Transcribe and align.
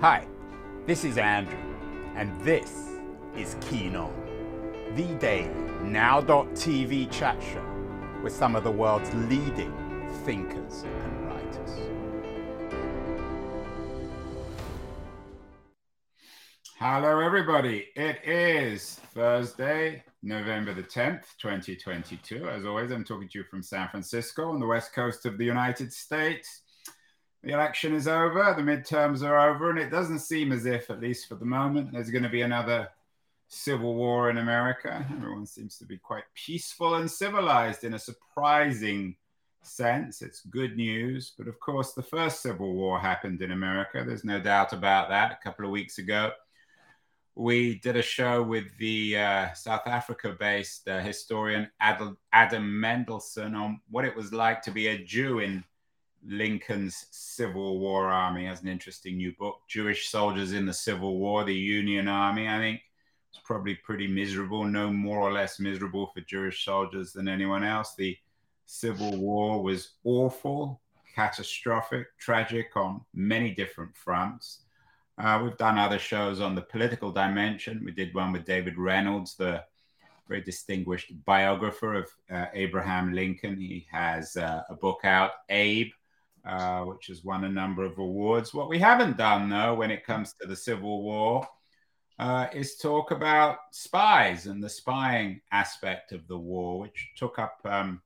Hi, 0.00 0.28
this 0.86 1.02
is 1.02 1.18
Andrew, 1.18 1.58
and 2.14 2.40
this 2.42 2.92
is 3.36 3.56
Keen 3.62 3.96
On, 3.96 4.14
the 4.94 5.12
daily 5.16 5.50
now.tv 5.82 7.10
chat 7.10 7.42
show 7.42 7.66
with 8.22 8.32
some 8.32 8.54
of 8.54 8.62
the 8.62 8.70
world's 8.70 9.12
leading 9.12 9.74
thinkers 10.24 10.84
and 10.84 11.26
writers. 11.26 11.70
Hello, 16.78 17.18
everybody. 17.18 17.88
It 17.96 18.18
is 18.24 19.00
Thursday, 19.14 20.04
November 20.22 20.74
the 20.74 20.84
10th, 20.84 21.24
2022. 21.42 22.48
As 22.48 22.64
always, 22.64 22.92
I'm 22.92 23.02
talking 23.02 23.28
to 23.30 23.38
you 23.38 23.44
from 23.50 23.64
San 23.64 23.88
Francisco 23.88 24.50
on 24.50 24.60
the 24.60 24.66
west 24.66 24.92
coast 24.92 25.26
of 25.26 25.38
the 25.38 25.44
United 25.44 25.92
States. 25.92 26.62
The 27.48 27.54
election 27.54 27.94
is 27.94 28.06
over, 28.06 28.52
the 28.54 28.62
midterms 28.62 29.22
are 29.22 29.48
over, 29.48 29.70
and 29.70 29.78
it 29.78 29.88
doesn't 29.88 30.18
seem 30.18 30.52
as 30.52 30.66
if, 30.66 30.90
at 30.90 31.00
least 31.00 31.28
for 31.28 31.34
the 31.34 31.46
moment, 31.46 31.92
there's 31.92 32.10
going 32.10 32.24
to 32.24 32.28
be 32.28 32.42
another 32.42 32.90
civil 33.48 33.94
war 33.94 34.28
in 34.28 34.36
America. 34.36 35.06
Everyone 35.10 35.46
seems 35.46 35.78
to 35.78 35.86
be 35.86 35.96
quite 35.96 36.24
peaceful 36.34 36.96
and 36.96 37.10
civilized 37.10 37.84
in 37.84 37.94
a 37.94 37.98
surprising 37.98 39.16
sense. 39.62 40.20
It's 40.20 40.42
good 40.42 40.76
news. 40.76 41.32
But 41.38 41.48
of 41.48 41.58
course, 41.58 41.94
the 41.94 42.02
first 42.02 42.42
civil 42.42 42.74
war 42.74 43.00
happened 43.00 43.40
in 43.40 43.52
America. 43.52 44.04
There's 44.06 44.24
no 44.24 44.38
doubt 44.38 44.74
about 44.74 45.08
that. 45.08 45.32
A 45.32 45.42
couple 45.42 45.64
of 45.64 45.70
weeks 45.70 45.96
ago, 45.96 46.32
we 47.34 47.76
did 47.76 47.96
a 47.96 48.02
show 48.02 48.42
with 48.42 48.76
the 48.76 49.16
uh, 49.16 49.52
South 49.54 49.86
Africa 49.86 50.36
based 50.38 50.86
uh, 50.86 51.00
historian 51.00 51.70
Adam, 51.80 52.18
Adam 52.30 52.78
Mendelsohn 52.78 53.54
on 53.54 53.80
what 53.88 54.04
it 54.04 54.14
was 54.14 54.34
like 54.34 54.60
to 54.64 54.70
be 54.70 54.88
a 54.88 55.02
Jew 55.02 55.38
in 55.38 55.64
Lincoln's 56.26 57.06
Civil 57.10 57.78
War 57.78 58.08
Army. 58.08 58.46
Has 58.46 58.62
an 58.62 58.68
interesting 58.68 59.16
new 59.16 59.32
book, 59.38 59.60
Jewish 59.68 60.08
Soldiers 60.08 60.52
in 60.52 60.66
the 60.66 60.72
Civil 60.72 61.18
War, 61.18 61.44
the 61.44 61.54
Union 61.54 62.08
Army. 62.08 62.48
I 62.48 62.58
think 62.58 62.80
it's 63.30 63.40
probably 63.44 63.74
pretty 63.74 64.06
miserable, 64.06 64.64
no 64.64 64.90
more 64.90 65.20
or 65.20 65.32
less 65.32 65.60
miserable 65.60 66.10
for 66.14 66.20
Jewish 66.22 66.64
soldiers 66.64 67.12
than 67.12 67.28
anyone 67.28 67.64
else. 67.64 67.94
The 67.96 68.16
Civil 68.66 69.16
War 69.18 69.62
was 69.62 69.94
awful, 70.04 70.80
catastrophic, 71.14 72.06
tragic 72.18 72.76
on 72.76 73.02
many 73.14 73.54
different 73.54 73.96
fronts. 73.96 74.60
Uh, 75.18 75.40
we've 75.42 75.56
done 75.56 75.78
other 75.78 75.98
shows 75.98 76.40
on 76.40 76.54
the 76.54 76.62
political 76.62 77.10
dimension. 77.10 77.82
We 77.84 77.92
did 77.92 78.14
one 78.14 78.32
with 78.32 78.44
David 78.44 78.78
Reynolds, 78.78 79.34
the 79.34 79.64
very 80.28 80.42
distinguished 80.42 81.12
biographer 81.24 81.94
of 81.94 82.10
uh, 82.30 82.46
Abraham 82.54 83.12
Lincoln. 83.12 83.58
He 83.58 83.86
has 83.90 84.36
uh, 84.36 84.62
a 84.68 84.74
book 84.74 85.00
out, 85.04 85.32
Abe, 85.48 85.90
uh, 86.48 86.82
which 86.84 87.08
has 87.08 87.22
won 87.22 87.44
a 87.44 87.48
number 87.48 87.84
of 87.84 87.98
awards. 87.98 88.54
What 88.54 88.70
we 88.70 88.78
haven't 88.78 89.18
done, 89.18 89.50
though, 89.50 89.74
when 89.74 89.90
it 89.90 90.06
comes 90.06 90.32
to 90.40 90.46
the 90.46 90.56
Civil 90.56 91.02
War, 91.02 91.46
uh, 92.18 92.46
is 92.54 92.76
talk 92.76 93.10
about 93.10 93.58
spies 93.70 94.46
and 94.46 94.62
the 94.62 94.68
spying 94.68 95.42
aspect 95.52 96.12
of 96.12 96.26
the 96.26 96.38
war, 96.38 96.80
which 96.80 97.10
took 97.16 97.38
up 97.38 97.60
um, 97.64 98.00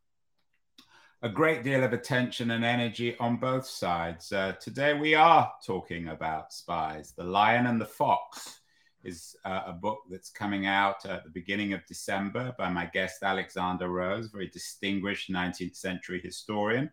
a 1.22 1.28
great 1.28 1.62
deal 1.62 1.84
of 1.84 1.92
attention 1.92 2.50
and 2.50 2.64
energy 2.64 3.16
on 3.18 3.36
both 3.36 3.64
sides. 3.64 4.32
Uh, 4.32 4.52
today, 4.60 4.92
we 4.92 5.14
are 5.14 5.50
talking 5.64 6.08
about 6.08 6.52
spies. 6.52 7.12
The 7.16 7.24
Lion 7.24 7.66
and 7.66 7.80
the 7.80 7.86
Fox 7.86 8.60
is 9.04 9.36
uh, 9.44 9.62
a 9.66 9.72
book 9.72 10.00
that's 10.10 10.30
coming 10.30 10.66
out 10.66 11.06
at 11.06 11.22
the 11.22 11.30
beginning 11.30 11.74
of 11.74 11.86
December 11.86 12.54
by 12.58 12.68
my 12.68 12.86
guest 12.86 13.22
Alexander 13.22 13.88
Rose, 13.88 14.28
very 14.28 14.48
distinguished 14.48 15.30
19th 15.30 15.76
century 15.76 16.20
historian. 16.22 16.90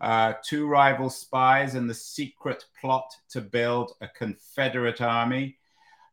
Uh, 0.00 0.34
two 0.44 0.66
rival 0.66 1.10
spies 1.10 1.74
and 1.74 1.90
the 1.90 1.94
secret 1.94 2.64
plot 2.80 3.10
to 3.28 3.40
build 3.40 3.92
a 4.00 4.08
Confederate 4.08 5.00
army 5.00 5.58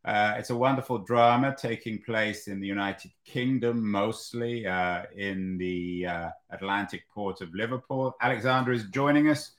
uh, 0.05 0.35
it's 0.37 0.51
a 0.51 0.55
wonderful 0.55 0.99
drama 0.99 1.55
taking 1.57 1.99
place 1.99 2.47
in 2.47 2.59
the 2.59 2.67
United 2.67 3.11
Kingdom, 3.25 3.89
mostly 3.89 4.67
uh, 4.67 5.01
in 5.15 5.57
the 5.57 6.05
uh, 6.05 6.29
Atlantic 6.51 7.05
port 7.11 7.41
of 7.41 7.53
Liverpool. 7.55 8.15
Alexander 8.21 8.71
is 8.71 8.83
joining 8.91 9.29
us 9.29 9.53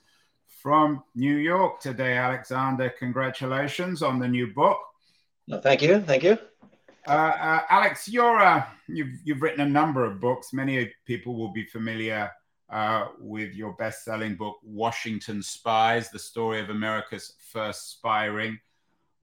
from 0.62 1.02
New 1.16 1.34
York 1.34 1.80
today. 1.80 2.16
Alexander, 2.16 2.90
congratulations 2.90 4.02
on 4.02 4.20
the 4.20 4.28
new 4.28 4.54
book. 4.54 4.78
No, 5.48 5.58
thank 5.60 5.82
you. 5.82 6.00
Thank 6.00 6.22
you. 6.22 6.38
Uh, 7.08 7.10
uh, 7.10 7.60
Alex, 7.68 8.08
you're 8.08 8.40
uh, 8.40 8.64
you've 8.86 9.18
you've 9.24 9.42
written 9.42 9.62
a 9.62 9.68
number 9.68 10.04
of 10.04 10.20
books. 10.20 10.52
Many 10.52 10.92
people 11.06 11.34
will 11.34 11.52
be 11.52 11.64
familiar 11.64 12.30
with 13.18 13.54
your 13.54 13.72
best-selling 13.74 14.36
book, 14.36 14.56
Washington 14.62 15.42
Spies: 15.42 16.10
The 16.10 16.18
Story 16.18 16.60
of 16.60 16.70
America's 16.70 17.34
First 17.52 17.92
Spy 17.92 18.24
Ring 18.24 18.58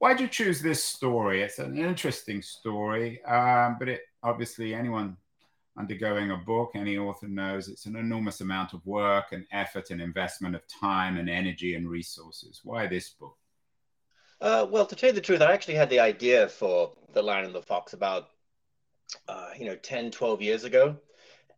why'd 0.04 0.20
you 0.20 0.28
choose 0.28 0.62
this 0.62 0.84
story? 0.84 1.42
It's 1.42 1.59
an 1.59 1.78
interesting 1.78 2.42
story, 2.42 3.24
um, 3.24 3.78
but 3.80 3.88
it 3.88 4.02
obviously 4.22 4.76
anyone 4.76 5.16
undergoing 5.78 6.32
a 6.32 6.36
book, 6.36 6.72
any 6.76 6.98
author 6.98 7.30
knows 7.30 7.70
it's 7.70 7.86
an 7.86 7.96
enormous 7.96 8.42
amount 8.42 8.74
of 8.74 8.86
work 8.86 9.28
and 9.32 9.46
effort 9.53 9.92
and 9.92 10.02
investment 10.02 10.56
of 10.56 10.62
time 10.68 11.16
and 11.16 11.30
energy 11.30 11.76
and 11.76 11.90
resources. 11.90 12.59
Why 12.66 12.86
this 12.86 13.12
book? 13.12 13.38
Uh, 14.42 14.68
well, 14.70 14.86
to 14.86 14.94
tell 14.94 15.08
you 15.08 15.16
the 15.16 15.22
truth, 15.22 15.42
I 15.42 15.53
actually 15.53 15.76
had 15.76 15.90
the 15.90 16.02
idea 16.02 16.50
for 16.50 16.92
The 17.14 17.22
Lion 17.22 17.46
and 17.46 17.56
the 17.56 17.62
Fox 17.62 17.94
about, 17.94 18.28
uh, 19.30 19.52
you 19.58 19.64
know, 19.64 19.78
10, 19.78 20.12
12 20.12 20.42
years 20.42 20.66
ago. 20.66 20.98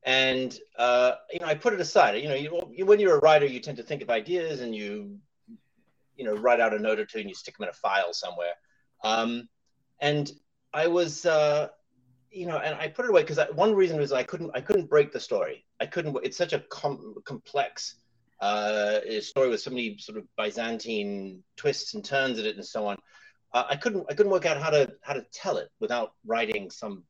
And, 0.06 0.58
uh, 0.78 1.14
you 1.34 1.40
know, 1.40 1.48
I 1.48 1.56
put 1.56 1.74
it 1.74 1.82
aside. 1.82 2.22
You 2.22 2.30
know, 2.30 2.36
you, 2.72 2.86
when 2.86 3.00
you're 3.00 3.18
a 3.18 3.22
writer, 3.22 3.46
you 3.46 3.60
tend 3.60 3.78
to 3.78 3.84
think 3.84 4.02
of 4.02 4.10
ideas 4.10 4.62
and 4.62 4.74
you 4.76 5.20
you 6.18 6.24
know 6.24 6.34
write 6.34 6.60
out 6.60 6.74
a 6.74 6.80
note 6.80 7.00
or 7.00 7.06
two 7.06 7.20
and 7.20 7.30
you 7.30 7.36
stick 7.36 7.58
them 7.58 7.66
in 7.66 7.70
a 7.70 7.74
file 7.74 8.14
somewhere. 8.14 8.54
Um, 9.04 9.50
and 10.00 10.32
I 10.74 10.88
was, 10.88 11.26
uh, 11.26 11.70
you 12.32 12.46
know, 12.46 12.58
and 12.58 12.76
I 12.76 12.88
put 12.88 13.06
it 13.06 13.12
away 13.12 13.22
because 13.22 13.40
one 13.54 13.74
reason 13.74 13.98
was 13.98 14.12
I 14.12 14.24
couldn't 14.24 14.52
I 14.54 14.62
couldn't 14.62 14.90
break 14.90 15.12
the 15.12 15.20
story. 15.20 15.66
I 15.80 15.86
couldn't. 15.86 16.18
It's 16.24 16.38
such 16.38 16.54
a 16.54 16.60
com- 16.60 17.16
complex 17.26 17.96
uh, 18.42 19.00
story 19.22 19.50
with 19.50 19.62
so 19.62 19.70
many 19.70 19.98
sort 19.98 20.18
of 20.18 20.26
Byzantine 20.38 21.44
twists 21.56 21.94
and 21.94 22.04
turns 22.04 22.40
in 22.40 22.46
it 22.46 22.56
and 22.56 22.66
so 22.66 22.88
on. 22.88 22.98
Uh, 23.54 23.64
I 23.70 23.76
couldn't 23.76 24.06
I 24.10 24.14
couldn't 24.14 24.32
work 24.32 24.46
out 24.46 24.58
how 24.58 24.70
to 24.70 24.92
how 25.02 25.14
to 25.14 25.26
tell 25.32 25.58
it 25.58 25.70
without 25.80 26.14
writing 26.26 26.70
some 26.70 27.04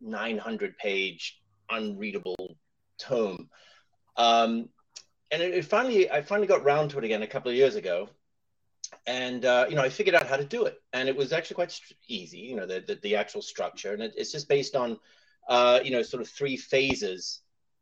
900 0.00 0.76
page 0.78 1.40
unreadable 1.70 2.56
tome. 2.98 3.48
Um, 4.16 4.68
and 5.30 5.42
it, 5.42 5.54
it, 5.54 5.64
finally 5.64 6.10
I 6.10 6.22
finally 6.22 6.46
got 6.46 6.64
round 6.64 6.90
to 6.90 6.98
it 6.98 7.04
again 7.04 7.22
a 7.22 7.26
couple 7.26 7.50
of 7.50 7.56
years 7.56 7.74
ago, 7.74 8.08
and 9.06 9.44
uh, 9.44 9.66
you 9.68 9.76
know, 9.76 9.82
I 9.82 9.88
figured 9.88 10.14
out 10.14 10.26
how 10.26 10.36
to 10.36 10.44
do 10.44 10.64
it, 10.64 10.80
and 10.92 11.08
it 11.08 11.16
was 11.16 11.32
actually 11.32 11.54
quite 11.54 11.78
easy. 12.08 12.38
You 12.38 12.56
know, 12.56 12.66
the 12.66 12.80
the, 12.80 12.94
the 12.96 13.16
actual 13.16 13.42
structure, 13.42 13.92
and 13.92 14.02
it, 14.02 14.14
it's 14.16 14.32
just 14.32 14.48
based 14.48 14.76
on, 14.76 14.98
uh, 15.48 15.80
you 15.82 15.90
know, 15.90 16.02
sort 16.02 16.22
of 16.22 16.28
three 16.28 16.56
phases 16.56 17.40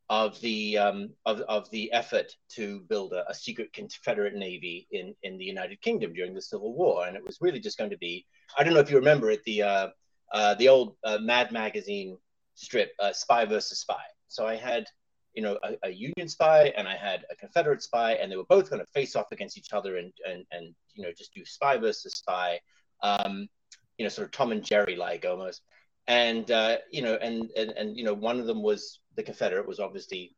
of 0.09 0.41
the 0.41 0.78
um, 0.78 1.10
of 1.26 1.41
of 1.42 1.71
the 1.71 1.92
effort 1.92 2.32
to 2.50 2.81
build 2.88 3.12
a, 3.12 3.28
a, 3.31 3.34
secret 3.34 3.72
Confederate 3.72 4.34
navy 4.34 4.87
in 4.91 5.15
in 5.22 5.38
the 5.38 5.44
United 5.44 5.81
Kingdom 5.81 6.12
during 6.12 6.34
the 6.34 6.42
Civil 6.42 6.75
War, 6.75 7.06
and 7.06 7.16
it 7.16 7.25
was 7.25 7.38
really 7.41 7.60
just 7.60 7.78
going 7.78 7.91
to 7.91 7.98
be. 7.98 8.26
I 8.59 8.65
don't 8.65 8.75
know 8.75 8.81
if 8.81 8.91
you 8.91 8.97
remember 8.97 9.31
it, 9.31 9.44
the 9.44 9.62
uh, 9.62 9.88
uh 10.32 10.54
the 10.54 10.69
old 10.69 10.97
uh, 11.04 11.19
Mad 11.21 11.53
magazine 11.53 12.19
strip, 12.54 12.92
uh, 12.98 13.12
Spy 13.12 13.44
versus 13.44 13.80
Spy. 13.80 14.02
So 14.28 14.46
I 14.46 14.56
had 14.56 14.86
you 15.34 15.42
know, 15.42 15.58
a, 15.62 15.88
a, 15.88 15.90
Union 15.90 16.28
spy 16.28 16.72
and 16.76 16.86
I 16.86 16.96
had 16.96 17.24
a 17.30 17.36
Confederate 17.36 17.82
spy, 17.82 18.12
and 18.14 18.30
they 18.30 18.36
were 18.36 18.44
both 18.44 18.68
going 18.68 18.80
to 18.80 18.92
face 18.92 19.16
off 19.16 19.32
against 19.32 19.56
each 19.56 19.72
other 19.72 19.96
and 19.96 20.12
and 20.28 20.44
and 20.50 20.74
you 20.94 21.02
know 21.02 21.12
just 21.16 21.32
do 21.34 21.44
spy 21.44 21.76
versus 21.78 22.12
spy, 22.12 22.60
um, 23.02 23.48
you 23.96 24.04
know, 24.04 24.10
sort 24.10 24.26
of 24.26 24.32
Tom 24.32 24.52
and 24.52 24.64
Jerry 24.64 24.96
like 24.96 25.24
almost. 25.24 25.62
And 26.06 26.50
uh, 26.50 26.78
you 26.91 27.02
know, 27.02 27.14
and 27.14 27.50
and 27.56 27.70
and 27.70 27.96
you 27.96 28.04
know, 28.04 28.14
one 28.14 28.41
of 28.41 28.46
them 28.46 28.62
was 28.62 29.00
the 29.16 29.22
Confederate 29.22 29.66
was 29.66 29.80
obviously 29.80 30.36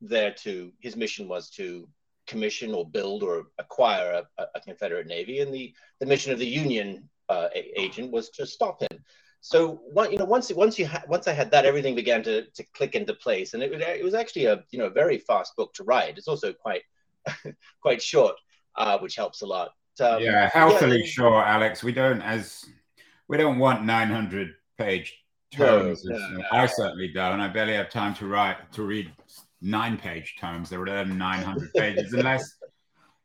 there 0.00 0.32
to 0.32 0.72
his 0.80 0.96
mission 0.96 1.28
was 1.28 1.50
to 1.50 1.88
commission 2.26 2.74
or 2.74 2.88
build 2.88 3.22
or 3.22 3.46
acquire 3.58 4.22
a, 4.38 4.46
a 4.54 4.60
Confederate 4.60 5.06
navy, 5.06 5.40
and 5.40 5.54
the 5.54 5.72
the 6.00 6.06
mission 6.06 6.32
of 6.32 6.38
the 6.38 6.46
Union 6.46 7.08
uh, 7.28 7.48
agent 7.54 8.10
was 8.10 8.30
to 8.30 8.46
stop 8.46 8.80
him 8.80 8.98
so 9.40 9.80
you 10.10 10.18
know 10.18 10.24
once 10.24 10.52
once 10.52 10.78
you 10.78 10.86
ha- 10.86 11.04
once 11.08 11.28
I 11.28 11.32
had 11.32 11.50
that, 11.52 11.64
everything 11.64 11.94
began 11.94 12.22
to 12.24 12.44
to 12.46 12.64
click 12.74 12.94
into 12.94 13.14
place, 13.14 13.54
and 13.54 13.62
it, 13.62 13.72
it 13.80 14.04
was 14.04 14.14
actually 14.14 14.46
a 14.46 14.64
you 14.70 14.78
know 14.78 14.88
very 14.88 15.18
fast 15.18 15.54
book 15.56 15.72
to 15.74 15.84
write. 15.84 16.18
It's 16.18 16.28
also 16.28 16.52
quite 16.52 16.82
quite 17.80 18.02
short, 18.02 18.34
uh, 18.76 18.98
which 18.98 19.16
helps 19.16 19.42
a 19.42 19.46
lot. 19.46 19.70
Um, 20.00 20.22
yeah, 20.22 20.48
healthily 20.52 21.00
yeah. 21.00 21.06
short, 21.06 21.46
Alex. 21.46 21.82
We 21.82 21.92
don't 21.92 22.20
as 22.22 22.64
we 23.28 23.36
don't 23.36 23.58
want 23.58 23.84
nine 23.84 24.08
hundred 24.08 24.54
page 24.76 25.16
tomes. 25.52 26.04
No, 26.04 26.16
no, 26.16 26.38
no. 26.38 26.44
I 26.52 26.66
certainly 26.66 27.08
don't. 27.12 27.40
I 27.40 27.48
barely 27.48 27.74
have 27.74 27.90
time 27.90 28.14
to 28.14 28.26
write 28.26 28.72
to 28.72 28.82
read 28.82 29.10
nine 29.60 29.96
page 29.96 30.36
tomes. 30.40 30.68
There 30.68 30.80
are 30.80 31.04
nine 31.04 31.42
hundred 31.42 31.72
pages, 31.74 32.12
unless 32.12 32.57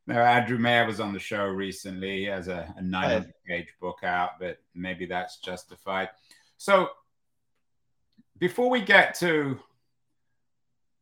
no, 0.05 0.15
Andrew 0.15 0.57
Mayer 0.57 0.85
was 0.85 0.99
on 0.99 1.13
the 1.13 1.19
show 1.19 1.45
recently. 1.45 2.19
He 2.19 2.23
has 2.25 2.47
a, 2.47 2.73
a 2.77 2.81
900 2.81 3.33
page 3.47 3.67
book 3.79 3.99
out, 4.03 4.31
but 4.39 4.57
maybe 4.75 5.05
that's 5.05 5.37
justified. 5.39 6.09
So, 6.57 6.89
before 8.37 8.69
we 8.69 8.81
get 8.81 9.15
to 9.19 9.59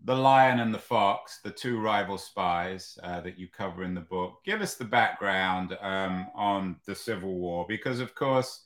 the 0.03 0.15
Lion 0.15 0.59
and 0.59 0.74
the 0.74 0.80
Fox, 0.80 1.39
the 1.44 1.51
two 1.51 1.80
rival 1.80 2.18
spies 2.18 2.98
uh, 3.03 3.21
that 3.21 3.38
you 3.38 3.48
cover 3.48 3.83
in 3.83 3.94
the 3.94 4.01
book. 4.01 4.39
Give 4.44 4.62
us 4.62 4.75
the 4.75 4.86
background 4.86 5.77
um, 5.81 6.27
on 6.36 6.77
the 6.86 6.95
Civil 6.95 7.36
War, 7.36 7.65
because 7.68 8.00
of 8.00 8.15
course, 8.15 8.65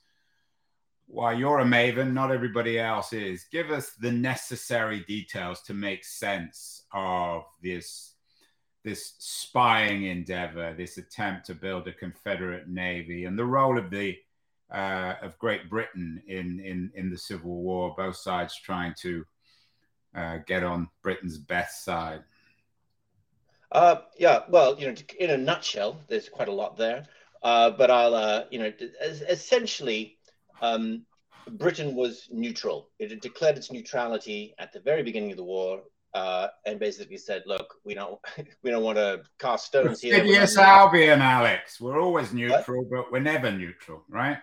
while 1.08 1.38
you're 1.38 1.60
a 1.60 1.66
maven, 1.66 2.14
not 2.14 2.32
everybody 2.32 2.80
else 2.80 3.14
is. 3.14 3.46
Give 3.52 3.70
us 3.70 3.92
the 3.92 4.12
necessary 4.12 5.02
details 5.08 5.62
to 5.64 5.74
make 5.74 6.04
sense 6.04 6.84
of 6.94 7.44
this 7.62 8.15
this 8.86 9.16
spying 9.18 10.04
endeavor, 10.04 10.74
this 10.78 10.98
attempt 10.98 11.48
to 11.48 11.56
build 11.56 11.88
a 11.88 11.92
Confederate 11.92 12.70
navy, 12.70 13.26
and 13.26 13.38
the 13.38 13.44
role 13.44 13.78
of 13.78 13.90
the 13.90 14.16
uh, 14.72 15.16
of 15.22 15.38
Great 15.40 15.70
Britain 15.70 16.22
in, 16.28 16.60
in 16.60 16.92
in 16.94 17.10
the 17.10 17.18
Civil 17.18 17.56
War. 17.56 17.94
Both 17.98 18.16
sides 18.16 18.56
trying 18.56 18.94
to 19.02 19.26
uh, 20.16 20.38
get 20.46 20.64
on 20.64 20.88
Britain's 21.02 21.38
best 21.38 21.84
side? 21.84 22.24
Uh, 23.72 23.98
yeah, 24.18 24.44
well, 24.50 24.80
you 24.80 24.88
know, 24.88 24.96
in 25.20 25.32
a 25.32 25.38
nutshell, 25.38 26.00
there's 26.08 26.30
quite 26.30 26.48
a 26.48 26.54
lot 26.54 26.78
there. 26.78 27.06
Uh, 27.44 27.72
but 27.72 27.92
I'll, 27.92 28.16
uh, 28.16 28.46
you 28.50 28.60
know, 28.60 28.72
essentially, 29.02 30.18
um, 30.62 31.06
Britain 31.48 31.94
was 31.94 32.28
neutral. 32.32 32.90
It 32.98 33.12
had 33.12 33.20
declared 33.20 33.58
its 33.58 33.72
neutrality 33.72 34.56
at 34.58 34.72
the 34.72 34.80
very 34.80 35.04
beginning 35.04 35.32
of 35.32 35.38
the 35.38 35.44
war, 35.44 35.84
uh, 36.16 36.48
and 36.66 36.80
basically 36.80 37.18
said, 37.18 37.44
"Look, 37.46 37.76
we 37.84 37.94
don't, 37.94 38.20
we 38.64 38.72
don't 38.72 38.84
want 38.84 38.98
to 38.98 39.22
cast 39.38 39.66
stones 39.66 40.02
here." 40.02 40.24
Yes, 40.24 40.58
Albion, 40.58 41.22
Alex. 41.22 41.80
We're 41.80 42.00
always 42.00 42.34
neutral, 42.34 42.86
what? 42.86 42.90
but 42.90 43.12
we're 43.12 43.20
never 43.20 43.52
neutral, 43.52 44.04
right? 44.08 44.38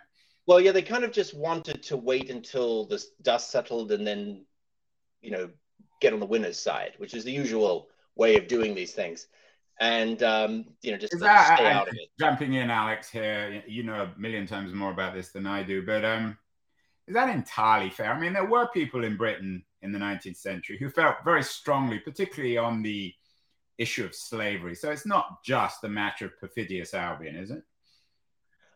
Well, 0.47 0.61
yeah, 0.61 0.73
they 0.73 0.83
kind 0.83 1.03
of 1.03 1.13
just 1.13 1.35
wanted 1.35 1.83
to 1.85 1.97
wait 1.97 2.29
until 2.29 2.85
the 2.87 3.03
dust 3.23 3.51
settled 3.51 3.91
and 3.93 4.07
then, 4.07 4.45
you 5.23 5.31
know, 5.31 5.49
get 6.01 6.13
on 6.13 6.21
the 6.21 6.27
winner's 6.27 6.59
side, 6.59 6.93
which 6.99 7.15
is 7.15 7.25
the 7.25 7.33
usual 7.33 7.89
way 8.17 8.37
of 8.37 8.49
doing 8.49 8.75
these 8.75 8.93
things. 8.93 9.29
And 9.81 10.23
um, 10.23 10.67
you 10.83 10.93
know, 10.93 10.99
just 10.99 11.19
that, 11.21 11.57
stay 11.57 11.71
out 11.71 11.89
of 11.89 11.95
it. 11.95 12.11
Jumping 12.21 12.53
in, 12.53 12.71
Alex. 12.71 13.09
Here, 13.09 13.63
you 13.67 13.83
know 13.83 13.95
a 13.95 14.21
million 14.21 14.47
times 14.47 14.75
more 14.75 14.91
about 14.91 15.15
this 15.15 15.31
than 15.31 15.47
I 15.47 15.63
do, 15.63 15.87
but 15.87 16.05
um, 16.05 16.37
is 17.09 17.15
that 17.15 17.35
entirely 17.35 17.89
fair? 17.89 18.13
I 18.13 18.21
mean, 18.21 18.35
there 18.35 18.45
were 18.45 18.69
people 18.75 19.05
in 19.05 19.17
Britain 19.17 19.65
in 19.82 19.93
the 19.93 19.99
19th 19.99 20.37
century 20.37 20.79
who 20.79 20.88
felt 20.88 21.17
very 21.25 21.43
strongly, 21.43 21.99
particularly 21.99 22.56
on 22.56 22.82
the 22.82 23.12
issue 23.79 24.05
of 24.05 24.14
slavery. 24.14 24.75
So 24.75 24.90
it's 24.90 25.06
not 25.06 25.43
just 25.44 25.84
a 25.84 25.88
matter 25.88 26.26
of 26.26 26.38
perfidious 26.38 26.94
Albion, 26.94 27.37
is 27.37 27.50
it? 27.50 27.62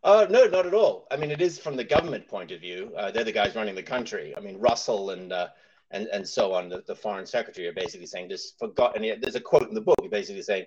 Uh, 0.02 0.26
no, 0.30 0.46
not 0.46 0.66
at 0.66 0.74
all. 0.74 1.06
I 1.10 1.16
mean, 1.16 1.30
it 1.30 1.40
is 1.40 1.58
from 1.58 1.76
the 1.76 1.84
government 1.84 2.28
point 2.28 2.52
of 2.52 2.60
view. 2.60 2.92
Uh, 2.96 3.10
they're 3.10 3.24
the 3.24 3.32
guys 3.32 3.56
running 3.56 3.74
the 3.74 3.82
country. 3.82 4.34
I 4.36 4.40
mean, 4.40 4.58
Russell 4.58 5.10
and 5.10 5.32
uh, 5.32 5.48
and 5.90 6.06
and 6.12 6.26
so 6.26 6.52
on. 6.52 6.68
The, 6.68 6.82
the 6.86 6.94
foreign 6.94 7.26
secretary 7.26 7.66
are 7.66 7.72
basically 7.72 8.06
saying, 8.06 8.28
just 8.28 8.58
for 8.58 8.68
God, 8.68 8.96
there's 9.20 9.34
a 9.34 9.40
quote 9.40 9.68
in 9.68 9.74
the 9.74 9.80
book. 9.80 9.96
Basically 10.10 10.42
saying, 10.42 10.66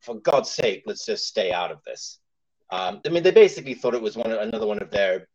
for 0.00 0.16
God's 0.20 0.50
sake, 0.50 0.84
let's 0.86 1.04
just 1.04 1.26
stay 1.26 1.52
out 1.52 1.72
of 1.72 1.82
this. 1.84 2.18
Um, 2.70 3.00
I 3.04 3.08
mean, 3.08 3.24
they 3.24 3.32
basically 3.32 3.74
thought 3.74 3.94
it 3.94 4.02
was 4.02 4.16
one 4.16 4.30
another 4.30 4.66
one 4.66 4.80
of 4.80 4.90
their, 4.90 5.26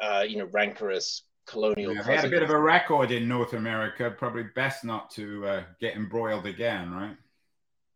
uh, 0.00 0.24
you 0.26 0.38
know, 0.38 0.48
rancorous 0.52 1.22
colonial. 1.50 1.94
Yeah, 1.94 2.02
they 2.02 2.16
had 2.16 2.24
a 2.24 2.30
bit 2.30 2.42
of 2.42 2.50
a 2.50 2.58
record 2.58 3.10
in 3.10 3.28
North 3.28 3.52
America. 3.52 4.10
Probably 4.10 4.44
best 4.54 4.84
not 4.84 5.10
to 5.12 5.46
uh, 5.46 5.62
get 5.80 5.96
embroiled 5.96 6.46
again, 6.46 6.92
right? 6.92 7.16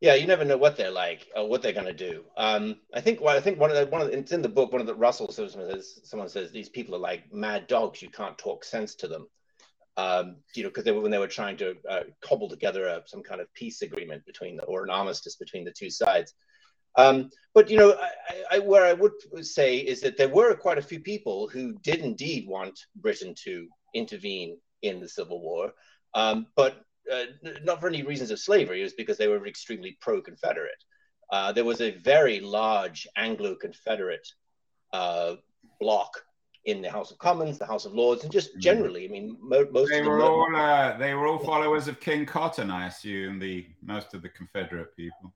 Yeah, 0.00 0.14
you 0.14 0.26
never 0.26 0.44
know 0.44 0.58
what 0.58 0.76
they're 0.76 0.90
like 0.90 1.28
or 1.34 1.48
what 1.48 1.62
they're 1.62 1.72
going 1.72 1.86
to 1.86 1.92
do. 1.92 2.24
Um, 2.36 2.76
I 2.92 3.00
think. 3.00 3.20
Well, 3.20 3.36
I 3.36 3.40
think 3.40 3.58
one 3.58 3.70
of 3.70 3.76
the 3.76 3.86
one 3.86 4.02
of 4.02 4.08
the, 4.08 4.18
it's 4.18 4.32
in 4.32 4.42
the 4.42 4.48
book. 4.48 4.72
One 4.72 4.80
of 4.80 4.86
the 4.86 4.94
Russell 4.94 5.30
says 5.32 6.00
someone 6.04 6.28
says 6.28 6.50
these 6.50 6.68
people 6.68 6.94
are 6.94 6.98
like 6.98 7.32
mad 7.32 7.66
dogs. 7.66 8.02
You 8.02 8.10
can't 8.10 8.36
talk 8.36 8.64
sense 8.64 8.94
to 8.96 9.08
them 9.08 9.28
um, 9.96 10.36
you 10.54 10.62
know, 10.62 10.68
because 10.68 10.84
they 10.84 10.92
were 10.92 11.00
when 11.00 11.10
they 11.10 11.18
were 11.18 11.28
trying 11.28 11.56
to 11.58 11.76
uh, 11.88 12.00
cobble 12.20 12.48
together 12.48 12.86
a, 12.86 13.02
some 13.06 13.22
kind 13.22 13.40
of 13.40 13.52
peace 13.54 13.82
agreement 13.82 14.26
between 14.26 14.56
the, 14.56 14.64
or 14.64 14.82
an 14.82 14.90
armistice 14.90 15.36
between 15.36 15.64
the 15.64 15.72
two 15.72 15.90
sides. 15.90 16.34
Um, 16.96 17.30
but 17.54 17.70
you 17.70 17.76
know, 17.76 17.96
I, 18.00 18.56
I, 18.56 18.58
where 18.58 18.84
I 18.84 18.92
would 18.92 19.12
say 19.42 19.78
is 19.78 20.00
that 20.00 20.16
there 20.16 20.28
were 20.28 20.54
quite 20.54 20.78
a 20.78 20.82
few 20.82 21.00
people 21.00 21.48
who 21.48 21.72
did 21.82 22.00
indeed 22.00 22.48
want 22.48 22.78
Britain 22.96 23.34
to 23.44 23.68
intervene 23.94 24.58
in 24.82 25.00
the 25.00 25.08
Civil 25.08 25.40
War, 25.40 25.72
um, 26.14 26.46
but 26.56 26.82
uh, 27.12 27.24
not 27.62 27.80
for 27.80 27.88
any 27.88 28.02
reasons 28.02 28.30
of 28.30 28.38
slavery. 28.38 28.80
It 28.80 28.84
was 28.84 28.94
because 28.94 29.18
they 29.18 29.28
were 29.28 29.46
extremely 29.46 29.96
pro-Confederate. 30.00 30.82
Uh, 31.30 31.52
there 31.52 31.64
was 31.64 31.80
a 31.80 31.98
very 31.98 32.40
large 32.40 33.06
Anglo-Confederate 33.16 34.26
uh, 34.92 35.34
bloc 35.80 36.22
in 36.64 36.80
the 36.80 36.90
House 36.90 37.10
of 37.10 37.18
Commons, 37.18 37.58
the 37.58 37.66
House 37.66 37.84
of 37.84 37.94
Lords, 37.94 38.22
and 38.22 38.32
just 38.32 38.56
mm. 38.56 38.60
generally. 38.60 39.04
I 39.04 39.08
mean, 39.08 39.36
mo- 39.40 39.68
most 39.70 39.90
they 39.90 40.00
of 40.00 40.06
were 40.06 40.22
all 40.22 40.56
uh, 40.56 40.96
they 40.96 41.14
were 41.14 41.26
all 41.26 41.38
followers 41.38 41.88
of 41.88 42.00
King 42.00 42.24
Cotton, 42.24 42.70
I 42.70 42.86
assume. 42.86 43.38
The 43.38 43.66
most 43.82 44.14
of 44.14 44.22
the 44.22 44.28
Confederate 44.28 44.96
people. 44.96 45.34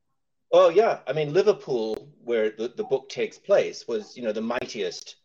Oh 0.51 0.69
yeah, 0.71 1.01
I 1.07 1.13
mean 1.13 1.33
Liverpool, 1.33 2.09
where 2.25 2.51
the, 2.51 2.69
the 2.69 2.85
book 2.85 3.09
takes 3.09 3.39
place, 3.39 3.87
was 3.87 4.17
you 4.17 4.23
know 4.23 4.33
the 4.33 4.41
mightiest 4.41 5.17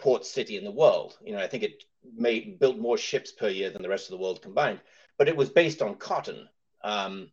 port 0.00 0.26
city 0.26 0.56
in 0.56 0.64
the 0.64 0.70
world. 0.70 1.16
You 1.24 1.32
know, 1.32 1.38
I 1.38 1.46
think 1.46 1.62
it 1.62 1.84
made 2.16 2.58
built 2.58 2.78
more 2.78 2.98
ships 2.98 3.30
per 3.32 3.48
year 3.48 3.70
than 3.70 3.82
the 3.82 3.88
rest 3.88 4.06
of 4.06 4.10
the 4.12 4.22
world 4.22 4.42
combined. 4.42 4.80
But 5.18 5.28
it 5.28 5.36
was 5.36 5.50
based 5.50 5.82
on 5.82 5.94
cotton. 5.96 6.48
Um, 6.82 7.30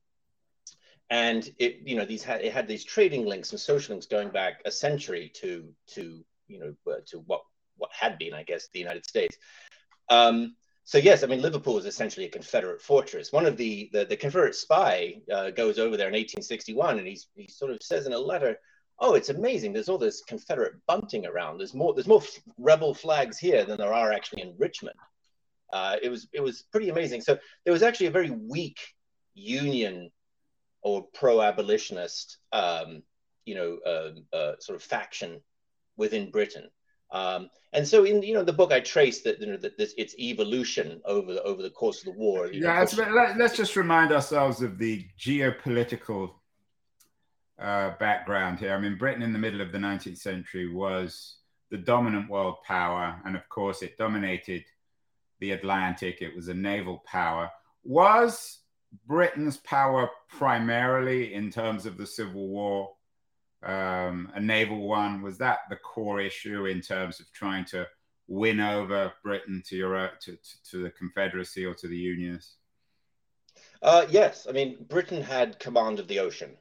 and 1.09 1.49
it 1.57 1.79
you 1.85 1.95
know 1.95 2.05
these 2.05 2.23
had 2.23 2.41
it 2.41 2.53
had 2.53 2.67
these 2.67 2.83
trading 2.83 3.25
links 3.25 3.51
and 3.51 3.59
social 3.59 3.93
links 3.93 4.05
going 4.05 4.29
back 4.29 4.61
a 4.65 4.71
century 4.71 5.31
to 5.35 5.67
to 5.87 6.23
you 6.47 6.59
know 6.59 6.93
uh, 6.93 6.99
to 7.07 7.19
what 7.19 7.41
what 7.79 7.89
had 7.91 8.17
been, 8.19 8.33
I 8.33 8.43
guess, 8.43 8.67
the 8.71 8.79
United 8.79 9.05
States. 9.05 9.37
Um, 10.09 10.55
so 10.89 10.97
yes, 10.97 11.23
I 11.23 11.27
mean 11.27 11.43
Liverpool 11.43 11.77
is 11.77 11.85
essentially 11.85 12.25
a 12.25 12.31
Confederate 12.31 12.81
fortress. 12.81 13.31
One 13.31 13.45
of 13.45 13.57
the 13.57 13.91
the, 13.93 14.05
the 14.05 14.17
Confederate 14.17 14.55
spy 14.55 15.21
uh, 15.31 15.51
goes 15.51 15.77
over 15.77 15.95
there 15.95 16.07
in 16.07 16.15
1861, 16.15 16.97
and 16.97 17.07
he's, 17.07 17.27
he 17.35 17.47
sort 17.47 17.69
of 17.71 17.83
says 17.83 18.07
in 18.07 18.13
a 18.13 18.17
letter, 18.17 18.57
"Oh, 18.97 19.13
it's 19.13 19.29
amazing. 19.29 19.71
There's 19.71 19.87
all 19.87 19.99
this 19.99 20.23
Confederate 20.23 20.73
bunting 20.87 21.27
around. 21.27 21.59
There's 21.59 21.75
more 21.75 21.93
there's 21.93 22.07
more 22.07 22.23
rebel 22.57 22.95
flags 22.95 23.37
here 23.37 23.65
than 23.65 23.77
there 23.77 23.93
are 23.93 24.11
actually 24.11 24.41
in 24.41 24.55
Richmond." 24.57 24.95
Uh, 25.71 25.97
it 26.01 26.09
was 26.09 26.27
it 26.33 26.41
was 26.41 26.63
pretty 26.71 26.89
amazing. 26.89 27.21
So 27.21 27.37
there 27.65 27.73
was 27.73 27.83
actually 27.83 28.07
a 28.07 28.11
very 28.19 28.31
weak 28.31 28.79
Union 29.35 30.09
or 30.81 31.05
pro-abolitionist, 31.13 32.39
um, 32.51 33.03
you 33.45 33.53
know, 33.53 33.77
uh, 33.85 34.35
uh, 34.35 34.53
sort 34.59 34.75
of 34.75 34.81
faction 34.81 35.39
within 35.97 36.31
Britain. 36.31 36.67
Um, 37.11 37.49
and 37.73 37.87
so 37.87 38.03
in 38.03 38.21
you 38.21 38.33
know 38.33 38.43
the 38.43 38.53
book 38.53 38.71
I 38.71 38.79
trace 38.79 39.21
that 39.21 39.39
you 39.39 39.47
know 39.47 39.57
that 39.57 39.77
this 39.77 39.93
its 39.97 40.15
evolution 40.17 41.01
over 41.05 41.33
the 41.33 41.43
over 41.43 41.61
the 41.61 41.69
course 41.69 41.99
of 41.99 42.05
the 42.05 42.19
war. 42.19 42.51
yeah, 42.51 42.85
know, 42.97 43.11
let, 43.13 43.41
us 43.41 43.57
just 43.57 43.75
remind 43.75 44.11
ourselves 44.11 44.61
of 44.61 44.77
the 44.77 45.05
geopolitical 45.19 46.31
uh, 47.59 47.91
background 47.99 48.59
here. 48.59 48.73
I 48.73 48.79
mean, 48.79 48.97
Britain 48.97 49.23
in 49.23 49.33
the 49.33 49.39
middle 49.39 49.61
of 49.61 49.71
the 49.71 49.77
19th 49.77 50.17
century 50.17 50.71
was 50.71 51.37
the 51.71 51.77
dominant 51.77 52.29
world 52.29 52.57
power, 52.65 53.19
and 53.25 53.35
of 53.35 53.47
course, 53.49 53.81
it 53.81 53.97
dominated 53.97 54.63
the 55.39 55.51
Atlantic. 55.51 56.21
It 56.21 56.35
was 56.35 56.47
a 56.47 56.53
naval 56.53 57.03
power. 57.05 57.49
Was 57.83 58.59
Britain's 59.07 59.57
power 59.57 60.09
primarily 60.29 61.33
in 61.33 61.51
terms 61.51 61.85
of 61.85 61.97
the 61.97 62.07
Civil 62.07 62.47
War 62.47 62.93
um, 63.63 64.31
a 64.35 64.39
naval 64.39 64.87
one. 64.87 65.21
Was 65.21 65.37
that 65.39 65.59
the 65.69 65.75
core 65.75 66.21
issue 66.21 66.65
in 66.65 66.81
terms 66.81 67.19
of 67.19 67.31
trying 67.33 67.65
to 67.65 67.87
win 68.27 68.59
over 68.59 69.11
Britain 69.23 69.61
to 69.67 69.75
your 69.75 70.11
to, 70.21 70.37
to 70.71 70.83
the 70.83 70.91
Confederacy 70.91 71.65
or 71.65 71.73
to 71.75 71.87
the 71.87 71.97
Unionists? 71.97 72.55
Uh, 73.81 74.05
yes, 74.09 74.47
I 74.47 74.53
mean 74.53 74.85
Britain 74.87 75.21
had 75.21 75.59
command 75.59 75.99
of 75.99 76.07
the 76.07 76.19
ocean. 76.19 76.51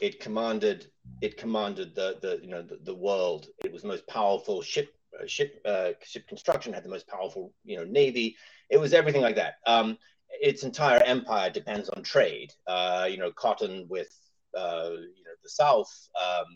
It 0.00 0.20
commanded 0.20 0.88
it 1.20 1.36
commanded 1.36 1.94
the 1.94 2.18
the 2.20 2.40
you 2.42 2.48
know 2.48 2.62
the, 2.62 2.78
the 2.82 2.94
world. 2.94 3.46
It 3.64 3.72
was 3.72 3.82
the 3.82 3.88
most 3.88 4.06
powerful 4.06 4.60
ship 4.62 4.94
uh, 5.18 5.26
ship 5.26 5.60
uh, 5.64 5.90
ship 6.02 6.26
construction. 6.26 6.72
Had 6.72 6.84
the 6.84 6.88
most 6.88 7.06
powerful 7.06 7.52
you 7.64 7.76
know 7.76 7.84
navy. 7.84 8.36
It 8.70 8.78
was 8.78 8.92
everything 8.92 9.22
like 9.22 9.36
that. 9.36 9.54
Um, 9.66 9.98
its 10.40 10.64
entire 10.64 11.02
empire 11.04 11.50
depends 11.50 11.88
on 11.90 12.02
trade. 12.02 12.52
Uh, 12.66 13.06
you 13.08 13.18
know, 13.18 13.30
cotton 13.30 13.86
with 13.88 14.08
uh, 14.56 14.90
you 14.90 15.24
know, 15.24 15.36
the 15.42 15.48
South, 15.50 15.90
um, 16.22 16.46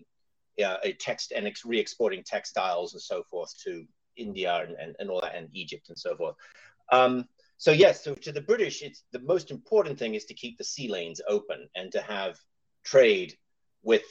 yeah, 0.56 0.76
a 0.82 0.92
text 0.92 1.32
and 1.34 1.46
ex- 1.46 1.64
re-exporting 1.64 2.22
textiles 2.24 2.94
and 2.94 3.02
so 3.02 3.22
forth 3.30 3.52
to 3.64 3.84
India 4.16 4.64
and, 4.66 4.76
and, 4.76 4.96
and 4.98 5.10
all 5.10 5.20
that, 5.20 5.36
and 5.36 5.48
Egypt 5.52 5.88
and 5.88 5.98
so 5.98 6.16
forth. 6.16 6.34
Um, 6.90 7.28
so 7.56 7.72
yes, 7.72 8.04
so 8.04 8.14
to 8.14 8.32
the 8.32 8.40
British, 8.40 8.82
it's 8.82 9.04
the 9.12 9.20
most 9.20 9.50
important 9.50 9.98
thing 9.98 10.14
is 10.14 10.24
to 10.26 10.34
keep 10.34 10.58
the 10.58 10.64
sea 10.64 10.88
lanes 10.88 11.20
open 11.28 11.68
and 11.74 11.90
to 11.92 12.00
have 12.00 12.38
trade 12.84 13.36
with 13.82 14.04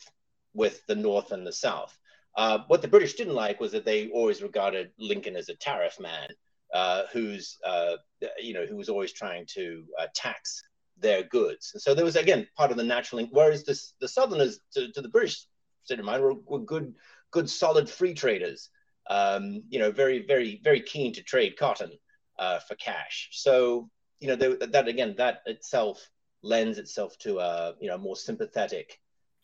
with 0.53 0.85
the 0.87 0.95
North 0.95 1.31
and 1.31 1.45
the 1.45 1.53
South. 1.53 1.97
Uh, 2.35 2.59
what 2.67 2.81
the 2.81 2.87
British 2.87 3.13
didn't 3.13 3.35
like 3.35 3.59
was 3.59 3.71
that 3.71 3.85
they 3.85 4.09
always 4.09 4.41
regarded 4.41 4.91
Lincoln 4.99 5.35
as 5.35 5.49
a 5.49 5.55
tariff 5.55 5.99
man, 5.99 6.29
uh, 6.73 7.03
who's 7.13 7.57
uh, 7.65 7.95
you 8.39 8.53
know 8.53 8.65
who 8.65 8.75
was 8.75 8.89
always 8.89 9.13
trying 9.13 9.45
to 9.53 9.83
uh, 9.99 10.07
tax 10.13 10.61
their 10.99 11.23
goods. 11.23 11.71
And 11.73 11.81
so 11.81 11.93
there 11.93 12.05
was 12.05 12.15
again 12.15 12.47
part 12.55 12.71
of 12.71 12.77
the 12.77 12.83
natural 12.83 13.17
link. 13.17 13.29
Whereas 13.31 13.63
this, 13.63 13.93
the 14.01 14.07
Southerners 14.07 14.59
to, 14.73 14.91
to 14.91 15.01
the 15.01 15.09
British 15.09 15.45
state 15.83 15.99
of 15.99 16.05
mind 16.05 16.23
were, 16.23 16.35
were 16.45 16.59
good, 16.59 16.93
good 17.31 17.49
solid 17.49 17.89
free 17.89 18.13
traders. 18.13 18.69
Um, 19.09 19.63
you 19.69 19.79
know, 19.79 19.91
very, 19.91 20.25
very, 20.25 20.59
very 20.63 20.81
keen 20.81 21.13
to 21.13 21.23
trade 21.23 21.55
cotton 21.57 21.91
uh, 22.39 22.59
for 22.59 22.75
cash. 22.75 23.29
So 23.31 23.89
you 24.19 24.27
know 24.27 24.35
they, 24.35 24.65
that 24.65 24.87
again, 24.87 25.15
that 25.17 25.41
itself 25.45 26.07
lends 26.41 26.77
itself 26.77 27.17
to 27.19 27.39
a 27.39 27.73
you 27.79 27.87
know 27.87 27.97
more 27.97 28.15
sympathetic. 28.15 28.99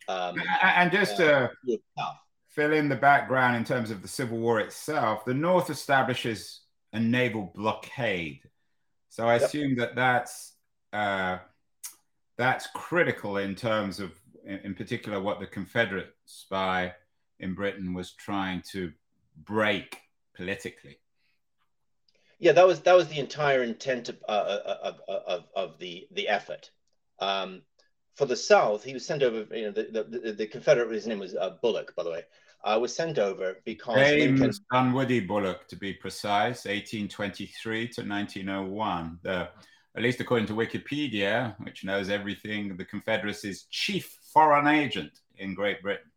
Um, 0.07 0.35
and 0.61 0.91
just 0.91 1.17
to 1.17 1.49
uh, 1.97 2.11
fill 2.49 2.73
in 2.73 2.89
the 2.89 2.95
background 2.95 3.55
in 3.55 3.63
terms 3.63 3.89
of 3.89 4.01
the 4.01 4.07
Civil 4.07 4.37
War 4.37 4.59
itself, 4.59 5.25
the 5.25 5.33
North 5.33 5.69
establishes 5.69 6.61
a 6.91 6.99
naval 6.99 7.51
blockade. 7.55 8.41
So 9.09 9.27
I 9.27 9.35
yep. 9.35 9.43
assume 9.43 9.75
that 9.77 9.95
that's 9.95 10.52
uh, 10.93 11.39
that's 12.37 12.67
critical 12.73 13.37
in 13.37 13.55
terms 13.55 13.99
of, 13.99 14.11
in, 14.45 14.59
in 14.59 14.75
particular, 14.75 15.19
what 15.19 15.39
the 15.39 15.47
Confederate 15.47 16.13
spy 16.25 16.93
in 17.39 17.53
Britain 17.53 17.93
was 17.93 18.13
trying 18.13 18.61
to 18.71 18.91
break 19.43 19.97
politically. 20.35 20.97
Yeah, 22.39 22.51
that 22.53 22.67
was 22.67 22.81
that 22.81 22.95
was 22.95 23.07
the 23.07 23.19
entire 23.19 23.63
intent 23.63 24.09
of, 24.09 24.17
uh, 24.27 24.31
uh 24.31 24.77
of, 24.83 24.99
of, 25.07 25.43
of, 25.55 25.79
the 25.79 26.07
the 26.11 26.27
effort. 26.27 26.71
Um, 27.19 27.61
for 28.15 28.25
the 28.25 28.35
South, 28.35 28.83
he 28.83 28.93
was 28.93 29.05
sent 29.05 29.23
over. 29.23 29.45
You 29.55 29.65
know, 29.65 29.71
the, 29.71 30.21
the, 30.23 30.33
the 30.33 30.47
Confederate, 30.47 30.91
his 30.91 31.07
name 31.07 31.19
was 31.19 31.35
uh, 31.35 31.51
Bulloch, 31.61 31.95
by 31.95 32.03
the 32.03 32.11
way, 32.11 32.23
uh, 32.63 32.77
was 32.81 32.95
sent 32.95 33.17
over 33.17 33.57
because 33.65 33.95
James 33.95 34.39
Lincoln... 34.39 34.59
Dunwoody 34.71 35.19
Bulloch, 35.21 35.67
to 35.69 35.75
be 35.75 35.93
precise, 35.93 36.65
1823 36.65 37.87
to 37.89 38.01
1901. 38.01 39.19
The, 39.23 39.49
at 39.95 40.01
least 40.01 40.19
according 40.19 40.47
to 40.47 40.53
Wikipedia, 40.53 41.55
which 41.59 41.83
knows 41.83 42.09
everything, 42.09 42.75
the 42.77 42.85
Confederacy's 42.85 43.63
chief 43.69 44.17
foreign 44.33 44.67
agent 44.67 45.11
in 45.37 45.53
Great 45.53 45.81
Britain. 45.81 46.09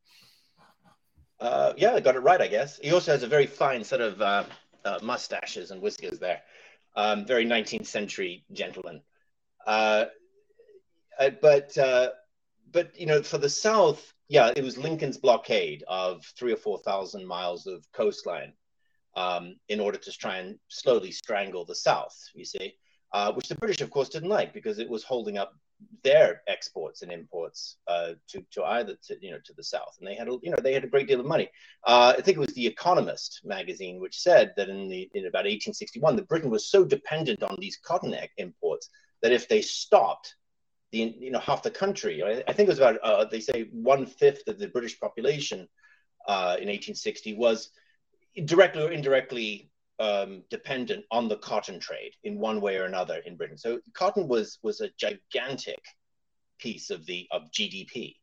Uh, 1.38 1.74
yeah, 1.76 1.92
I 1.92 2.00
got 2.00 2.16
it 2.16 2.20
right, 2.20 2.40
I 2.40 2.48
guess. 2.48 2.78
He 2.78 2.92
also 2.92 3.12
has 3.12 3.22
a 3.22 3.26
very 3.26 3.46
fine 3.46 3.84
set 3.84 4.00
of 4.00 4.20
uh, 4.22 4.44
uh, 4.84 4.98
mustaches 5.02 5.70
and 5.70 5.82
whiskers 5.82 6.18
there. 6.18 6.40
Um, 6.94 7.26
very 7.26 7.44
19th 7.44 7.86
century 7.86 8.44
gentleman. 8.52 9.02
Uh, 9.66 10.06
uh, 11.18 11.30
but 11.42 11.76
uh, 11.76 12.10
but 12.72 12.98
you 12.98 13.06
know, 13.06 13.22
for 13.22 13.38
the 13.38 13.48
South, 13.48 14.14
yeah, 14.28 14.52
it 14.56 14.64
was 14.64 14.78
Lincoln's 14.78 15.18
blockade 15.18 15.84
of 15.88 16.24
three 16.38 16.52
or 16.52 16.56
four 16.56 16.78
thousand 16.78 17.26
miles 17.26 17.66
of 17.66 17.84
coastline 17.92 18.52
um, 19.14 19.56
in 19.68 19.80
order 19.80 19.98
to 19.98 20.12
try 20.12 20.38
and 20.38 20.58
slowly 20.68 21.10
strangle 21.10 21.64
the 21.64 21.74
South. 21.74 22.16
You 22.34 22.44
see, 22.44 22.74
uh, 23.16 23.32
which 23.32 23.48
the 23.48 23.54
British, 23.54 23.80
of 23.80 23.90
course, 23.90 24.10
didn't 24.10 24.28
like 24.28 24.52
because 24.52 24.78
it 24.78 24.90
was 24.90 25.02
holding 25.02 25.38
up 25.38 25.54
their 26.04 26.42
exports 26.48 27.00
and 27.00 27.10
imports 27.10 27.78
uh, 27.88 28.10
to 28.28 28.44
to 28.50 28.62
either 28.62 28.94
to 29.06 29.16
you 29.22 29.30
know 29.30 29.38
to 29.42 29.54
the 29.54 29.64
south, 29.64 29.94
and 29.98 30.06
they 30.06 30.14
had 30.14 30.28
a, 30.28 30.36
you 30.42 30.50
know 30.50 30.58
they 30.62 30.74
had 30.74 30.84
a 30.84 30.92
great 30.94 31.08
deal 31.08 31.20
of 31.20 31.24
money. 31.24 31.48
Uh, 31.86 32.12
I 32.18 32.20
think 32.20 32.36
it 32.36 32.46
was 32.46 32.52
the 32.52 32.66
Economist 32.66 33.40
magazine 33.42 34.02
which 34.02 34.20
said 34.20 34.52
that 34.58 34.68
in 34.68 34.88
the 34.88 35.08
in 35.14 35.24
about 35.24 35.48
1861, 35.48 36.16
that 36.16 36.28
Britain 36.28 36.50
was 36.50 36.70
so 36.70 36.84
dependent 36.84 37.42
on 37.42 37.56
these 37.58 37.78
cotton 37.82 38.14
imports 38.36 38.90
that 39.22 39.32
if 39.32 39.48
they 39.48 39.62
stopped, 39.62 40.34
the 40.92 41.16
you 41.18 41.30
know 41.30 41.40
half 41.40 41.62
the 41.62 41.70
country, 41.70 42.22
I, 42.22 42.44
I 42.46 42.52
think 42.52 42.68
it 42.68 42.74
was 42.76 42.80
about 42.80 42.98
uh, 43.02 43.24
they 43.24 43.40
say 43.40 43.70
one 43.72 44.04
fifth 44.04 44.46
of 44.46 44.58
the 44.58 44.68
British 44.68 45.00
population 45.00 45.60
uh, 46.28 46.60
in 46.60 46.68
1860 46.68 47.34
was 47.38 47.70
directly 48.44 48.82
or 48.82 48.92
indirectly 48.92 49.70
um, 49.98 50.42
dependent 50.50 51.04
on 51.10 51.28
the 51.28 51.38
cotton 51.38 51.80
trade 51.80 52.12
in 52.24 52.38
one 52.38 52.60
way 52.60 52.76
or 52.76 52.84
another 52.84 53.22
in 53.24 53.36
Britain. 53.36 53.58
So 53.58 53.80
cotton 53.94 54.28
was 54.28 54.58
was 54.62 54.80
a 54.80 54.90
gigantic 54.98 55.82
piece 56.58 56.90
of 56.90 57.06
the 57.06 57.26
of 57.30 57.50
GDP. 57.50 58.16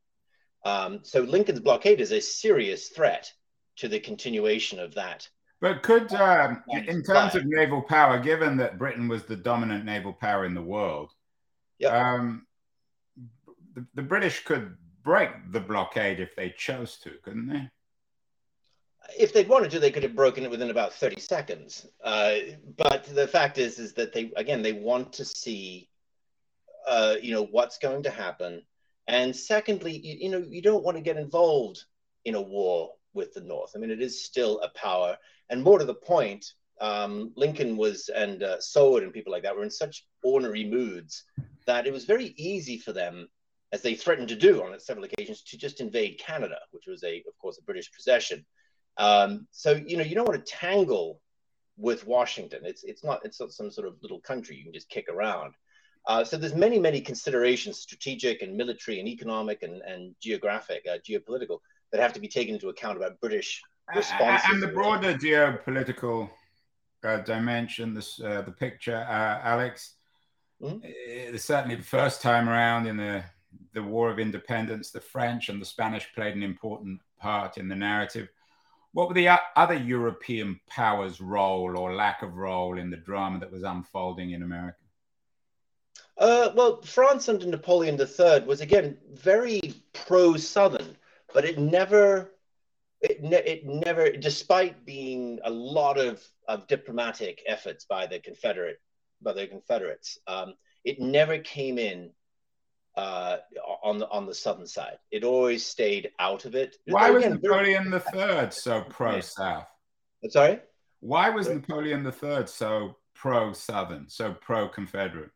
Um, 0.66 1.00
so 1.04 1.22
Lincoln's 1.22 1.60
blockade 1.60 2.00
is 2.00 2.12
a 2.12 2.22
serious 2.22 2.90
threat 2.90 3.32
to 3.78 3.88
the 3.88 4.00
continuation 4.00 4.80
of 4.80 4.96
that. 4.96 5.28
But 5.60 5.82
could, 5.82 6.14
um, 6.16 6.62
in 6.68 7.04
terms 7.04 7.36
of 7.36 7.46
naval 7.46 7.82
power, 7.82 8.20
given 8.20 8.58
that 8.58 8.78
Britain 8.78 9.08
was 9.08 9.24
the 9.24 9.38
dominant 9.38 9.86
naval 9.86 10.12
power 10.12 10.46
in 10.46 10.54
the 10.54 10.62
world, 10.62 11.12
yep. 11.80 11.94
um, 11.94 12.46
the, 13.74 13.86
the 13.94 14.02
British 14.02 14.44
could 14.44 14.76
break 15.04 15.30
the 15.52 15.62
blockade 15.62 16.20
if 16.20 16.36
they 16.36 16.54
chose 16.58 16.98
to, 16.98 17.12
couldn't 17.24 17.48
they? 17.48 17.70
If 19.18 19.34
they'd 19.34 19.48
wanted 19.48 19.72
to, 19.72 19.80
they 19.80 19.92
could 19.92 20.04
have 20.04 20.16
broken 20.16 20.44
it 20.44 20.52
within 20.52 20.70
about 20.70 20.94
30 20.94 21.20
seconds. 21.20 21.88
Uh, 22.04 22.36
but 22.78 23.04
the 23.14 23.28
fact 23.28 23.58
is, 23.58 23.80
is 23.80 23.94
that 23.94 24.14
they, 24.14 24.32
again, 24.36 24.62
they 24.62 24.74
want 24.74 25.14
to 25.14 25.26
see, 25.26 25.90
uh, 26.88 27.16
you 27.22 27.34
know, 27.34 27.46
what's 27.46 27.78
going 27.78 28.04
to 28.04 28.10
happen. 28.10 28.62
And 29.08 29.36
secondly, 29.36 29.98
you, 29.98 30.18
you, 30.22 30.30
know, 30.30 30.46
you 30.48 30.62
don't 30.62 30.84
want 30.84 30.98
to 30.98 31.04
get 31.04 31.18
involved 31.18 31.84
in 32.26 32.36
a 32.36 32.42
war 32.42 32.92
with 33.14 33.34
the 33.34 33.42
North. 33.42 33.72
I 33.76 33.80
mean, 33.80 33.92
it 33.92 34.02
is 34.02 34.24
still 34.24 34.60
a 34.62 34.70
power. 34.70 35.18
And 35.50 35.64
more 35.64 35.80
to 35.80 35.86
the 35.86 35.94
point, 35.94 36.54
um, 36.82 37.32
Lincoln 37.36 37.78
was, 37.78 38.10
and 38.10 38.42
uh, 38.42 38.60
Seward 38.60 39.04
and 39.04 39.14
people 39.14 39.32
like 39.32 39.44
that 39.44 39.56
were 39.56 39.64
in 39.64 39.72
such 39.72 40.06
ornery 40.24 40.64
moods 40.64 41.24
that 41.66 41.88
it 41.88 41.94
was 41.94 42.06
very 42.06 42.34
easy 42.38 42.78
for 42.78 42.94
them, 42.94 43.28
as 43.72 43.82
they 43.82 43.96
threatened 43.96 44.28
to 44.30 44.36
do 44.36 44.64
on 44.64 44.78
several 44.80 45.06
occasions, 45.06 45.44
to 45.44 45.58
just 45.58 45.82
invade 45.82 46.20
Canada, 46.20 46.58
which 46.72 46.88
was 46.88 47.04
a, 47.04 47.24
of 47.28 47.38
course, 47.40 47.58
a 47.58 47.64
British 47.64 47.92
possession. 47.92 48.46
Um, 48.98 49.48
so 49.52 49.72
you 49.74 49.98
know 49.98 50.04
you 50.04 50.16
don't 50.16 50.28
want 50.28 50.46
to 50.46 50.52
tangle 50.52 51.20
with 51.78 52.06
Washington. 52.06 52.62
It's 52.64 52.84
it's 52.84 53.04
not 53.04 53.26
it's 53.26 53.40
not 53.40 53.52
some 53.52 53.72
sort 53.72 53.88
of 53.88 53.96
little 54.02 54.20
country 54.20 54.56
you 54.56 54.64
can 54.64 54.74
just 54.74 54.90
kick 54.90 55.08
around. 55.10 55.54
Uh, 56.06 56.24
so 56.24 56.38
there's 56.38 56.56
many 56.56 56.80
many 56.80 57.02
considerations, 57.02 57.80
strategic 57.80 58.42
and 58.42 58.56
military 58.56 59.00
and 59.00 59.08
economic 59.08 59.64
and 59.64 59.82
and 59.82 60.16
geographic, 60.22 60.86
uh, 60.90 60.98
geopolitical, 61.08 61.60
that 61.92 62.02
have 62.02 62.14
to 62.14 62.20
be 62.20 62.28
taken 62.28 62.54
into 62.56 62.70
account 62.70 62.98
about 62.98 63.20
British 63.20 63.62
responses. 63.96 64.50
And 64.52 64.62
the 64.62 64.68
broader 64.68 65.14
geopolitical 65.14 66.30
uh, 67.04 67.18
dimension, 67.18 67.94
this 67.94 68.20
uh, 68.20 68.42
the 68.42 68.52
picture, 68.52 68.98
uh, 68.98 69.40
Alex. 69.44 69.96
Mm-hmm. 70.62 70.80
It's 70.84 71.44
certainly 71.44 71.76
the 71.76 71.84
first 71.84 72.22
time 72.22 72.48
around 72.48 72.88
in 72.88 72.98
the 72.98 73.24
the 73.74 73.84
War 73.84 74.10
of 74.10 74.20
Independence, 74.20 74.92
the 74.92 75.00
French 75.00 75.50
and 75.50 75.62
the 75.62 75.66
Spanish 75.66 76.08
played 76.14 76.36
an 76.36 76.44
important 76.44 77.02
part 77.20 77.58
in 77.58 77.68
the 77.68 77.76
narrative. 77.76 78.30
What 78.94 79.08
were 79.08 79.16
the 79.16 79.40
other 79.56 79.74
European 79.74 80.60
powers' 80.68 81.20
role 81.20 81.78
or 81.78 81.96
lack 81.96 82.22
of 82.22 82.36
role 82.36 82.78
in 82.78 82.92
the 82.92 82.98
drama 82.98 83.40
that 83.40 83.52
was 83.52 83.64
unfolding 83.64 84.32
in 84.32 84.44
America? 84.44 84.78
Uh, 86.16 86.52
well, 86.56 86.80
France 86.84 87.28
under 87.28 87.48
Napoleon 87.48 88.00
III 88.00 88.42
was 88.42 88.62
again 88.62 88.98
very 89.14 89.60
pro-Southern, 89.94 90.96
but 91.34 91.44
it 91.44 91.58
never, 91.58 92.36
it, 93.02 93.24
ne- 93.24 93.38
it 93.38 93.66
never, 93.66 94.12
despite 94.12 94.86
being 94.86 95.40
a 95.44 95.50
lot 95.50 95.98
of, 95.98 96.24
of 96.48 96.68
diplomatic 96.68 97.42
efforts 97.48 97.86
by 97.86 98.06
the 98.06 98.20
Confederate, 98.20 98.80
by 99.24 99.34
the 99.34 99.48
Confederates, 99.48 100.20
um, 100.28 100.54
it 100.86 101.00
never 101.00 101.40
came 101.40 101.80
in 101.80 102.12
uh, 102.96 103.38
on 103.84 103.98
the 103.98 104.10
on 104.10 104.26
the 104.26 104.34
southern 104.34 104.68
side. 104.68 104.98
It 105.12 105.24
always 105.24 105.66
stayed 105.66 106.12
out 106.20 106.46
of 106.46 106.56
it. 106.56 106.78
Why 106.86 107.10
was 107.10 107.26
Napoleon 107.28 107.90
the 107.90 108.00
Third 108.00 108.54
so 108.54 108.82
pro 108.90 109.20
South? 109.20 109.66
Sorry. 110.30 110.60
Why 111.00 111.30
was 111.30 111.50
Napoleon 111.50 112.04
the 112.04 112.12
Third 112.12 112.48
so 112.48 112.98
pro 113.14 113.54
Southern, 113.54 114.10
so 114.10 114.34
pro 114.34 114.68
Confederate? 114.68 115.32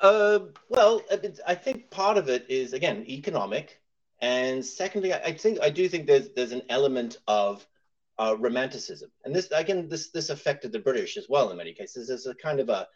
Uh, 0.00 0.40
well, 0.68 1.02
I 1.46 1.54
think 1.54 1.90
part 1.90 2.16
of 2.16 2.28
it 2.28 2.46
is 2.48 2.72
again 2.72 3.04
economic, 3.06 3.80
and 4.20 4.64
secondly, 4.64 5.12
I 5.12 5.32
think 5.32 5.60
I 5.60 5.70
do 5.70 5.88
think 5.88 6.06
there's 6.06 6.30
there's 6.30 6.52
an 6.52 6.62
element 6.68 7.18
of 7.26 7.66
uh, 8.18 8.36
romanticism, 8.38 9.10
and 9.24 9.34
this 9.34 9.50
again 9.52 9.88
this 9.88 10.10
this 10.10 10.30
affected 10.30 10.72
the 10.72 10.78
British 10.78 11.16
as 11.16 11.28
well 11.28 11.50
in 11.50 11.56
many 11.56 11.72
cases. 11.72 12.08
There's 12.08 12.26
a 12.26 12.34
kind 12.34 12.60
of 12.60 12.68
a 12.68 12.88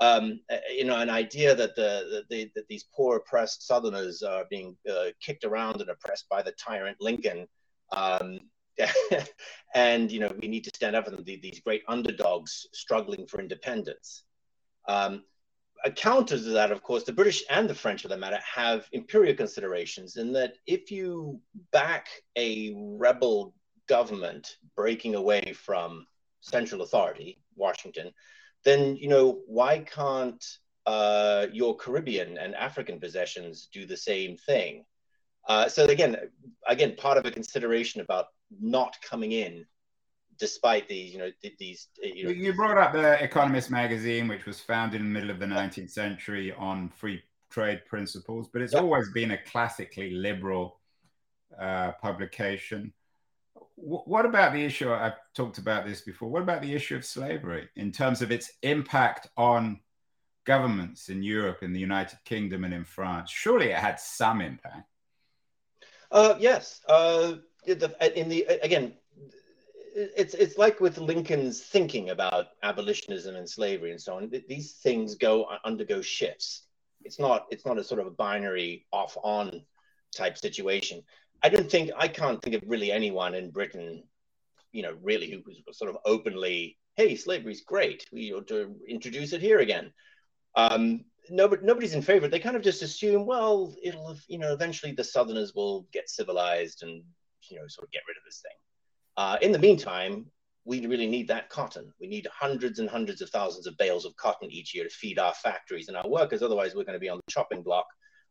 um, 0.00 0.40
uh, 0.50 0.56
you 0.70 0.84
know, 0.84 0.98
an 0.98 1.10
idea 1.10 1.54
that 1.54 1.76
the, 1.76 2.24
the, 2.28 2.50
that 2.54 2.66
these 2.68 2.84
poor 2.94 3.16
oppressed 3.16 3.66
Southerners 3.66 4.22
are 4.22 4.44
being 4.50 4.76
uh, 4.90 5.06
kicked 5.24 5.44
around 5.44 5.80
and 5.80 5.90
oppressed 5.90 6.28
by 6.28 6.42
the 6.42 6.52
tyrant 6.52 6.96
Lincoln, 7.00 7.46
um, 7.92 8.40
and 9.74 10.10
you 10.10 10.18
know 10.18 10.32
we 10.40 10.48
need 10.48 10.64
to 10.64 10.70
stand 10.74 10.96
up 10.96 11.04
for 11.04 11.10
them. 11.10 11.22
These 11.24 11.60
great 11.60 11.82
underdogs 11.88 12.66
struggling 12.72 13.26
for 13.26 13.40
independence. 13.40 14.24
Um, 14.88 15.24
a 15.84 15.90
counter 15.90 16.36
to 16.36 16.50
that, 16.50 16.70
of 16.70 16.82
course, 16.82 17.04
the 17.04 17.12
British 17.12 17.42
and 17.50 17.68
the 17.68 17.74
French, 17.74 18.02
for 18.02 18.08
that 18.08 18.20
matter, 18.20 18.38
have 18.38 18.88
imperial 18.92 19.34
considerations 19.34 20.16
in 20.16 20.32
that 20.32 20.54
if 20.66 20.90
you 20.90 21.40
back 21.72 22.08
a 22.36 22.72
rebel 22.76 23.54
government 23.88 24.56
breaking 24.76 25.16
away 25.16 25.52
from 25.52 26.06
central 26.40 26.82
authority, 26.82 27.40
Washington, 27.56 28.12
then 28.64 28.96
you 28.96 29.08
know 29.08 29.40
why 29.46 29.80
can't 29.80 30.44
uh, 30.86 31.46
your 31.52 31.76
Caribbean 31.76 32.38
and 32.38 32.54
African 32.54 32.98
possessions 33.00 33.68
do 33.72 33.86
the 33.86 33.96
same 33.96 34.36
thing? 34.36 34.84
Uh, 35.48 35.68
so 35.68 35.84
again, 35.84 36.16
again, 36.66 36.94
part 36.96 37.18
of 37.18 37.26
a 37.26 37.30
consideration 37.30 38.00
about 38.00 38.26
not 38.60 38.96
coming 39.02 39.32
in, 39.32 39.64
despite 40.38 40.88
these, 40.88 41.12
you 41.12 41.18
know, 41.18 41.30
these. 41.58 41.88
You, 42.00 42.24
know, 42.24 42.30
you 42.30 42.52
brought 42.52 42.78
up 42.78 42.92
the 42.92 43.22
Economist 43.22 43.70
magazine, 43.70 44.28
which 44.28 44.46
was 44.46 44.60
founded 44.60 45.00
in 45.00 45.08
the 45.08 45.12
middle 45.12 45.30
of 45.30 45.40
the 45.40 45.46
19th 45.46 45.90
century 45.90 46.52
on 46.52 46.88
free 46.90 47.22
trade 47.50 47.84
principles, 47.86 48.48
but 48.52 48.62
it's 48.62 48.74
always 48.74 49.10
been 49.10 49.32
a 49.32 49.38
classically 49.38 50.10
liberal 50.10 50.80
uh, 51.60 51.92
publication 52.00 52.92
what 53.84 54.24
about 54.24 54.52
the 54.52 54.64
issue? 54.64 54.92
I've 54.92 55.18
talked 55.34 55.58
about 55.58 55.84
this 55.84 56.02
before. 56.02 56.28
What 56.28 56.42
about 56.42 56.62
the 56.62 56.72
issue 56.72 56.96
of 56.96 57.04
slavery 57.04 57.68
in 57.76 57.90
terms 57.90 58.22
of 58.22 58.30
its 58.30 58.52
impact 58.62 59.28
on 59.36 59.80
governments 60.44 61.08
in 61.08 61.22
Europe, 61.22 61.62
in 61.62 61.72
the 61.72 61.80
United 61.80 62.18
Kingdom, 62.24 62.64
and 62.64 62.74
in 62.74 62.84
France. 62.84 63.30
Surely 63.30 63.66
it 63.70 63.78
had 63.78 64.00
some 64.00 64.40
impact. 64.40 64.88
Uh, 66.10 66.34
yes. 66.38 66.80
Uh, 66.88 67.34
in 67.66 68.28
the 68.28 68.44
again, 68.62 68.94
it's 69.94 70.34
it's 70.34 70.58
like 70.58 70.80
with 70.80 70.98
Lincoln's 70.98 71.60
thinking 71.60 72.10
about 72.10 72.48
abolitionism 72.62 73.36
and 73.36 73.48
slavery 73.48 73.92
and 73.92 74.00
so 74.00 74.16
on. 74.16 74.32
These 74.48 74.72
things 74.82 75.14
go 75.14 75.46
undergo 75.64 76.02
shifts. 76.02 76.62
It's 77.04 77.18
not 77.18 77.46
it's 77.50 77.64
not 77.64 77.78
a 77.78 77.84
sort 77.84 78.00
of 78.00 78.06
a 78.06 78.10
binary 78.10 78.86
off 78.92 79.16
on 79.22 79.62
type 80.14 80.36
situation. 80.36 81.02
I 81.42 81.48
don't 81.48 81.70
think 81.70 81.90
I 81.96 82.08
can't 82.08 82.40
think 82.42 82.56
of 82.56 82.62
really 82.66 82.92
anyone 82.92 83.34
in 83.34 83.50
Britain, 83.50 84.04
you 84.72 84.82
know, 84.82 84.96
really 85.02 85.30
who 85.30 85.42
was 85.66 85.78
sort 85.78 85.90
of 85.90 85.98
openly, 86.04 86.78
hey, 86.96 87.16
slavery's 87.16 87.62
great. 87.62 88.06
We 88.12 88.32
ought 88.32 88.48
to 88.48 88.74
introduce 88.88 89.32
it 89.32 89.40
here 89.40 89.58
again. 89.58 89.92
Um, 90.54 91.04
nobody, 91.30 91.64
nobody's 91.64 91.94
in 91.94 92.02
favor. 92.02 92.28
They 92.28 92.38
kind 92.38 92.56
of 92.56 92.62
just 92.62 92.82
assume, 92.82 93.26
well, 93.26 93.74
it'll, 93.82 94.16
you 94.28 94.38
know, 94.38 94.52
eventually 94.52 94.92
the 94.92 95.04
Southerners 95.04 95.52
will 95.54 95.86
get 95.92 96.08
civilized 96.08 96.82
and, 96.82 97.02
you 97.50 97.58
know, 97.58 97.66
sort 97.66 97.86
of 97.86 97.92
get 97.92 98.02
rid 98.06 98.16
of 98.16 98.24
this 98.24 98.42
thing. 98.42 98.56
Uh, 99.16 99.36
in 99.42 99.52
the 99.52 99.58
meantime, 99.58 100.26
we 100.64 100.86
really 100.86 101.08
need 101.08 101.28
that 101.28 101.48
cotton. 101.48 101.92
We 102.00 102.06
need 102.06 102.28
hundreds 102.32 102.78
and 102.78 102.88
hundreds 102.88 103.20
of 103.20 103.30
thousands 103.30 103.66
of 103.66 103.76
bales 103.78 104.04
of 104.04 104.14
cotton 104.16 104.50
each 104.50 104.74
year 104.74 104.84
to 104.84 104.90
feed 104.90 105.18
our 105.18 105.34
factories 105.34 105.88
and 105.88 105.96
our 105.96 106.08
workers. 106.08 106.42
Otherwise, 106.42 106.74
we're 106.74 106.84
going 106.84 106.94
to 106.94 107.00
be 107.00 107.08
on 107.08 107.18
the 107.18 107.32
chopping 107.32 107.62
block, 107.62 107.86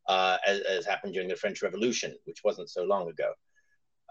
uh, 0.08 0.38
as, 0.46 0.60
as, 0.62 0.86
happened 0.86 1.14
during 1.14 1.30
the 1.30 1.36
French 1.36 1.62
Revolution, 1.62 2.16
which 2.26 2.44
wasn't 2.44 2.70
so 2.70 2.84
long 2.84 3.10
ago. 3.10 3.34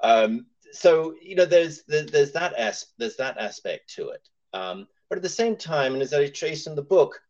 Um, 0.02 0.47
so 0.73 1.14
you 1.20 1.35
know, 1.35 1.44
there's 1.44 1.82
there's 1.87 2.32
that 2.32 2.54
as, 2.54 2.87
there's 2.99 3.16
that 3.16 3.38
aspect 3.38 3.92
to 3.94 4.11
it. 4.11 4.26
Um, 4.52 4.87
but 5.09 5.18
at 5.18 5.23
the 5.23 5.28
same 5.28 5.56
time, 5.56 5.94
and 5.94 6.02
as 6.02 6.14
I 6.14 6.28
trace 6.28 6.66
in 6.66 6.75
the 6.75 6.82
book, 6.82 7.20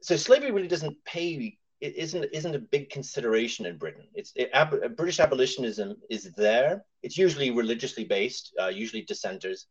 so 0.00 0.16
slavery 0.16 0.50
really 0.50 0.68
doesn't 0.68 1.04
pay 1.04 1.56
it 1.82 1.96
isn't 1.96 2.24
isn't 2.32 2.54
a 2.54 2.60
big 2.60 2.90
consideration 2.90 3.66
in 3.66 3.76
Britain. 3.76 4.06
It's 4.14 4.32
it, 4.36 4.50
ab, 4.52 4.96
British 4.96 5.18
abolitionism 5.18 5.96
is 6.08 6.30
there. 6.36 6.84
It's 7.02 7.18
usually 7.18 7.50
religiously 7.50 8.04
based, 8.04 8.54
uh, 8.62 8.68
usually 8.68 9.02
dissenters, 9.02 9.66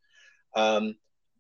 um, 0.54 0.96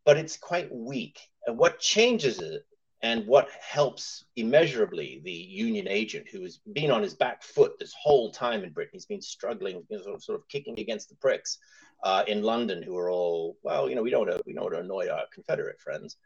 but 0.05 0.15
it's 0.15 0.37
quite 0.37 0.73
weak. 0.73 1.19
And 1.45 1.57
what 1.57 1.79
changes 1.79 2.39
it, 2.39 2.63
and 3.03 3.25
what 3.25 3.49
helps 3.59 4.25
immeasurably 4.35 5.21
the 5.23 5.31
Union 5.31 5.87
agent, 5.87 6.27
who 6.31 6.43
has 6.43 6.59
been 6.73 6.91
on 6.91 7.01
his 7.01 7.15
back 7.15 7.41
foot 7.41 7.73
this 7.79 7.93
whole 7.99 8.31
time 8.31 8.63
in 8.63 8.71
Britain, 8.71 8.91
he's 8.93 9.05
been 9.05 9.21
struggling, 9.21 9.83
you 9.89 9.97
know, 9.97 10.03
sort, 10.03 10.15
of, 10.15 10.23
sort 10.23 10.39
of 10.39 10.47
kicking 10.49 10.79
against 10.79 11.09
the 11.09 11.15
pricks 11.15 11.57
uh, 12.03 12.23
in 12.27 12.43
London, 12.43 12.83
who 12.83 12.97
are 12.97 13.09
all 13.09 13.57
well, 13.63 13.89
you 13.89 13.95
know, 13.95 14.03
we 14.03 14.11
don't 14.11 14.27
know, 14.27 14.39
we 14.45 14.53
know 14.53 14.69
to 14.69 14.79
annoy 14.79 15.07
our 15.09 15.23
Confederate 15.33 15.79
friends. 15.79 16.17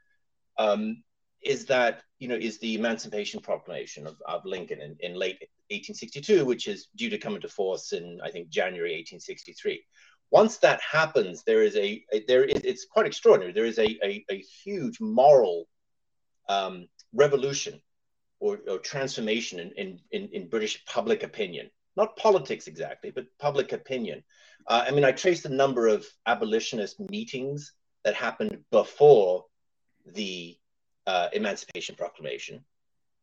Um, 0.58 1.04
is 1.42 1.66
that 1.66 2.02
you 2.20 2.28
know 2.28 2.36
is 2.36 2.58
the 2.60 2.76
Emancipation 2.76 3.40
Proclamation 3.40 4.08
of, 4.08 4.16
of 4.28 4.44
Lincoln 4.46 4.82
in, 4.82 4.98
in 5.00 5.14
late 5.14 5.38
1862, 5.70 6.44
which 6.44 6.68
is 6.68 6.88
due 6.96 7.10
to 7.10 7.18
come 7.18 7.36
into 7.36 7.48
force 7.48 7.94
in 7.94 8.20
I 8.24 8.32
think 8.32 8.50
January 8.50 8.92
1863. 8.92 9.84
Once 10.32 10.58
that 10.58 10.82
happens, 10.82 11.44
there 11.44 11.62
is 11.62 11.76
a, 11.76 12.04
a 12.12 12.26
there 12.28 12.44
is 12.44 12.62
it's 12.64 12.86
quite 12.86 13.06
extraordinary. 13.06 13.54
There 13.54 13.66
is 13.66 13.80
a 13.80 13.98
a, 14.04 14.26
a 14.30 14.40
huge 14.40 15.00
moral 15.00 15.68
um, 16.50 16.88
revolution 17.14 17.82
or, 18.40 18.60
or 18.68 18.80
transformation 18.80 19.60
in, 19.60 20.00
in, 20.12 20.30
in, 20.30 20.50
British 20.50 20.84
public 20.86 21.24
opinion, 21.24 21.70
not 21.96 22.18
politics 22.18 22.68
exactly, 22.68 23.12
but 23.12 23.26
public 23.40 23.72
opinion. 23.72 24.24
Uh, 24.68 24.86
I 24.88 24.92
mean, 24.92 25.06
I 25.06 25.12
traced 25.12 25.46
a 25.46 25.50
number 25.50 25.88
of 25.88 26.06
abolitionist 26.26 27.00
meetings 27.00 27.74
that 28.04 28.14
happened 28.14 28.60
before 28.72 29.46
the 30.06 30.58
uh, 31.08 31.30
Emancipation 31.34 31.96
Proclamation, 31.96 32.64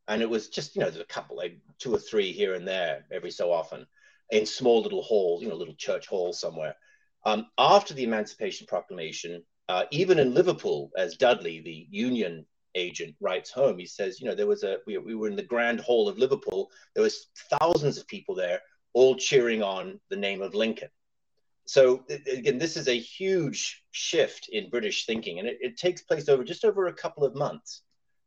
and 0.09 0.23
it 0.23 0.31
was 0.31 0.49
just 0.49 0.75
you 0.75 0.81
know 0.81 0.91
there's 0.91 1.03
a 1.03 1.07
couple 1.07 1.37
like 1.37 1.59
two 1.79 1.95
or 1.95 1.99
three 1.99 2.33
here 2.33 2.55
and 2.55 2.67
there 2.67 3.05
every 3.13 3.31
so 3.31 3.53
often 3.53 3.87
in 4.33 4.47
small 4.47 4.83
little 4.83 5.03
halls, 5.03 5.43
you 5.43 5.49
know, 5.49 5.55
little 5.55 5.75
church 5.75 6.09
halls 6.09 6.41
somewhere. 6.41 6.75
Um, 7.25 7.47
after 7.59 7.95
the 7.95 8.03
Emancipation 8.03 8.67
Proclamation, 8.67 9.45
uh, 9.69 9.85
even 9.93 10.19
in 10.19 10.35
Liverpool, 10.35 10.91
as 10.97 11.17
Dudley, 11.17 11.61
the 11.61 11.87
Union 11.91 12.47
agent, 12.75 13.15
writes 13.21 13.51
home, 13.51 13.79
he 13.79 13.87
says, 13.87 14.21
you 14.21 14.27
know, 14.27 14.35
there 14.35 14.47
was 14.47 14.63
a 14.63 14.79
we, 14.87 14.99
we 14.99 15.15
were 15.15 15.29
in 15.29 15.37
the 15.37 15.43
Grand 15.43 15.81
Hall 15.81 16.09
of 16.09 16.19
Liverpool. 16.19 16.71
There 16.95 17.03
was 17.03 17.29
thousands 17.59 17.99
of 17.99 18.07
people 18.07 18.35
there, 18.35 18.61
all 18.93 19.15
cheering 19.17 19.63
on 19.63 20.01
the 20.09 20.17
name 20.17 20.43
of 20.43 20.55
Lincoln 20.55 20.89
so 21.65 22.05
again, 22.09 22.59
this 22.59 22.77
is 22.77 22.89
a 22.89 22.99
huge 22.99 23.83
shift 23.93 24.49
in 24.51 24.71
British 24.71 25.07
thinking, 25.07 25.39
and 25.39 25.49
it, 25.49 25.59
it, 25.61 25.77
takes 25.77 26.03
place 26.03 26.29
over 26.29 26.43
just 26.45 26.65
over 26.65 26.87
a 26.87 26.93
couple 26.93 27.25
of 27.25 27.35
months, 27.35 27.83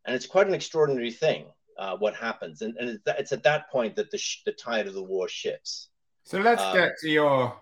and 0.05 0.15
it's 0.15 0.25
quite 0.25 0.47
an 0.47 0.53
extraordinary 0.53 1.12
thing 1.12 1.45
uh, 1.77 1.97
what 1.97 2.15
happens, 2.15 2.62
and, 2.62 2.75
and 2.77 2.99
it's, 3.05 3.31
at 3.34 3.43
that 3.43 3.69
point 3.69 3.95
that 3.97 4.10
the 4.12 4.21
the 4.45 4.53
tide 4.53 4.88
of 4.88 4.93
the 4.93 5.03
war 5.03 5.27
shifts. 5.27 5.89
So 6.23 6.39
let's 6.39 6.63
um, 6.63 6.75
get 6.75 6.93
to 7.01 7.10
your 7.10 7.55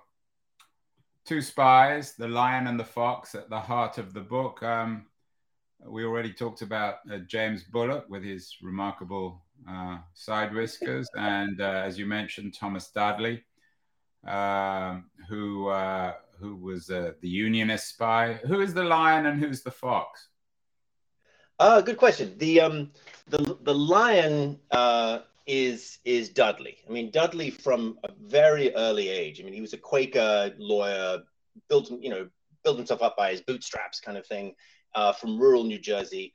two 1.25 1.41
spies, 1.41 2.13
the 2.15 2.27
lion 2.27 2.67
and 2.67 2.79
the 2.79 2.85
fox, 2.85 3.33
at 3.33 3.49
the 3.49 3.59
heart 3.59 3.97
of 3.97 4.13
the 4.13 4.21
book. 4.21 4.61
Um, 4.61 5.07
we 5.87 6.05
already 6.05 6.33
talked 6.33 6.61
about 6.61 6.95
uh, 7.11 7.17
James 7.27 7.63
Bulloch 7.63 8.09
with 8.09 8.23
his 8.23 8.55
remarkable 8.61 9.41
uh, 9.69 9.97
side 10.13 10.53
whiskers, 10.53 11.07
and 11.15 11.61
uh, 11.61 11.83
as 11.85 11.97
you 11.97 12.05
mentioned, 12.05 12.53
Thomas 12.53 12.89
Dudley 12.89 13.43
um, 14.27 15.05
who 15.27 15.67
uh, 15.67 16.13
who 16.39 16.55
was 16.55 16.89
uh, 16.89 17.13
the 17.21 17.29
Unionist 17.29 17.89
spy. 17.89 18.33
Who 18.45 18.61
is 18.61 18.73
the 18.73 18.83
lion 18.83 19.25
and 19.25 19.39
who's 19.39 19.61
the 19.61 19.71
fox? 19.71 20.27
Uh, 21.59 21.81
good 21.81 21.97
question. 21.97 22.35
The 22.37 22.61
um, 22.61 22.91
the 23.27 23.57
the 23.61 23.73
lion 23.73 24.59
uh, 24.71 25.19
is 25.45 25.99
is 26.05 26.29
Dudley. 26.29 26.77
I 26.87 26.91
mean, 26.91 27.11
Dudley 27.11 27.49
from 27.49 27.97
a 28.03 28.09
very 28.21 28.73
early 28.75 29.09
age. 29.09 29.39
I 29.39 29.43
mean, 29.43 29.53
he 29.53 29.61
was 29.61 29.73
a 29.73 29.77
Quaker 29.77 30.53
lawyer, 30.57 31.19
built 31.69 31.91
you 31.91 32.09
know 32.09 32.29
built 32.63 32.77
himself 32.77 33.01
up 33.01 33.17
by 33.17 33.31
his 33.31 33.41
bootstraps, 33.41 33.99
kind 33.99 34.17
of 34.17 34.25
thing, 34.25 34.55
uh, 34.95 35.13
from 35.13 35.39
rural 35.39 35.63
New 35.63 35.79
Jersey. 35.79 36.33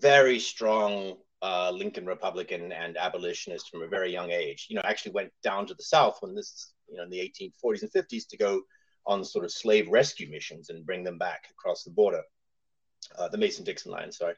Very 0.00 0.38
strong 0.38 1.16
uh, 1.42 1.70
Lincoln 1.70 2.06
Republican 2.06 2.72
and 2.72 2.96
abolitionist 2.96 3.70
from 3.70 3.82
a 3.82 3.88
very 3.88 4.10
young 4.10 4.30
age. 4.30 4.66
You 4.68 4.76
know, 4.76 4.82
actually 4.84 5.12
went 5.12 5.32
down 5.42 5.66
to 5.66 5.74
the 5.74 5.82
South 5.82 6.18
when 6.20 6.34
this 6.34 6.72
you 6.88 6.96
know, 6.96 7.04
in 7.04 7.10
the 7.10 7.18
1840s 7.18 7.82
and 7.82 7.92
50s 7.92 8.28
to 8.28 8.36
go 8.36 8.62
on 9.06 9.24
sort 9.24 9.44
of 9.44 9.52
slave 9.52 9.88
rescue 9.88 10.28
missions 10.30 10.70
and 10.70 10.86
bring 10.86 11.04
them 11.04 11.18
back 11.18 11.48
across 11.50 11.84
the 11.84 11.90
border. 11.90 12.22
Uh, 13.16 13.28
the 13.28 13.38
Mason-Dixon 13.38 13.92
line, 13.92 14.10
sorry. 14.10 14.34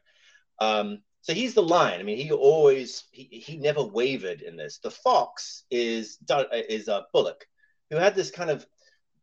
Um, 0.61 1.03
so 1.23 1.33
he's 1.33 1.55
the 1.55 1.63
lion. 1.63 2.01
I 2.01 2.05
mean, 2.05 2.19
he 2.19 2.31
always 2.33 3.05
he, 3.11 3.25
he 3.25 3.57
never 3.57 3.83
wavered 3.83 4.43
in 4.43 4.57
this. 4.57 4.79
The 4.79 4.91
fox 4.91 5.65
is 5.71 6.19
is 6.53 6.89
a 6.89 7.07
Bulloch, 7.13 7.45
who 7.91 7.97
had 7.97 8.15
this 8.15 8.31
kind 8.31 8.51
of 8.51 8.67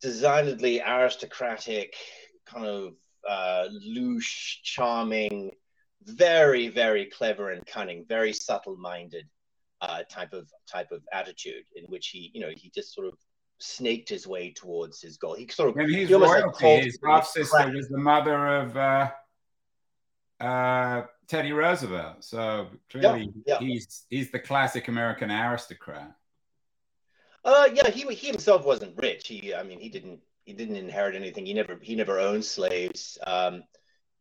designedly 0.01 0.81
aristocratic, 0.81 1.95
kind 2.45 2.65
of 2.65 2.93
uh, 3.27 3.67
loose, 3.71 4.59
charming, 4.63 5.51
very 6.03 6.67
very 6.67 7.05
clever 7.05 7.51
and 7.51 7.65
cunning, 7.65 8.05
very 8.07 8.33
subtle-minded 8.33 9.27
uh, 9.81 10.03
type 10.09 10.33
of 10.33 10.49
type 10.71 10.91
of 10.91 11.01
attitude 11.11 11.63
in 11.75 11.85
which 11.85 12.07
he, 12.07 12.31
you 12.33 12.41
know, 12.41 12.51
he 12.55 12.71
just 12.73 12.93
sort 12.93 13.07
of 13.07 13.13
snaked 13.59 14.09
his 14.09 14.27
way 14.27 14.51
towards 14.51 15.01
his 15.01 15.17
goal. 15.17 15.35
He 15.35 15.47
sort 15.47 15.69
of 15.69 15.77
and 15.77 15.89
he's 15.89 16.09
he 16.09 16.15
royalty. 16.15 16.65
Like 16.65 16.83
his 16.83 16.99
half 17.03 17.27
sister 17.27 17.71
was 17.73 17.87
the 17.89 17.97
mother 17.97 18.47
of 18.47 18.77
uh, 18.77 19.11
uh, 20.39 21.03
Teddy 21.27 21.51
Roosevelt. 21.51 22.23
So 22.23 22.67
really, 22.93 23.31
yeah, 23.45 23.59
yeah. 23.59 23.59
he's 23.59 24.05
he's 24.09 24.31
the 24.31 24.39
classic 24.39 24.87
American 24.87 25.31
aristocrat. 25.31 26.15
Uh, 27.43 27.69
yeah, 27.73 27.89
he 27.89 28.01
he 28.15 28.27
himself 28.27 28.65
wasn't 28.65 28.97
rich. 28.97 29.27
He, 29.27 29.53
I 29.53 29.63
mean, 29.63 29.79
he 29.79 29.89
didn't 29.89 30.19
he 30.45 30.53
didn't 30.53 30.77
inherit 30.77 31.15
anything. 31.15 31.45
He 31.45 31.53
never 31.53 31.77
he 31.81 31.95
never 31.95 32.19
owned 32.19 32.45
slaves. 32.45 33.17
Um, 33.25 33.63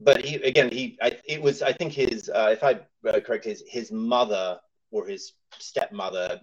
but 0.01 0.25
he 0.25 0.37
again 0.37 0.71
he 0.71 0.99
I, 1.01 1.19
it 1.27 1.41
was 1.41 1.63
I 1.63 1.73
think 1.73 1.93
his 1.93 2.29
uh, 2.29 2.49
if 2.51 2.65
I 2.65 2.81
uh, 3.09 3.21
correct 3.21 3.45
his 3.45 3.63
his 3.67 3.93
mother 3.93 4.59
or 4.91 5.07
his 5.07 5.35
stepmother 5.59 6.41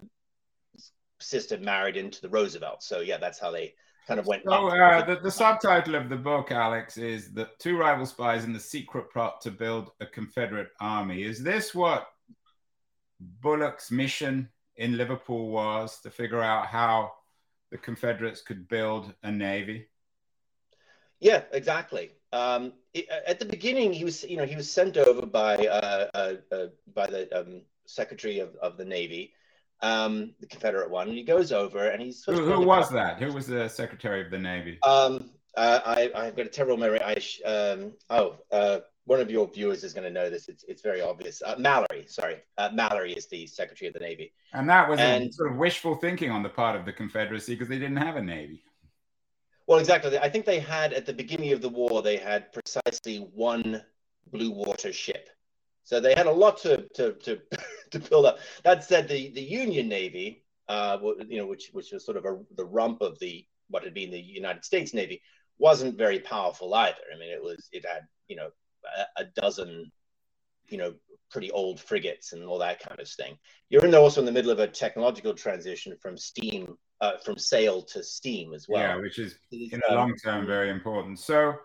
sister 1.20 1.58
married 1.58 1.98
into 1.98 2.22
the 2.22 2.30
Roosevelt. 2.30 2.84
So 2.84 3.02
yeah, 3.02 3.18
that's 3.18 3.40
how 3.40 3.52
they 3.52 3.74
kind 4.08 4.20
of 4.20 4.28
went. 4.28 4.44
So 4.46 4.68
uh, 4.68 5.06
the, 5.06 5.20
the 5.20 5.32
subtitle 5.32 5.96
of 5.96 6.10
the 6.10 6.16
book, 6.16 6.52
Alex, 6.52 6.98
is 6.98 7.34
the 7.34 7.50
two 7.60 7.78
rival 7.78 8.06
spies 8.06 8.46
in 8.46 8.54
the 8.54 8.60
secret 8.60 9.12
plot 9.12 9.42
to 9.42 9.52
build 9.52 9.92
a 10.00 10.06
Confederate 10.06 10.70
army. 10.80 11.24
Is 11.24 11.44
this 11.44 11.74
what 11.74 12.08
Bulloch's 13.20 13.92
mission 13.92 14.50
in 14.78 14.98
Liverpool 14.98 15.50
was 15.50 16.00
to 16.02 16.10
figure 16.10 16.42
out 16.42 16.68
how 16.68 17.12
the 17.72 17.78
Confederates 17.78 18.42
could 18.42 18.68
build 18.68 19.14
a 19.24 19.32
navy? 19.32 19.88
Yeah, 21.20 21.44
exactly. 21.52 22.12
Um, 22.34 22.74
it, 22.94 23.08
at 23.10 23.40
the 23.40 23.46
beginning, 23.46 23.94
he 23.94 24.04
was, 24.04 24.24
you 24.24 24.38
know, 24.38 24.46
he 24.46 24.56
was 24.56 24.70
sent 24.70 24.98
over 24.98 25.26
by 25.26 25.56
uh, 25.56 26.08
uh, 26.14 26.34
uh 26.52 26.66
by 26.94 27.08
the 27.08 27.40
um, 27.40 27.62
Secretary 27.86 28.40
of, 28.40 28.56
of 28.56 28.78
the 28.78 28.86
Navy, 28.86 29.34
um, 29.82 30.34
the 30.40 30.48
Confederate 30.48 30.90
one. 30.90 31.10
And 31.10 31.18
he 31.18 31.24
goes 31.24 31.52
over 31.52 31.90
and 31.90 32.02
he's. 32.02 32.24
Who, 32.26 32.44
who 32.44 32.66
was 32.66 32.90
that? 32.92 33.20
Who 33.22 33.32
was 33.34 33.48
the 33.48 33.68
Secretary 33.68 34.24
of 34.24 34.32
the 34.32 34.40
Navy? 34.40 34.80
Um, 34.84 35.32
uh, 35.56 35.80
I, 35.86 36.12
I've 36.16 36.36
got 36.36 36.46
a 36.46 36.50
terrible 36.50 36.78
memory. 36.78 37.02
I, 37.02 37.18
um, 37.48 37.94
oh, 38.10 38.38
uh, 38.52 38.80
one 39.12 39.20
of 39.20 39.30
your 39.30 39.46
viewers 39.46 39.84
is 39.84 39.92
going 39.94 40.06
to 40.06 40.10
know 40.10 40.30
this. 40.30 40.48
It's, 40.48 40.64
it's 40.70 40.82
very 40.82 41.02
obvious. 41.02 41.42
Uh, 41.46 41.56
Mallory, 41.58 42.06
sorry, 42.08 42.38
uh, 42.58 42.70
Mallory 42.74 43.12
is 43.12 43.28
the 43.28 43.46
Secretary 43.46 43.90
of 43.90 43.94
the 43.94 44.00
Navy, 44.00 44.32
and 44.54 44.70
that 44.70 44.88
was 44.88 45.02
and, 45.02 45.34
sort 45.34 45.52
of 45.52 45.58
wishful 45.58 45.96
thinking 45.96 46.32
on 46.32 46.44
the 46.44 46.50
part 46.50 46.78
of 46.78 46.86
the 46.86 46.94
Confederacy 46.94 47.54
because 47.54 47.68
they 47.68 47.78
didn't 47.78 47.98
have 47.98 48.16
a 48.16 48.22
navy. 48.22 48.64
Well, 49.68 49.80
exactly. 49.80 50.18
I 50.18 50.30
think 50.30 50.46
they 50.46 50.62
had 50.62 50.94
at 50.94 51.06
the 51.06 51.12
beginning 51.12 51.52
of 51.52 51.62
the 51.62 51.68
war 51.68 52.02
they 52.02 52.16
had 52.16 52.54
precisely 52.54 53.18
one 53.18 53.84
blue 54.32 54.52
water 54.52 54.94
ship, 54.94 55.28
so 55.84 56.00
they 56.00 56.16
had 56.16 56.28
a 56.28 56.32
lot 56.32 56.58
to 56.60 56.88
to 56.96 57.12
to, 57.26 57.38
to 57.92 58.00
build 58.00 58.26
up. 58.26 58.40
That 58.64 58.86
said, 58.86 59.10
the 59.10 59.32
the 59.34 59.42
Union 59.42 59.90
Navy, 59.90 60.46
uh, 60.70 60.98
you 61.28 61.38
know, 61.38 61.48
which 61.48 61.70
which 61.74 61.92
was 61.92 62.06
sort 62.06 62.16
of 62.16 62.24
a, 62.24 62.40
the 62.56 62.66
rump 62.66 63.02
of 63.02 63.20
the 63.20 63.46
what 63.68 63.84
had 63.84 63.94
been 63.94 64.10
the 64.10 64.22
United 64.22 64.64
States 64.64 64.94
Navy, 64.94 65.22
wasn't 65.58 65.98
very 65.98 66.20
powerful 66.20 66.74
either. 66.74 67.06
I 67.14 67.20
mean, 67.20 67.30
it 67.30 67.44
was 67.44 67.68
it 67.74 67.86
had 67.86 68.04
you 68.30 68.38
know 68.38 68.52
a, 69.18 69.26
dozen 69.36 69.92
you 70.68 70.78
know 70.78 70.94
pretty 71.32 71.52
old 71.52 71.80
frigates 71.80 72.34
and 72.34 72.44
all 72.44 72.60
that 72.60 72.80
kind 72.80 73.00
of 73.00 73.08
thing. 73.08 73.38
You're 73.70 73.86
in 73.86 73.96
also 73.96 74.20
in 74.20 74.26
the 74.26 74.32
middle 74.32 74.52
of 74.52 74.60
a 74.60 74.68
technological 74.68 75.34
transition 75.34 75.96
from 76.02 76.18
steam 76.18 76.78
uh, 77.00 77.18
from 77.18 77.38
sail 77.38 77.82
to 77.82 78.04
steam 78.04 78.54
as 78.54 78.68
well. 78.70 78.82
Yeah, 78.82 78.96
which 78.98 79.20
is 79.20 79.36
in 79.52 79.82
the 79.88 79.96
long 79.96 80.14
term 80.24 80.46
very 80.46 80.70
important. 80.70 81.20
So, 81.20 81.56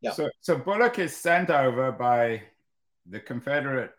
yeah. 0.00 0.12
so 0.12 0.28
so 0.40 0.56
Bulloch 0.56 0.98
is 0.98 1.16
sent 1.16 1.50
over 1.50 1.90
by 1.92 2.42
the 3.06 3.20
Confederate 3.20 3.90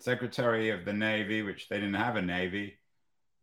Secretary 0.00 0.70
of 0.70 0.84
the 0.84 0.92
Navy, 0.92 1.42
which 1.42 1.68
they 1.68 1.76
didn't 1.76 1.94
have 1.94 2.16
a 2.16 2.22
navy, 2.22 2.74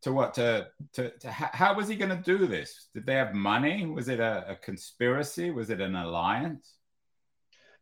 to 0.01 0.11
what 0.11 0.33
to 0.35 0.67
to, 0.93 1.09
to 1.19 1.31
how 1.31 1.73
was 1.75 1.87
he 1.87 1.95
going 1.95 2.15
to 2.15 2.37
do 2.37 2.47
this? 2.47 2.89
Did 2.93 3.05
they 3.05 3.15
have 3.15 3.33
money? 3.33 3.85
Was 3.85 4.09
it 4.09 4.19
a, 4.19 4.45
a 4.49 4.55
conspiracy? 4.55 5.51
Was 5.51 5.69
it 5.69 5.81
an 5.81 5.95
alliance? 5.95 6.76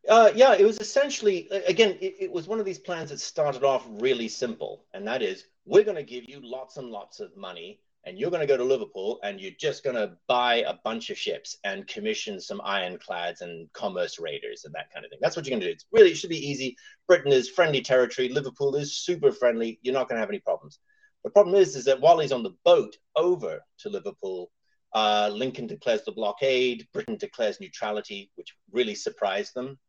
Uh, 0.07 0.31
yeah, 0.35 0.53
it 0.53 0.65
was 0.65 0.79
essentially 0.79 1.47
again, 1.67 1.97
it, 1.99 2.15
it, 2.19 2.31
was 2.31 2.47
one 2.47 2.59
of 2.59 2.65
these 2.65 2.77
plans 2.77 3.09
that 3.09 3.19
started 3.19 3.63
off 3.63 3.87
really 3.89 4.27
simple, 4.27 4.85
and 4.93 5.07
that 5.07 5.23
is 5.23 5.45
we're 5.65 5.83
going 5.83 5.95
to 5.97 6.03
give 6.03 6.25
you 6.27 6.39
lots 6.43 6.77
and 6.77 6.91
lots 6.91 7.19
of 7.19 7.35
money, 7.35 7.79
and 8.05 8.19
you're 8.19 8.29
going 8.29 8.41
to 8.41 8.47
go 8.47 8.55
to 8.55 8.63
Liverpool, 8.63 9.19
and 9.23 9.41
you're 9.41 9.51
just 9.59 9.83
going 9.83 9.95
to 9.95 10.15
buy 10.27 10.57
a 10.67 10.75
bunch 10.83 11.09
of 11.09 11.17
ships 11.17 11.57
and 11.63 11.87
commission 11.87 12.39
some 12.39 12.61
ironclads 12.63 13.41
and 13.41 13.71
commerce 13.73 14.19
raiders 14.19 14.65
and 14.65 14.75
that 14.75 14.91
kind 14.93 15.05
of 15.05 15.09
thing. 15.09 15.19
That's 15.21 15.35
what 15.35 15.47
you're 15.47 15.53
going 15.53 15.61
to 15.61 15.67
do. 15.67 15.71
It's 15.71 15.85
really 15.91 16.11
it 16.11 16.17
should 16.17 16.29
be 16.29 16.49
easy. 16.49 16.75
Britain 17.07 17.31
is 17.31 17.49
friendly 17.49 17.81
territory. 17.81 18.29
Liverpool 18.29 18.75
is 18.75 18.93
super 18.97 19.31
friendly. 19.31 19.79
You're 19.81 19.95
not 19.95 20.07
going 20.07 20.17
to 20.17 20.21
have 20.21 20.29
any 20.29 20.39
problems. 20.39 20.77
The 21.23 21.31
problem 21.31 21.55
is, 21.55 21.75
is 21.75 21.85
that 21.85 21.99
while 21.99 22.19
he's 22.19 22.31
on 22.31 22.43
the 22.43 22.55
boat 22.63 22.95
over 23.15 23.59
to 23.79 23.89
Liverpool, 23.89 24.51
uh, 24.93 25.31
Lincoln 25.33 25.65
declares 25.65 26.03
the 26.05 26.11
blockade. 26.11 26.87
Britain 26.93 27.17
declares 27.17 27.59
neutrality, 27.59 28.29
which 28.35 28.53
really 28.71 28.93
surprised 28.93 29.55
them. 29.55 29.79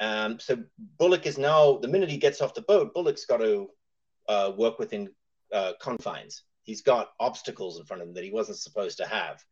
Um, 0.00 0.38
so 0.38 0.62
Bulloch 0.98 1.26
is 1.26 1.38
now, 1.38 1.78
the 1.78 1.88
minute 1.88 2.10
he 2.10 2.18
gets 2.18 2.40
off 2.40 2.54
the 2.54 2.62
boat, 2.62 2.94
Bulloch's 2.94 3.26
got 3.26 3.38
to 3.38 3.68
uh, 4.28 4.52
work 4.56 4.78
within 4.78 5.10
uh, 5.52 5.72
confines. 5.80 6.44
He's 6.62 6.82
got 6.82 7.10
obstacles 7.18 7.78
in 7.78 7.86
front 7.86 8.02
of 8.02 8.08
him 8.08 8.14
that 8.14 8.24
he 8.24 8.30
wasn't 8.30 8.58
supposed 8.58 8.98
to 8.98 9.06
have. 9.06 9.42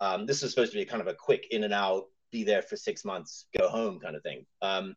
Um, 0.00 0.26
this 0.26 0.42
is 0.42 0.50
supposed 0.50 0.72
to 0.72 0.78
be 0.78 0.84
kind 0.84 1.00
of 1.00 1.08
a 1.08 1.14
quick 1.14 1.46
in 1.50 1.64
and 1.64 1.72
out, 1.72 2.04
be 2.32 2.44
there 2.44 2.62
for 2.62 2.76
six 2.76 3.04
months, 3.04 3.46
go 3.56 3.68
home 3.68 3.98
kind 3.98 4.16
of 4.16 4.22
thing. 4.22 4.44
Um, 4.60 4.94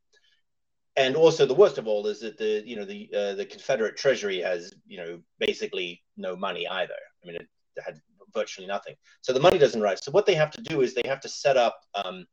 and 0.97 1.15
also 1.15 1.45
the 1.45 1.53
worst 1.53 1.77
of 1.77 1.87
all 1.87 2.07
is 2.07 2.19
that 2.19 2.37
the 2.37 2.61
you 2.65 2.75
know 2.75 2.83
the 2.83 3.09
uh, 3.15 3.33
the 3.35 3.45
Confederate 3.45 3.95
Treasury 3.95 4.39
has 4.39 4.73
you 4.85 4.97
know 4.97 5.21
basically 5.39 6.01
no 6.17 6.35
money 6.35 6.67
either. 6.67 6.99
I 7.23 7.27
mean, 7.27 7.35
it 7.37 7.47
had 7.85 8.01
virtually 8.33 8.67
nothing. 8.67 8.95
So 9.21 9.31
the 9.31 9.39
money 9.39 9.57
doesn't 9.57 9.81
rise. 9.81 10.03
So 10.03 10.11
what 10.11 10.25
they 10.25 10.35
have 10.35 10.51
to 10.51 10.61
do 10.61 10.81
is 10.81 10.93
they 10.93 11.07
have 11.07 11.21
to 11.21 11.29
set 11.29 11.57
up 11.57 11.79
um, 11.95 12.25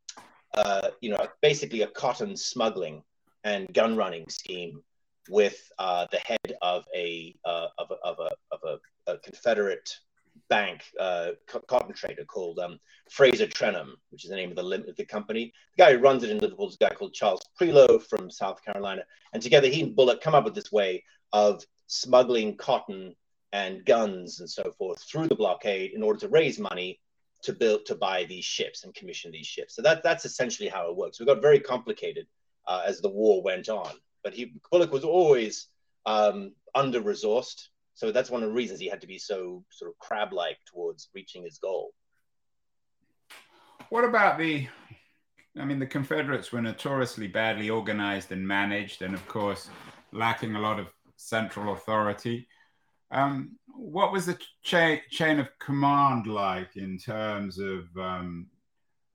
uh, 0.57 0.91
you 1.01 1.11
know 1.11 1.27
basically 1.43 1.83
a 1.83 1.89
cotton 1.89 2.37
smuggling 2.37 3.03
and 3.45 3.73
gun 3.75 3.97
running 3.97 4.29
scheme 4.29 4.83
with 5.29 5.71
uh, 5.79 6.07
the 6.11 6.19
head 6.19 6.57
of 6.63 6.85
a 6.95 7.35
uh, 7.45 7.69
of 7.79 7.91
a 7.91 7.95
of 8.07 8.19
a, 8.19 8.31
of 8.55 8.61
a, 9.07 9.13
a 9.13 9.19
Confederate 9.19 9.89
bank 10.49 10.85
uh, 11.01 11.31
cotton 11.67 11.95
trader 11.95 12.25
called 12.25 12.59
um, 12.59 12.79
Fraser 13.11 13.47
Trenholm, 13.47 13.93
which 14.11 14.25
is 14.25 14.31
the 14.31 14.37
name 14.37 14.51
of 14.51 14.57
the, 14.57 14.95
the 14.97 15.05
company. 15.05 15.53
The 15.77 15.85
guy 15.85 15.93
who 15.93 15.99
runs 15.99 16.23
it 16.23 16.31
in 16.31 16.39
Liverpool 16.39 16.69
is 16.69 16.77
a 16.81 16.85
guy 16.85 16.95
called 16.95 17.15
Charles 17.15 17.41
Prioleau 17.57 17.99
from 17.99 18.31
South 18.31 18.63
Carolina. 18.65 19.03
And 19.33 19.43
together 19.43 19.69
he 19.69 19.83
and 19.83 19.97
Bulloch 19.97 20.21
come 20.21 20.35
up 20.35 20.45
with 20.45 20.55
this 20.55 20.71
way 20.71 21.05
of 21.33 21.65
smuggling 21.87 22.57
cotton 22.57 23.15
and 23.53 23.85
guns 23.85 24.41
and 24.41 24.51
so 24.51 24.73
forth 24.77 25.03
through 25.03 25.29
the 25.29 25.35
blockade 25.35 25.93
in 25.95 26.03
order 26.03 26.19
to 26.21 26.29
raise 26.29 26.59
money 26.59 27.01
to 27.43 27.53
build 27.53 27.87
to 27.87 27.95
buy 27.95 28.25
these 28.25 28.45
ships 28.45 28.85
and 28.85 28.95
commission 28.95 29.31
these 29.31 29.47
ships. 29.47 29.77
So 29.77 29.83
that, 29.83 30.03
that's 30.03 30.25
essentially 30.25 30.69
how 30.69 30.91
it 30.91 30.97
works. 30.97 31.21
We 31.21 31.27
got 31.27 31.43
very 31.43 31.61
complicated 31.61 32.27
uh, 32.67 32.83
as 32.87 33.01
the 33.01 33.09
war 33.09 33.43
went 33.43 33.69
on. 33.69 33.93
But 34.25 34.35
he 34.35 34.55
Bulloch 34.73 34.93
was 34.93 35.05
always 35.05 35.69
um, 36.07 36.53
under 36.75 37.01
resourced 37.01 37.69
so 37.97 38.13
that's 38.13 38.31
one 38.31 38.43
of 38.43 38.51
the 38.51 38.55
reasons 38.55 38.79
he 38.79 38.89
had 38.89 39.01
to 39.01 39.07
be 39.07 39.19
so 39.19 39.65
sort 39.71 39.91
of 39.91 39.99
crab-like 39.99 40.59
towards 40.67 41.09
reaching 41.15 41.45
his 41.45 41.57
goal. 41.57 41.95
What 43.89 44.05
about 44.05 44.39
the? 44.39 44.69
I 45.59 45.65
mean, 45.65 45.79
the 45.79 45.87
Confederates 45.87 46.53
were 46.53 46.61
notoriously 46.61 47.27
badly 47.27 47.71
organized 47.71 48.33
and 48.33 48.47
managed, 48.47 49.01
and 49.01 49.15
of 49.15 49.27
course, 49.27 49.71
lacking 50.13 50.57
a 50.57 50.61
lot 50.61 50.79
of 50.79 50.89
central 51.17 51.73
authority. 51.73 52.47
Um, 53.11 53.57
what 53.67 54.13
was 54.13 54.27
the 54.27 54.39
cha- 54.63 55.01
chain 55.11 55.39
of 55.39 55.49
command 55.59 56.27
like 56.27 56.77
in 56.77 56.99
terms 56.99 57.59
of 57.59 57.85
um, 57.97 58.47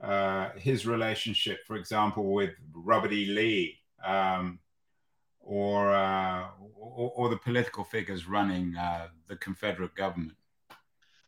uh, 0.02 0.50
his 0.56 0.86
relationship, 0.86 1.60
for 1.66 1.76
example, 1.76 2.32
with 2.32 2.52
Robert 2.74 3.12
E. 3.12 3.26
Lee? 3.26 3.78
Um, 4.06 4.60
or, 5.44 5.92
uh, 5.94 6.48
or, 6.76 7.12
or, 7.16 7.30
the 7.30 7.38
political 7.38 7.84
figures 7.84 8.28
running 8.28 8.76
uh, 8.76 9.08
the 9.28 9.36
Confederate 9.36 9.94
government? 9.96 10.34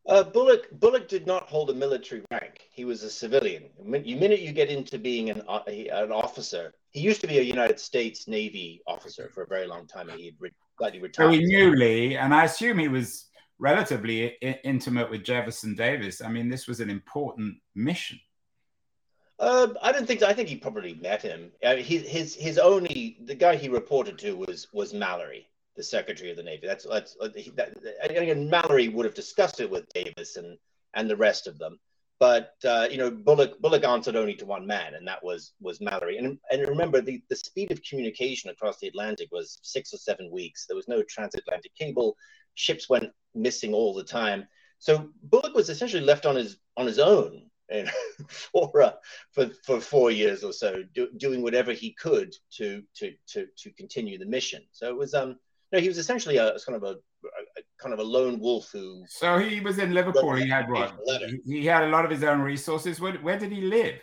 Uh, 0.08 0.24
Bullock 0.24 0.68
Bulloch 0.80 1.08
did 1.08 1.26
not 1.26 1.44
hold 1.44 1.70
a 1.70 1.74
military 1.74 2.24
rank. 2.30 2.68
He 2.70 2.84
was 2.84 3.04
a 3.04 3.10
civilian. 3.10 3.70
The 3.80 4.16
minute 4.16 4.42
you 4.42 4.52
get 4.52 4.70
into 4.70 5.00
being 5.00 5.30
an, 5.30 5.42
uh, 5.48 5.62
an 5.68 6.12
officer, 6.12 6.74
he 6.92 7.00
used 7.00 7.22
to 7.22 7.28
be 7.28 7.40
a 7.40 7.42
United 7.42 7.80
States 7.80 8.28
Navy 8.28 8.82
officer 8.86 9.30
for 9.34 9.44
a 9.44 9.48
very 9.48 9.66
long 9.66 9.88
time, 9.88 10.10
he 10.10 10.26
had 10.26 10.36
slightly 10.78 11.00
retired. 11.00 11.28
So 11.28 11.32
he 11.32 11.44
knew 11.46 11.76
Lee, 11.76 12.16
and 12.16 12.34
I 12.34 12.46
assume 12.46 12.78
he 12.80 12.88
was 12.88 13.26
relatively 13.60 14.38
I- 14.44 14.60
intimate 14.64 15.10
with 15.10 15.24
Jefferson 15.24 15.76
Davis. 15.76 16.22
I 16.22 16.30
mean, 16.30 16.50
this 16.50 16.68
was 16.68 16.80
an 16.80 16.90
important 16.90 17.58
mission. 17.76 18.20
Uh, 19.40 19.70
I 19.82 19.92
don't 19.92 20.06
think. 20.06 20.22
So. 20.22 20.28
I 20.28 20.34
think 20.34 20.48
he 20.50 20.56
probably 20.56 20.94
met 20.96 21.22
him. 21.22 21.52
Uh, 21.64 21.76
his 21.76 22.08
his 22.08 22.36
his 22.36 22.58
only 22.58 23.18
the 23.26 23.36
guy 23.36 23.56
he 23.56 23.68
reported 23.68 24.18
to 24.20 24.36
was 24.36 24.68
was 24.74 24.94
Mallory, 24.94 25.48
the 25.76 25.84
Secretary 25.84 26.30
of 26.30 26.38
the 26.38 26.44
Navy. 26.44 26.68
That's 26.68 26.86
that's 26.86 27.18
uh, 27.20 27.30
that, 27.56 27.76
again 28.04 28.50
Mallory 28.50 28.90
would 28.90 29.06
have 29.06 29.16
discussed 29.16 29.60
it 29.60 29.70
with 29.70 29.92
Davis 29.94 30.38
and 30.38 30.58
and 30.94 31.10
the 31.10 31.16
rest 31.16 31.48
of 31.48 31.58
them. 31.58 31.80
But 32.20 32.54
uh, 32.66 32.88
you 32.90 32.98
know, 32.98 33.12
Bullock 33.12 33.60
Bulloch 33.60 33.84
answered 33.84 34.16
only 34.16 34.36
to 34.36 34.46
one 34.46 34.66
man, 34.66 34.96
and 34.96 35.08
that 35.08 35.24
was 35.24 35.54
was 35.60 35.82
Mallory. 35.82 36.18
And 36.18 36.38
and 36.52 36.68
remember, 36.68 37.02
the 37.02 37.22
the 37.30 37.36
speed 37.36 37.72
of 37.72 37.82
communication 37.84 38.50
across 38.50 38.80
the 38.80 38.88
Atlantic 38.88 39.30
was 39.32 39.60
six 39.62 39.94
or 39.94 39.98
seven 39.98 40.32
weeks. 40.32 40.66
There 40.68 40.78
was 40.78 40.88
no 40.88 41.04
transatlantic 41.04 41.76
cable. 41.76 42.16
Ships 42.56 42.90
went 42.90 43.12
missing 43.36 43.74
all 43.74 43.94
the 43.94 44.04
time. 44.04 44.48
So 44.80 45.10
Bulloch 45.24 45.56
was 45.56 45.70
essentially 45.70 46.04
left 46.04 46.26
on 46.26 46.36
his 46.36 46.58
on 46.78 46.86
his 46.86 47.00
own 47.00 47.50
for 48.28 48.82
uh, 48.82 48.94
for 49.32 49.50
for 49.66 49.80
four 49.80 50.12
years 50.12 50.44
or 50.44 50.54
so, 50.54 50.84
do, 50.94 51.10
doing 51.18 51.42
whatever 51.42 51.74
he 51.74 51.94
could 51.94 52.34
to 52.58 52.84
to 52.96 53.14
to 53.28 53.48
to 53.58 53.72
continue 53.74 54.18
the 54.18 54.26
mission. 54.26 54.64
So 54.72 54.90
it 54.90 54.98
was 54.98 55.14
um 55.14 55.38
no, 55.72 55.80
he 55.80 55.88
was 55.88 55.98
essentially 55.98 56.38
a 56.38 56.58
kind 56.66 56.76
of 56.76 56.84
a 56.84 56.98
kind 57.80 57.94
of 57.94 58.00
a 58.00 58.04
lone 58.04 58.40
wolf 58.40 58.70
who. 58.72 59.04
So 59.08 59.38
he 59.38 59.60
was 59.60 59.80
in 59.80 59.94
Liverpool. 59.94 60.34
He 60.36 60.50
had 60.50 60.70
what? 60.70 60.94
He 61.46 61.66
had 61.66 61.84
a 61.84 61.90
lot 61.90 62.06
of 62.06 62.12
his 62.12 62.24
own 62.24 62.42
resources. 62.42 63.00
Where, 63.00 63.14
where 63.16 63.38
did 63.38 63.52
he 63.52 63.62
live? 63.62 64.00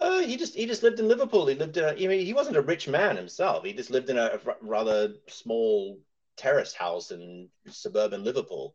Uh, 0.00 0.20
he 0.20 0.36
just 0.36 0.54
he 0.54 0.66
just 0.66 0.82
lived 0.82 0.98
in 0.98 1.08
Liverpool. 1.08 1.46
He 1.46 1.54
lived. 1.54 1.78
Uh, 1.78 1.94
I 1.98 2.06
mean, 2.06 2.24
he 2.26 2.32
wasn't 2.32 2.56
a 2.56 2.62
rich 2.62 2.88
man 2.88 3.16
himself. 3.16 3.64
He 3.64 3.72
just 3.72 3.90
lived 3.90 4.10
in 4.10 4.18
a 4.18 4.38
rather 4.60 5.14
small 5.28 6.00
terraced 6.36 6.76
house 6.76 7.10
in 7.10 7.48
suburban 7.68 8.24
Liverpool. 8.24 8.74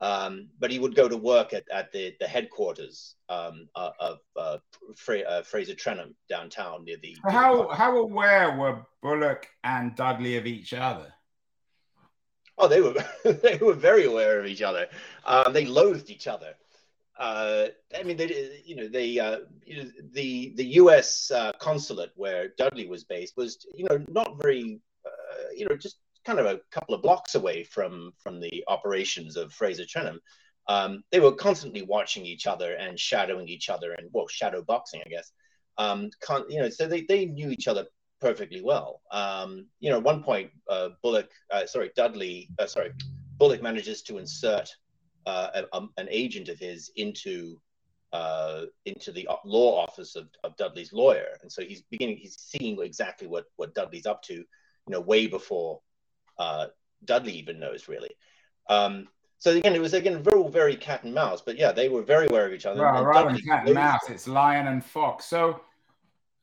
Um, 0.00 0.50
but 0.60 0.70
he 0.70 0.78
would 0.78 0.94
go 0.94 1.08
to 1.08 1.16
work 1.16 1.52
at, 1.52 1.64
at 1.72 1.90
the, 1.90 2.14
the 2.20 2.28
headquarters 2.28 3.16
um, 3.28 3.68
uh, 3.74 3.90
of 3.98 4.18
uh, 4.36 4.58
Fra- 4.96 5.22
uh, 5.22 5.42
Fraser 5.42 5.74
Trenholm 5.74 6.14
downtown 6.28 6.84
near 6.84 6.98
the. 7.02 7.16
How, 7.28 7.68
how 7.70 7.96
aware 7.96 8.56
were 8.56 8.86
Bulloch 9.02 9.46
and 9.64 9.96
Dudley 9.96 10.36
of 10.36 10.46
each 10.46 10.72
other? 10.72 11.12
Oh, 12.58 12.68
they 12.68 12.80
were 12.80 12.94
they 13.24 13.58
were 13.58 13.74
very 13.74 14.04
aware 14.04 14.40
of 14.40 14.46
each 14.46 14.62
other. 14.62 14.86
Um, 15.24 15.52
they 15.52 15.64
loathed 15.64 16.10
each 16.10 16.26
other. 16.26 16.54
Uh, 17.18 17.66
I 17.98 18.04
mean, 18.04 18.16
they, 18.16 18.62
you 18.64 18.76
know, 18.76 18.88
they, 18.88 19.18
uh, 19.18 19.38
you 19.64 19.82
know, 19.82 19.90
the 20.12 20.52
the 20.56 20.64
U.S. 20.82 21.30
Uh, 21.30 21.52
consulate 21.58 22.10
where 22.14 22.48
Dudley 22.56 22.86
was 22.86 23.04
based 23.04 23.36
was, 23.36 23.66
you 23.74 23.86
know, 23.88 24.04
not 24.08 24.40
very, 24.40 24.80
uh, 25.04 25.48
you 25.54 25.68
know, 25.68 25.76
just 25.76 25.96
kind 26.24 26.38
of 26.38 26.46
a 26.46 26.60
couple 26.70 26.94
of 26.94 27.02
blocks 27.02 27.34
away 27.34 27.64
from 27.64 28.12
from 28.22 28.40
the 28.40 28.64
operations 28.68 29.36
of 29.36 29.52
Fraser 29.52 29.84
Trenholm. 29.84 30.18
Um, 30.68 31.02
they 31.10 31.18
were 31.18 31.32
constantly 31.32 31.82
watching 31.82 32.26
each 32.26 32.46
other 32.46 32.74
and 32.74 33.00
shadowing 33.00 33.48
each 33.48 33.70
other 33.70 33.92
and 33.92 34.08
well, 34.12 34.28
shadow 34.28 34.62
boxing, 34.62 35.02
I 35.04 35.08
guess. 35.08 35.32
Um, 35.78 36.10
you 36.50 36.60
know, 36.60 36.68
so 36.68 36.86
they, 36.86 37.02
they 37.08 37.24
knew 37.24 37.50
each 37.50 37.68
other 37.68 37.86
perfectly 38.20 38.62
well. 38.62 39.00
Um, 39.10 39.66
you 39.80 39.90
know, 39.90 39.98
at 39.98 40.02
one 40.02 40.22
point, 40.22 40.50
uh, 40.68 40.90
Bulloch, 41.02 41.30
uh, 41.50 41.66
sorry, 41.66 41.90
Dudley, 41.96 42.48
uh, 42.58 42.66
sorry, 42.66 42.92
Bulloch 43.38 43.62
manages 43.62 44.02
to 44.02 44.18
insert 44.18 44.70
uh, 45.26 45.48
a, 45.54 45.76
um, 45.76 45.90
an 45.96 46.08
agent 46.10 46.48
of 46.48 46.58
his 46.58 46.90
into 46.96 47.60
uh, 48.12 48.62
into 48.86 49.12
the 49.12 49.28
law 49.44 49.84
office 49.84 50.16
of, 50.16 50.28
of 50.42 50.56
Dudley's 50.56 50.92
lawyer, 50.94 51.36
and 51.42 51.52
so 51.52 51.62
he's 51.62 51.82
beginning, 51.90 52.16
he's 52.16 52.38
seeing 52.38 52.80
exactly 52.80 53.26
what 53.26 53.44
what 53.56 53.74
Dudley's 53.74 54.06
up 54.06 54.22
to, 54.22 54.34
you 54.34 54.46
know, 54.88 55.00
way 55.00 55.26
before 55.26 55.80
uh, 56.38 56.66
Dudley 57.04 57.32
even 57.32 57.60
knows 57.60 57.88
really. 57.88 58.10
Um, 58.70 59.08
so 59.38 59.52
again, 59.52 59.74
it 59.74 59.80
was 59.80 59.94
again 59.94 60.22
very 60.22 60.48
very 60.48 60.74
cat 60.76 61.04
and 61.04 61.14
mouse, 61.14 61.42
but 61.44 61.58
yeah, 61.58 61.70
they 61.70 61.88
were 61.88 62.02
very 62.02 62.26
aware 62.26 62.46
of 62.46 62.52
each 62.52 62.66
other. 62.66 62.80
Well, 62.80 63.04
rather 63.04 63.30
than 63.30 63.40
cat 63.42 63.66
and 63.66 63.74
mouse, 63.74 64.08
it's 64.08 64.26
lion 64.26 64.66
and 64.66 64.82
fox. 64.82 65.26
So 65.26 65.60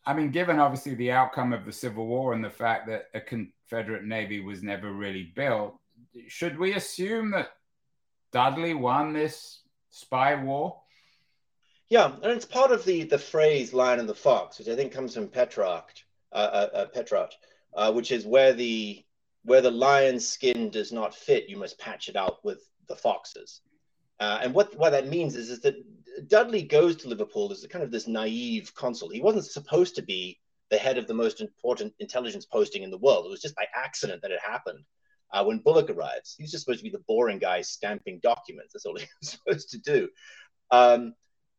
I 0.06 0.13
mean, 0.13 0.30
given 0.30 0.60
obviously 0.60 0.94
the 0.96 1.12
outcome 1.12 1.54
of 1.54 1.65
the 1.65 1.72
Civil 1.72 2.06
War 2.06 2.34
and 2.34 2.44
the 2.44 2.50
fact 2.50 2.88
that 2.88 3.10
a 3.13 3.22
Confederate 3.22 4.04
Navy 4.04 4.39
was 4.39 4.62
never 4.62 4.94
really 4.94 5.32
built, 5.36 5.76
should 6.28 6.58
we 6.58 6.74
assume 6.74 7.32
that 7.32 7.50
Dudley 8.32 8.74
won 8.74 9.13
this 9.13 9.62
spy 9.89 10.36
war? 10.36 10.82
Yeah, 11.89 12.13
and 12.22 12.32
it's 12.32 12.46
part 12.46 12.72
of 12.72 12.84
the 12.86 13.04
the 13.04 13.20
phrase 13.20 13.74
"lion 13.74 14.00
and 14.00 14.10
the 14.10 14.15
fox," 14.15 14.58
which 14.58 14.68
I 14.68 14.76
think 14.76 14.91
comes 14.91 15.13
from 15.13 15.28
Petrarch, 15.28 15.91
uh, 16.32 16.36
uh, 16.36 16.70
uh, 16.78 16.86
Petrarch, 16.86 17.32
uh, 17.76 17.91
which 17.91 18.12
is 18.12 18.26
where 18.26 18.54
the 18.54 19.06
where 19.44 19.62
the 19.62 19.72
lion's 19.72 20.28
skin 20.28 20.70
does 20.70 20.91
not 20.91 21.13
fit, 21.13 21.48
you 21.48 21.58
must 21.58 21.80
patch 21.80 22.10
it 22.10 22.15
out 22.15 22.44
with 22.44 22.68
the 22.88 22.96
foxes. 22.96 23.62
Uh, 24.20 24.39
and 24.41 24.54
what, 24.54 24.76
what 24.78 24.89
that 24.91 25.08
means 25.08 25.36
is, 25.36 25.50
is 25.50 25.60
that 25.62 25.76
Dudley 26.28 26.63
goes 26.63 26.95
to 26.97 27.10
Liverpool 27.10 27.51
as 27.51 27.63
a 27.63 27.67
kind 27.67 27.84
of 27.84 27.91
this 27.91 28.08
naive 28.08 28.73
consul. 28.73 29.10
He 29.10 29.21
wasn't 29.21 29.45
supposed 29.45 29.95
to 29.95 30.01
be 30.01 30.39
the 30.71 30.78
head 30.78 30.97
of 30.97 31.08
the 31.08 31.13
most 31.13 31.41
important 31.41 31.93
intelligence 31.99 32.45
posting 32.45 32.84
in 32.84 32.89
the 32.89 32.97
world. 32.97 33.25
It 33.25 33.30
was 33.30 33.41
just 33.41 33.56
by 33.56 33.67
accident 33.75 34.21
that 34.21 34.32
it 34.32 34.39
happened 34.39 34.84
uh, 35.32 35.43
when 35.43 35.60
Bulloch 35.60 35.89
arrives. 35.89 36.36
He's 36.38 36.51
just 36.51 36.65
supposed 36.65 36.80
to 36.80 36.84
be 36.84 36.89
the 36.89 37.04
boring 37.08 37.39
guy 37.39 37.62
stamping 37.62 38.19
documents. 38.21 38.73
That's 38.73 38.86
all 38.86 38.95
he 38.97 39.06
was 39.21 39.30
supposed 39.30 39.69
to 39.71 39.78
do. 39.78 40.10
Um, 40.71 41.13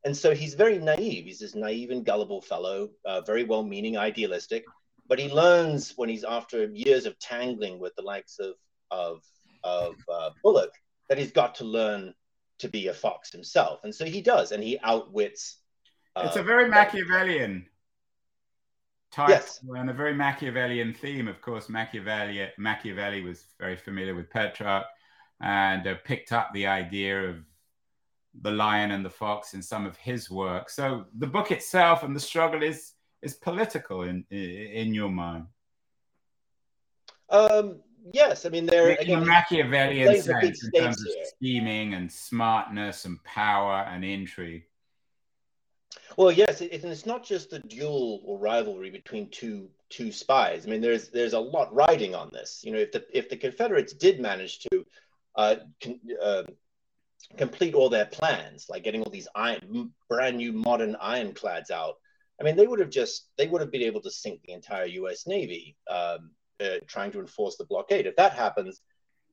and 0.05 0.17
so 0.17 0.35
he's 0.35 0.55
very 0.55 0.79
naive. 0.79 1.25
He's 1.25 1.41
this 1.41 1.55
naive 1.55 1.91
and 1.91 2.05
gullible 2.05 2.41
fellow, 2.41 2.91
uh, 3.05 3.21
very 3.23 3.45
well 3.45 3.63
meaning, 3.63 3.97
idealistic. 3.97 4.65
But 5.09 5.19
he 5.19 5.29
learns 5.29 5.93
when 5.97 6.09
he's 6.09 6.25
after 6.25 6.65
years 6.67 7.07
of 7.07 7.19
tangling 7.19 7.79
with 7.79 7.95
the 7.97 8.03
likes 8.03 8.39
of, 8.39 8.55
of, 8.91 9.23
of 9.63 9.95
uh, 10.13 10.31
Bulloch 10.43 10.73
that 11.09 11.19
he's 11.19 11.33
got 11.33 11.57
to 11.57 11.65
learn 11.65 12.13
to 12.59 12.69
be 12.69 12.89
a 12.89 12.95
fox 12.95 13.31
himself. 13.33 13.81
And 13.85 13.95
so 13.95 14.05
he 14.05 14.21
does, 14.21 14.53
and 14.53 14.63
he 14.63 14.79
outwits. 14.83 15.59
Uh, 16.15 16.25
it's 16.27 16.37
a 16.37 16.43
very 16.43 16.69
Machiavellian 16.69 17.67
type 19.13 19.29
yes. 19.29 19.61
and 19.75 19.91
a 19.91 19.93
very 19.93 20.15
Machiavellian 20.15 20.95
theme. 20.95 21.29
Of 21.29 21.41
course, 21.41 21.69
Machiavelli, 21.69 22.49
Machiavelli 22.59 23.23
was 23.23 23.45
very 23.59 23.77
familiar 23.77 24.15
with 24.15 24.31
Petrarch 24.31 24.87
and 25.41 25.87
uh, 25.87 25.95
picked 26.05 26.33
up 26.33 26.51
the 26.53 26.67
idea 26.67 27.31
of 27.31 27.37
the 28.43 28.51
lion 28.51 28.91
and 28.91 29.05
the 29.05 29.11
fox 29.11 29.55
in 29.55 29.63
some 29.63 29.87
of 29.87 29.97
his 29.97 30.31
work. 30.31 30.69
So 30.71 31.07
the 31.19 31.27
book 31.27 31.51
itself 31.51 32.03
and 32.03 32.15
the 32.15 32.21
struggle 32.21 32.63
is 32.63 32.93
is 33.23 33.35
political 33.35 34.03
in 34.03 34.25
in 34.31 34.95
your 34.95 35.09
mind. 35.09 35.47
Um, 37.29 37.81
yes, 38.13 38.47
I 38.47 38.49
mean 38.49 38.67
they're 38.67 38.91
in 38.91 38.99
again, 38.99 39.27
Machiavellian 39.27 40.21
sense 40.21 40.65
in 40.65 40.83
terms 40.83 41.01
of 41.01 41.07
here. 41.07 41.25
scheming 41.37 41.95
and 41.95 42.11
smartness 42.11 43.05
and 43.05 43.23
power 43.25 43.87
and 43.89 44.05
intrigue. 44.05 44.65
Well, 46.17 46.33
yes, 46.33 46.61
it, 46.61 46.73
and 46.83 46.93
it's 46.93 47.07
not 47.07 47.25
just 47.25 47.53
a 47.53 47.59
duel 47.59 48.23
or 48.25 48.39
rivalry 48.39 48.91
between 48.91 49.29
two 49.31 49.69
two 49.91 50.11
spies. 50.11 50.67
I 50.67 50.71
mean, 50.71 50.81
there's 50.81 51.09
there's 51.11 51.35
a 51.35 51.39
lot 51.39 51.75
riding 51.75 52.15
on 52.15 52.31
this. 52.33 52.63
You 52.65 52.73
know, 52.73 52.79
if 52.79 52.93
the 52.93 53.05
if 53.13 53.29
the 53.29 53.37
Confederates 53.37 53.93
did 53.93 54.21
manage 54.21 54.61
to 54.61 54.85
uh, 55.37 55.57
con, 55.83 56.01
uh, 56.23 56.45
complete 57.37 57.75
all 57.75 57.89
their 57.89 58.07
plans, 58.07 58.67
like 58.69 58.85
getting 58.85 59.03
all 59.03 59.11
these 59.11 59.29
iron, 59.35 59.93
brand 60.09 60.37
new 60.37 60.53
modern 60.53 60.97
ironclads 60.97 61.71
out, 61.71 61.97
I 62.41 62.45
mean, 62.45 62.57
they 62.57 62.67
would 62.67 62.81
have 62.81 62.91
just 62.91 63.29
they 63.37 63.47
would 63.47 63.61
have 63.61 63.73
been 63.73 63.83
able 63.83 64.01
to 64.03 64.11
sink 64.11 64.41
the 64.43 64.53
entire 64.53 64.87
U.S. 64.87 65.27
Navy. 65.27 65.77
Um, 65.91 66.31
uh, 66.61 66.79
trying 66.87 67.13
to 67.13 67.21
enforce 67.21 67.57
the 67.57 67.65
blockade. 67.65 68.07
If 68.07 68.17
that 68.17 68.33
happens, 68.33 68.81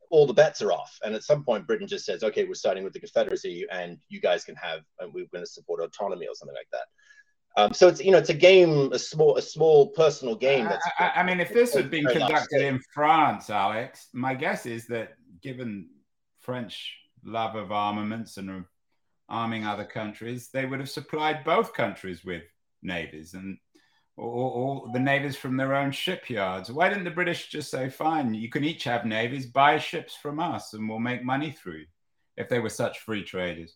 all 0.09 0.27
the 0.27 0.33
bets 0.33 0.62
are 0.62 0.71
off. 0.71 0.97
And 1.03 1.15
at 1.15 1.23
some 1.23 1.43
point, 1.43 1.65
Britain 1.65 1.88
just 1.88 2.05
says, 2.05 2.23
okay, 2.23 2.43
we're 2.43 2.53
starting 2.53 2.83
with 2.83 2.93
the 2.93 2.99
Confederacy 2.99 3.65
and 3.71 3.97
you 4.09 4.21
guys 4.21 4.43
can 4.43 4.55
have, 4.55 4.81
and 4.99 5.13
we're 5.13 5.25
going 5.33 5.43
to 5.43 5.49
support 5.49 5.81
autonomy 5.81 6.27
or 6.27 6.36
something 6.36 6.55
like 6.55 6.69
that. 6.71 6.86
Um, 7.55 7.73
so 7.73 7.88
it's 7.88 8.03
you 8.03 8.12
know 8.12 8.17
it's 8.17 8.29
a 8.31 8.33
game, 8.33 8.91
a 8.93 8.99
small 8.99 9.38
a 9.38 9.41
small 9.41 9.88
personal 9.89 10.36
game. 10.36 10.65
That's 10.65 10.88
I, 10.97 11.12
I 11.17 11.23
mean, 11.23 11.39
if 11.39 11.53
this 11.53 11.73
had 11.73 11.91
been 11.91 12.05
conducted 12.05 12.62
in 12.62 12.81
France, 12.93 13.49
Alex, 13.49 14.07
my 14.12 14.33
guess 14.33 14.65
is 14.65 14.88
that 14.88 15.13
given 15.41 15.89
French 16.39 16.97
love 17.23 17.55
of 17.55 17.71
armaments 17.71 18.38
and 18.38 18.65
arming 19.29 19.65
other 19.65 19.86
countries, 19.86 20.49
they 20.51 20.65
would 20.65 20.79
have 20.79 20.89
supplied 20.89 21.43
both 21.43 21.73
countries 21.73 22.25
with 22.25 22.43
navies, 22.81 23.36
and 23.36 23.57
or, 24.15 24.89
the 24.93 24.99
navies 24.99 25.36
from 25.36 25.58
their 25.58 25.76
own 25.76 25.91
shipyards. 25.91 26.71
Why 26.71 26.89
didn't 26.89 27.06
the 27.06 27.12
British 27.12 27.49
just 27.49 27.71
say, 27.71 27.89
fine, 27.89 28.34
you 28.34 28.49
can 28.49 28.63
each 28.63 28.84
have 28.84 29.06
navies, 29.06 29.45
buy 29.45 29.78
ships 29.78 30.15
from 30.15 30.39
us, 30.39 30.73
and 30.73 30.88
we'll 30.88 30.99
make 30.99 31.23
money 31.23 31.52
through 31.52 31.86
if 32.38 32.49
they 32.49 32.60
were 32.60 32.69
such 32.69 32.99
free 32.99 33.23
traders? 33.23 33.76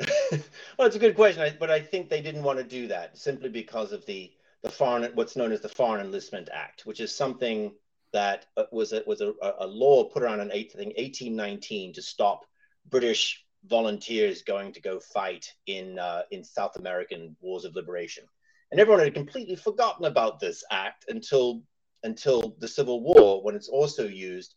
well, 0.00 0.86
it's 0.86 0.96
a 0.96 1.00
good 1.00 1.16
question, 1.16 1.56
but 1.58 1.70
I 1.70 1.80
think 1.80 2.08
they 2.08 2.22
didn't 2.22 2.44
want 2.44 2.58
to 2.58 2.64
do 2.64 2.86
that 2.88 3.18
simply 3.18 3.48
because 3.48 3.92
of 3.92 4.04
the 4.06 4.32
the 4.62 4.70
foreign 4.70 5.04
what's 5.14 5.36
known 5.36 5.52
as 5.52 5.60
the 5.60 5.68
Foreign 5.68 6.04
Enlistment 6.04 6.48
Act, 6.52 6.84
which 6.84 6.98
is 6.98 7.14
something 7.14 7.72
that 8.12 8.46
uh, 8.56 8.64
was 8.72 8.92
a, 8.92 9.04
was 9.06 9.20
a, 9.20 9.32
a 9.60 9.66
law 9.66 10.04
put 10.04 10.22
around 10.22 10.40
in 10.40 10.48
1819 10.48 11.92
to 11.92 12.02
stop 12.02 12.44
British 12.88 13.44
volunteers 13.66 14.42
going 14.42 14.72
to 14.72 14.80
go 14.80 14.98
fight 14.98 15.52
in 15.66 15.98
uh, 15.98 16.22
in 16.30 16.42
South 16.42 16.76
American 16.76 17.36
wars 17.40 17.64
of 17.64 17.74
liberation 17.76 18.24
and 18.70 18.80
everyone 18.80 19.02
had 19.02 19.14
completely 19.14 19.56
forgotten 19.56 20.04
about 20.04 20.40
this 20.40 20.62
act 20.70 21.06
until 21.08 21.62
until 22.04 22.54
the 22.60 22.68
Civil 22.68 23.02
War, 23.02 23.42
when 23.42 23.56
it's 23.56 23.68
also 23.68 24.06
used, 24.06 24.54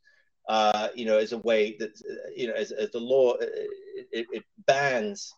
uh, 0.48 0.90
you 0.94 1.06
know, 1.06 1.18
as 1.18 1.32
a 1.32 1.40
way 1.40 1.76
that 1.80 1.92
you 2.36 2.48
know, 2.48 2.54
as, 2.54 2.72
as 2.72 2.92
the 2.92 3.00
law, 3.00 3.34
uh, 3.34 3.46
it, 4.12 4.28
it 4.32 4.44
bans 4.68 5.34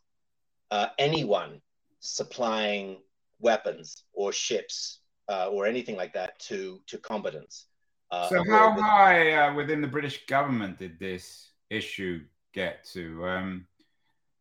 uh, 0.72 0.88
anyone 0.98 1.62
supplying 2.00 2.98
weapons 3.40 4.04
or 4.14 4.34
ships 4.34 5.00
uh, 5.30 5.48
or 5.48 5.66
anything 5.66 5.96
like 5.96 6.14
that 6.14 6.40
to 6.40 6.82
to 6.88 6.98
combatants. 6.98 7.68
Uh, 8.12 8.30
so, 8.30 8.44
how 8.50 8.72
high 8.80 9.34
uh, 9.34 9.54
within 9.54 9.82
the 9.82 9.88
British 9.88 10.26
government 10.26 10.78
did 10.78 11.00
this 11.00 11.52
issue 11.70 12.22
get 12.54 12.84
to? 12.86 13.26
Um, 13.26 13.68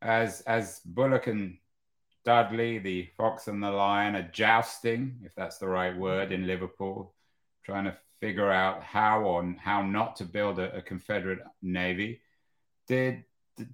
as 0.03 0.41
as 0.43 0.81
Bulloch 0.85 1.29
and 1.29 1.57
Dudley, 2.25 2.79
the 2.79 3.09
fox 3.17 3.49
and 3.49 3.63
the 3.63 3.71
lion, 3.71 4.17
are 4.17 4.31
jousting, 4.33 5.21
if 5.25 5.35
that's 5.35 5.59
the 5.59 5.69
right 5.69 5.97
word, 5.97 6.33
in 6.33 6.47
Liverpool, 6.47 7.15
trying 7.65 7.85
to 7.85 7.97
figure 8.21 8.51
out 8.51 8.83
how 8.83 9.27
on 9.27 9.57
how 9.57 9.83
not 9.83 10.17
to 10.17 10.25
build 10.25 10.59
a, 10.59 10.77
a 10.77 10.83
Confederate 10.83 11.41
navy. 11.61 12.21
Did 12.87 13.25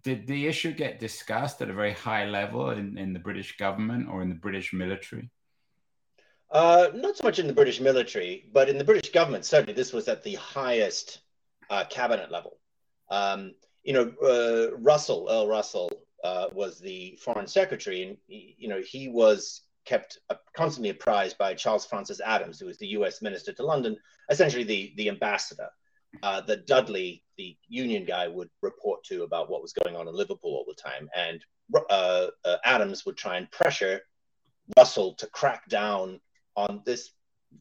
did 0.03 0.27
the 0.27 0.47
issue 0.47 0.73
get 0.73 0.99
discussed 0.99 1.63
at 1.63 1.71
a 1.71 1.73
very 1.73 1.93
high 1.93 2.25
level 2.25 2.71
in, 2.71 2.99
in 2.99 3.13
the 3.13 3.19
British 3.19 3.57
government 3.57 4.09
or 4.09 4.23
in 4.23 4.29
the 4.29 4.35
British 4.35 4.73
military? 4.73 5.31
Uh, 6.51 6.89
not 6.95 7.17
so 7.17 7.25
much 7.25 7.39
in 7.39 7.47
the 7.47 7.53
British 7.53 7.81
military, 7.81 8.49
but 8.53 8.69
in 8.69 8.79
the 8.79 8.85
British 8.85 9.13
government, 9.13 9.45
certainly 9.45 9.75
this 9.75 9.93
was 9.93 10.09
at 10.09 10.23
the 10.23 10.35
highest 10.35 11.21
uh, 11.71 11.85
cabinet 11.91 12.31
level. 12.31 12.59
Um, 13.11 13.55
you 13.85 13.93
know, 13.93 14.13
uh, 14.23 14.77
Russell, 14.79 15.29
Earl 15.31 15.47
Russell, 15.47 15.91
uh, 16.25 16.47
was 16.53 16.81
the 16.81 17.19
foreign 17.23 17.47
secretary, 17.47 18.03
and 18.03 18.17
you 18.27 18.69
know 18.69 18.81
he 18.81 19.09
was 19.09 19.63
kept 19.85 20.19
constantly 20.55 20.91
apprised 20.91 21.39
by 21.39 21.55
Charles 21.55 21.87
Francis 21.87 22.21
Adams, 22.21 22.61
who 22.61 22.67
was 22.67 22.79
the 22.79 22.89
U.S. 22.89 23.23
minister 23.23 23.53
to 23.55 23.65
London, 23.65 23.97
essentially 24.31 24.65
the 24.65 24.93
the 24.97 25.09
ambassador 25.09 25.69
uh, 26.23 26.41
that 26.43 26.67
Dudley, 26.67 27.23
the 27.37 27.57
Union 27.69 28.05
guy, 28.05 28.29
would 28.29 28.51
report 28.63 29.05
to 29.05 29.23
about 29.23 29.51
what 29.51 29.63
was 29.63 29.73
going 29.73 29.97
on 29.97 30.09
in 30.09 30.15
Liverpool 30.15 30.51
all 30.51 30.65
the 30.67 30.75
time, 30.75 31.09
and 31.17 31.45
uh, 31.91 32.29
uh 32.45 32.57
Adams 32.65 33.07
would 33.07 33.17
try 33.17 33.37
and 33.37 33.51
pressure 33.51 34.01
Russell 34.77 35.15
to 35.15 35.27
crack 35.29 35.69
down 35.69 36.21
on 36.57 36.83
this 36.85 37.11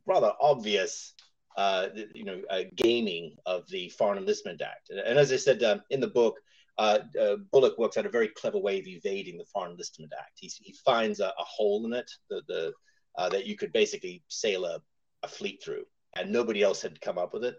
rather 0.06 0.34
obvious. 0.42 1.14
Uh, 1.58 1.88
you 2.14 2.24
know, 2.24 2.40
gaming 2.76 3.36
of 3.48 3.68
the 3.70 3.90
Foreign 3.90 4.20
Enlistment 4.20 4.62
Act, 4.62 4.92
and, 4.92 5.00
and 5.00 5.18
as 5.18 5.34
I 5.34 5.38
said 5.38 5.64
um, 5.64 5.82
in 5.90 6.00
the 6.00 6.08
book, 6.08 6.36
uh, 6.78 7.00
uh, 7.20 7.38
Bulloch 7.52 7.78
works 7.78 7.98
out 7.98 8.06
a 8.06 8.10
very 8.10 8.28
clever 8.28 8.60
way 8.60 8.80
of 8.80 8.88
evading 8.88 9.38
the 9.38 9.46
Foreign 9.46 9.72
Enlistment 9.72 10.14
Act. 10.18 10.34
He, 10.36 10.52
he 10.62 10.74
finds 10.86 11.20
a, 11.20 11.28
a, 11.28 11.44
hole 11.44 11.86
in 11.86 11.94
it 11.94 12.10
the, 12.30 12.42
the, 12.48 12.74
uh, 13.18 13.30
that 13.30 13.48
you 13.48 13.56
could 13.56 13.74
basically 13.74 14.24
sail 14.28 14.66
a, 14.66 14.80
a, 15.24 15.28
fleet 15.28 15.62
through, 15.64 15.86
and 16.16 16.32
nobody 16.32 16.62
else 16.62 16.82
had 16.82 17.02
come 17.02 17.18
up 17.18 17.34
with 17.34 17.44
it. 17.44 17.56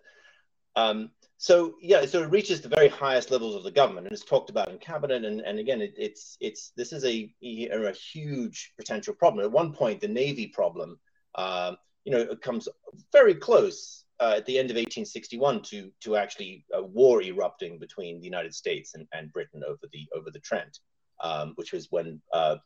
Um, 0.76 1.10
so 1.36 1.74
yeah, 1.80 2.04
so 2.06 2.22
it 2.22 2.30
reaches 2.30 2.60
the 2.60 2.68
very 2.68 2.88
highest 2.88 3.30
levels 3.30 3.56
of 3.56 3.64
the 3.64 3.70
government 3.70 4.06
and 4.06 4.12
it's 4.12 4.24
talked 4.24 4.50
about 4.50 4.68
in 4.68 4.78
cabinet. 4.78 5.24
And, 5.24 5.40
and 5.40 5.58
again, 5.58 5.80
it, 5.80 5.94
it's 5.96 6.36
it's 6.40 6.72
this 6.76 6.92
is 6.92 7.04
a, 7.04 7.32
a 7.42 7.92
huge 7.92 8.72
potential 8.76 9.14
problem. 9.14 9.44
At 9.44 9.52
one 9.52 9.72
point, 9.72 10.00
the 10.00 10.08
Navy 10.08 10.48
problem, 10.48 10.98
um, 11.34 11.76
you 12.04 12.12
know, 12.12 12.36
comes 12.36 12.68
very 13.12 13.34
close 13.34 14.04
uh, 14.20 14.34
at 14.36 14.46
the 14.46 14.58
end 14.58 14.70
of 14.70 14.76
1861 14.76 15.62
to 15.62 15.90
to 16.00 16.16
actually 16.16 16.64
a 16.72 16.82
war 16.82 17.22
erupting 17.22 17.78
between 17.78 18.18
the 18.18 18.24
United 18.24 18.54
States 18.54 18.94
and, 18.94 19.06
and 19.12 19.32
Britain 19.32 19.62
over 19.66 19.86
the 19.92 20.08
over 20.14 20.30
the 20.30 20.40
Trent, 20.40 20.78
um, 21.22 21.52
which 21.56 21.72
was 21.72 21.88
when 21.90 22.20
uh, 22.32 22.56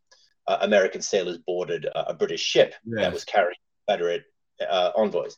uh, 0.46 0.58
American 0.62 1.02
sailors 1.02 1.38
boarded 1.38 1.86
a 1.94 2.14
British 2.14 2.42
ship 2.42 2.74
yes. 2.84 3.02
that 3.02 3.12
was 3.12 3.24
carrying 3.24 3.56
Confederate 3.86 4.24
uh, 4.68 4.90
envoys. 4.96 5.36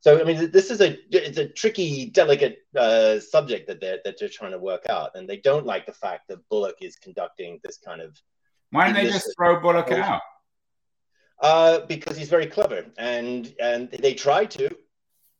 So 0.00 0.20
I 0.20 0.24
mean, 0.24 0.50
this 0.50 0.70
is 0.70 0.82
a 0.82 0.98
it's 1.10 1.38
a 1.38 1.48
tricky, 1.48 2.10
delicate 2.10 2.58
uh, 2.76 3.20
subject 3.20 3.68
that 3.68 3.80
they're 3.80 4.00
that 4.04 4.16
they're 4.18 4.28
trying 4.28 4.52
to 4.52 4.58
work 4.58 4.86
out, 4.86 5.12
and 5.14 5.26
they 5.26 5.38
don't 5.38 5.64
like 5.64 5.86
the 5.86 5.94
fact 5.94 6.28
that 6.28 6.46
Bullock 6.50 6.76
is 6.82 6.96
conducting 6.96 7.58
this 7.64 7.78
kind 7.78 8.02
of. 8.02 8.14
Why 8.70 8.84
don't 8.84 8.94
they 8.96 9.10
just 9.10 9.34
throw 9.34 9.60
Bullock 9.60 9.90
out? 9.92 10.20
Uh, 11.40 11.86
because 11.86 12.18
he's 12.18 12.28
very 12.28 12.46
clever, 12.46 12.84
and 12.98 13.54
and 13.58 13.90
they 13.92 14.12
try 14.12 14.44
to 14.44 14.76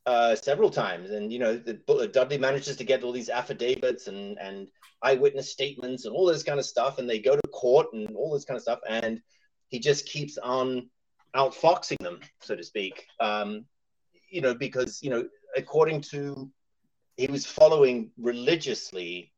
uh, 0.07 0.35
several 0.35 0.71
times, 0.71 1.11
and 1.11 1.33
you 1.33 1.38
know, 1.38 1.57
the, 1.57 1.75
Dudley 2.12 2.38
manages 2.38 2.77
to 2.77 2.85
get 2.85 3.03
all 3.03 3.12
these 3.12 3.31
affidavits 3.31 4.07
and 4.07 4.38
and 4.38 4.69
eyewitness 5.03 5.51
statements 5.51 6.05
and 6.05 6.14
all 6.14 6.27
this 6.27 6.43
kind 6.43 6.59
of 6.59 6.67
stuff, 6.67 6.99
and 6.99 7.09
they 7.09 7.19
go 7.19 7.37
to 7.37 7.49
court 7.49 7.88
and 7.93 8.14
all 8.17 8.33
this 8.33 8.45
kind 8.45 8.57
of 8.57 8.62
stuff, 8.62 8.81
and 8.88 9.21
he 9.69 9.79
just 9.79 10.07
keeps 10.07 10.38
on 10.38 10.88
outfoxing 11.35 11.99
them, 11.99 12.21
so 12.40 12.55
to 12.55 12.62
speak. 12.62 13.07
Um, 13.21 13.64
you 14.31 14.40
know, 14.40 14.55
because, 14.55 15.01
you 15.03 15.11
know, 15.11 15.29
according 15.57 16.01
to, 16.01 16.51
he 17.17 17.27
was 17.27 17.47
following 17.47 18.11
religiously, 18.19 19.33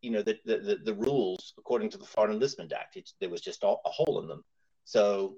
you 0.00 0.10
know, 0.10 0.22
the, 0.22 0.38
the, 0.44 0.78
the 0.84 0.94
rules 0.94 1.54
according 1.58 1.90
to 1.90 1.98
the 1.98 2.04
Foreign 2.04 2.32
Enlistment 2.32 2.72
Act. 2.72 2.96
It, 2.96 3.10
there 3.20 3.30
was 3.30 3.40
just 3.40 3.62
a, 3.62 3.68
a 3.68 3.90
hole 3.90 4.20
in 4.20 4.28
them. 4.28 4.44
So, 4.84 5.36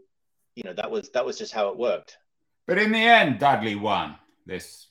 you 0.54 0.64
know, 0.64 0.72
that 0.72 0.90
was, 0.90 1.10
that 1.10 1.24
was 1.24 1.38
just 1.38 1.52
how 1.52 1.68
it 1.68 1.76
worked. 1.76 2.16
But 2.66 2.78
in 2.78 2.90
the 2.90 2.98
end, 2.98 3.38
Dudley 3.38 3.76
won 3.76 4.16
this 4.46 4.88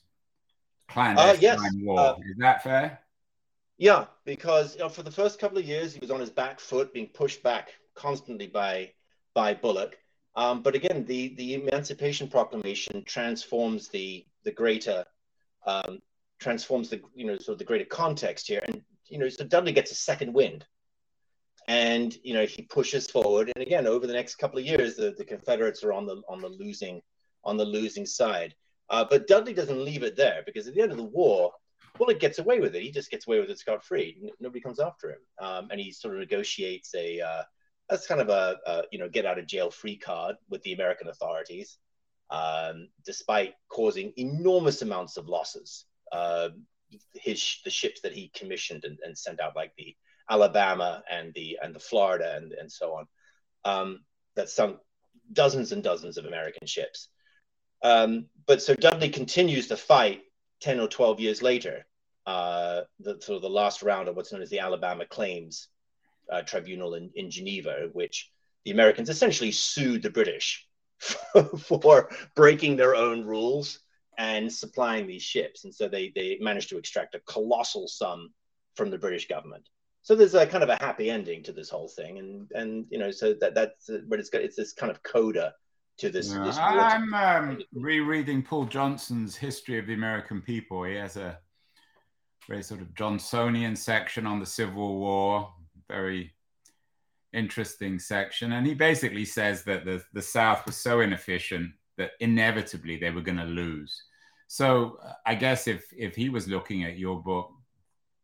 clandestine 0.88 1.30
uh, 1.30 1.38
yes. 1.40 1.60
war. 1.80 1.98
Uh, 1.98 2.14
Is 2.18 2.36
that 2.38 2.62
fair? 2.62 3.00
Yeah, 3.78 4.06
because 4.24 4.74
you 4.74 4.80
know, 4.80 4.88
for 4.88 5.02
the 5.02 5.10
first 5.10 5.38
couple 5.38 5.58
of 5.58 5.64
years, 5.64 5.92
he 5.92 6.00
was 6.00 6.10
on 6.10 6.20
his 6.20 6.30
back 6.30 6.60
foot, 6.60 6.94
being 6.94 7.08
pushed 7.08 7.42
back 7.42 7.70
constantly 7.94 8.46
by 8.46 8.92
by 9.34 9.54
Bulloch. 9.54 9.96
Um, 10.34 10.62
but 10.62 10.74
again, 10.74 11.04
the, 11.06 11.34
the 11.36 11.54
Emancipation 11.54 12.28
Proclamation 12.28 13.04
transforms 13.04 13.88
the 13.88 14.24
the 14.44 14.52
greater 14.52 15.04
um, 15.66 16.00
transforms 16.38 16.88
the 16.88 17.00
you 17.14 17.26
know 17.26 17.38
sort 17.38 17.54
of 17.54 17.58
the 17.58 17.64
greater 17.64 17.84
context 17.84 18.46
here, 18.46 18.62
and 18.66 18.82
you 19.08 19.18
know 19.18 19.28
so 19.28 19.44
Dudley 19.44 19.72
gets 19.72 19.92
a 19.92 19.94
second 19.94 20.32
wind, 20.32 20.64
and 21.68 22.16
you 22.22 22.34
know 22.34 22.46
he 22.46 22.62
pushes 22.62 23.10
forward, 23.10 23.52
and 23.54 23.62
again 23.62 23.86
over 23.86 24.06
the 24.06 24.12
next 24.12 24.36
couple 24.36 24.58
of 24.58 24.64
years, 24.64 24.96
the, 24.96 25.14
the 25.16 25.24
Confederates 25.24 25.82
are 25.84 25.92
on 25.92 26.06
the 26.06 26.22
on 26.28 26.40
the 26.40 26.48
losing 26.48 27.02
on 27.44 27.56
the 27.56 27.64
losing 27.64 28.06
side. 28.06 28.54
Uh, 28.88 29.04
but 29.08 29.26
Dudley 29.26 29.52
doesn't 29.52 29.84
leave 29.84 30.02
it 30.02 30.16
there 30.16 30.42
because 30.46 30.66
at 30.66 30.74
the 30.74 30.80
end 30.80 30.92
of 30.92 30.98
the 30.98 31.04
war, 31.04 31.52
Bulloch 31.98 32.20
gets 32.20 32.38
away 32.38 32.60
with 32.60 32.74
it. 32.74 32.82
He 32.82 32.90
just 32.90 33.10
gets 33.10 33.26
away 33.26 33.40
with 33.40 33.50
it 33.50 33.58
scot 33.58 33.84
free. 33.84 34.30
Nobody 34.40 34.60
comes 34.60 34.80
after 34.80 35.10
him, 35.10 35.18
um, 35.40 35.68
and 35.70 35.80
he 35.80 35.92
sort 35.92 36.14
of 36.14 36.20
negotiates 36.20 36.94
a 36.94 37.20
uh, 37.20 37.42
that's 37.88 38.06
kind 38.06 38.20
of 38.20 38.28
a, 38.28 38.56
a, 38.66 38.82
you 38.92 38.98
know 38.98 39.08
get 39.08 39.26
out 39.26 39.38
of 39.38 39.46
jail 39.46 39.70
free 39.70 39.96
card 39.96 40.36
with 40.48 40.62
the 40.62 40.72
American 40.72 41.08
authorities, 41.08 41.78
um, 42.30 42.88
despite 43.04 43.54
causing 43.68 44.12
enormous 44.16 44.82
amounts 44.82 45.16
of 45.16 45.28
losses. 45.28 45.86
Uh, 46.12 46.50
his 47.14 47.58
the 47.64 47.70
ships 47.70 48.00
that 48.02 48.12
he 48.12 48.30
commissioned 48.34 48.84
and, 48.84 48.98
and, 49.04 49.18
sent 49.18 49.40
out, 49.40 49.56
like 49.56 49.72
the 49.76 49.96
Alabama 50.30 51.02
and 51.10 51.34
the 51.34 51.58
and 51.62 51.74
the 51.74 51.80
Florida 51.80 52.36
and 52.36 52.52
and 52.52 52.70
so 52.70 52.94
on, 52.94 53.06
um, 53.64 54.00
that 54.36 54.48
sunk 54.48 54.78
dozens 55.32 55.72
and 55.72 55.82
dozens 55.82 56.18
of 56.18 56.26
American 56.26 56.66
ships. 56.66 57.08
Um, 57.82 58.26
but 58.46 58.62
so 58.62 58.74
Dudley 58.74 59.08
continues 59.08 59.68
to 59.68 59.76
fight 59.76 60.22
ten 60.60 60.80
or 60.80 60.88
twelve 60.88 61.20
years 61.20 61.42
later. 61.42 61.86
Uh, 62.26 62.82
the 63.00 63.20
sort 63.20 63.36
of 63.36 63.42
the 63.42 63.48
last 63.48 63.82
round 63.82 64.08
of 64.08 64.16
what's 64.16 64.32
known 64.32 64.42
as 64.42 64.50
the 64.50 64.58
Alabama 64.58 65.06
claims 65.06 65.68
uh, 66.32 66.42
tribunal 66.42 66.94
in, 66.94 67.10
in 67.14 67.30
Geneva, 67.30 67.88
which 67.92 68.30
the 68.64 68.72
Americans 68.72 69.08
essentially 69.08 69.52
sued 69.52 70.02
the 70.02 70.10
British 70.10 70.66
for 71.58 72.10
breaking 72.34 72.76
their 72.76 72.96
own 72.96 73.24
rules 73.24 73.80
and 74.18 74.52
supplying 74.52 75.06
these 75.06 75.22
ships. 75.22 75.64
And 75.64 75.74
so 75.74 75.88
they, 75.88 76.10
they 76.14 76.38
managed 76.40 76.70
to 76.70 76.78
extract 76.78 77.14
a 77.14 77.20
colossal 77.20 77.86
sum 77.86 78.30
from 78.74 78.90
the 78.90 78.98
British 78.98 79.28
government. 79.28 79.68
So 80.02 80.14
there's 80.14 80.34
a 80.34 80.46
kind 80.46 80.64
of 80.64 80.70
a 80.70 80.82
happy 80.82 81.10
ending 81.10 81.42
to 81.44 81.52
this 81.52 81.68
whole 81.68 81.88
thing. 81.88 82.18
And, 82.18 82.50
and 82.54 82.86
you 82.90 82.98
know, 82.98 83.10
so 83.10 83.34
that, 83.40 83.54
that's, 83.54 83.90
but 84.08 84.18
it's 84.18 84.30
got, 84.30 84.42
it's 84.42 84.56
this 84.56 84.72
kind 84.72 84.90
of 84.90 85.02
coda 85.02 85.54
to 85.98 86.10
this. 86.10 86.32
Yeah, 86.32 86.44
this 86.44 86.58
I'm 86.58 87.14
um, 87.14 87.58
rereading 87.72 88.42
Paul 88.42 88.66
Johnson's 88.66 89.36
History 89.36 89.78
of 89.78 89.86
the 89.86 89.94
American 89.94 90.40
People. 90.40 90.84
He 90.84 90.94
has 90.94 91.16
a 91.16 91.38
very 92.48 92.62
sort 92.62 92.80
of 92.80 92.94
Johnsonian 92.94 93.76
section 93.76 94.26
on 94.26 94.38
the 94.38 94.46
Civil 94.46 94.98
War, 94.98 95.52
very 95.88 96.32
interesting 97.32 97.98
section. 97.98 98.52
And 98.52 98.66
he 98.66 98.74
basically 98.74 99.24
says 99.24 99.62
that 99.64 99.84
the, 99.84 100.02
the 100.12 100.22
South 100.22 100.64
was 100.66 100.76
so 100.76 101.00
inefficient 101.00 101.72
that 101.98 102.12
inevitably 102.20 102.96
they 102.96 103.10
were 103.10 103.20
going 103.20 103.38
to 103.38 103.44
lose. 103.44 104.02
So 104.48 104.98
I 105.24 105.34
guess 105.34 105.66
if 105.66 105.92
if 105.96 106.14
he 106.14 106.28
was 106.28 106.46
looking 106.46 106.84
at 106.84 106.98
your 106.98 107.20
book, 107.20 107.50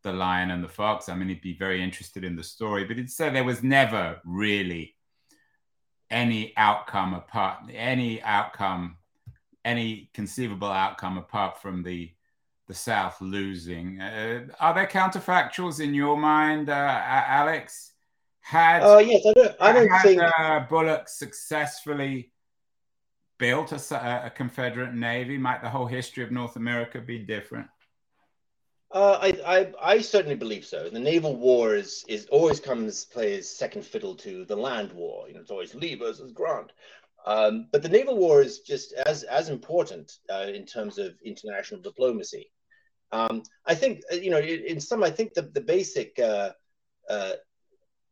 The 0.03 0.13
Lion 0.13 0.51
and 0.51 0.63
the 0.63 0.69
Fox, 0.69 1.09
I 1.09 1.15
mean, 1.15 1.29
he'd 1.29 1.41
be 1.41 1.57
very 1.57 1.83
interested 1.83 2.23
in 2.23 2.37
the 2.37 2.45
story. 2.45 2.85
But 2.85 2.97
he'd 2.97 3.11
say 3.11 3.31
there 3.31 3.45
was 3.45 3.63
never 3.63 4.21
really 4.25 4.95
any 6.13 6.53
outcome 6.57 7.15
apart, 7.15 7.65
any 7.75 8.23
outcome, 8.23 8.99
any 9.65 10.11
conceivable 10.15 10.69
outcome 10.71 11.19
apart 11.19 11.61
from 11.61 11.83
the 11.83 12.13
the 12.69 12.75
South 12.75 13.21
losing. 13.21 14.01
Uh, 14.01 14.47
are 14.61 14.75
there 14.75 14.87
counterfactuals 14.87 15.81
in 15.81 15.95
your 15.95 16.17
mind, 16.17 16.71
uh, 16.71 17.03
Alex? 17.05 17.93
Had 18.41 18.83
uh, 18.83 18.99
yes, 18.99 19.25
I 19.25 19.33
don't, 19.33 19.57
I 19.61 19.73
don't 19.73 19.89
had, 19.89 20.03
think 20.03 20.23
uh, 20.23 20.61
Bulloch 20.69 21.09
successfully 21.09 22.33
built 23.39 23.73
a, 23.73 24.27
a, 24.27 24.31
Confederate 24.31 24.95
navy. 24.95 25.39
Might 25.39 25.63
the 25.63 25.69
whole 25.69 25.87
history 25.87 26.25
of 26.25 26.33
North 26.33 26.57
America 26.57 27.01
be 27.01 27.21
different? 27.21 27.69
Uh, 28.93 29.19
I, 29.23 29.29
I, 29.47 29.95
I 29.95 30.01
certainly 30.01 30.37
believe 30.37 30.67
so. 30.67 30.91
The 30.91 30.99
naval 30.99 31.37
war 31.37 31.75
is, 31.75 32.05
is 32.09 32.27
always 32.27 32.61
comes 32.61 33.07
plays 33.07 33.49
second 33.49 33.87
fiddle 33.87 34.15
to 34.17 34.45
the 34.45 34.57
land 34.57 34.93
war. 34.93 35.27
You 35.29 35.35
know, 35.35 35.41
it's 35.41 35.51
always 35.51 35.75
Lee 35.75 35.95
versus 35.95 36.33
Grant. 36.33 36.73
Um, 37.25 37.69
but 37.73 37.83
the 37.83 37.89
naval 37.89 38.19
war 38.19 38.43
is 38.43 38.61
just 38.61 38.93
as 39.07 39.23
as 39.23 39.49
important 39.49 40.19
uh, 40.31 40.49
in 40.53 40.67
terms 40.67 40.99
of 40.99 41.15
international 41.25 41.81
diplomacy. 41.81 42.51
Um, 43.13 43.43
I 43.65 43.75
think 43.75 44.03
uh, 44.13 44.17
you 44.17 44.31
know 44.31 44.41
in 44.41 44.81
some 44.81 45.03
I 45.05 45.11
think 45.11 45.35
the 45.35 45.43
the 45.43 45.61
basic 45.61 46.19
uh, 46.19 46.51
uh, 47.09 47.35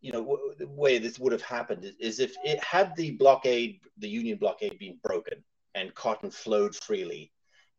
you 0.00 0.12
know 0.12 0.20
w- 0.20 0.54
way 0.68 0.98
this 0.98 1.18
would 1.18 1.32
have 1.32 1.42
happened 1.42 1.84
is, 1.84 1.94
is, 1.98 2.20
if 2.20 2.36
it 2.44 2.62
had 2.62 2.94
the 2.96 3.10
blockade 3.12 3.80
the 3.98 4.08
Union 4.08 4.38
blockade 4.38 4.78
been 4.78 4.98
broken 5.02 5.42
and 5.74 5.94
cotton 5.94 6.30
flowed 6.30 6.74
freely 6.76 7.32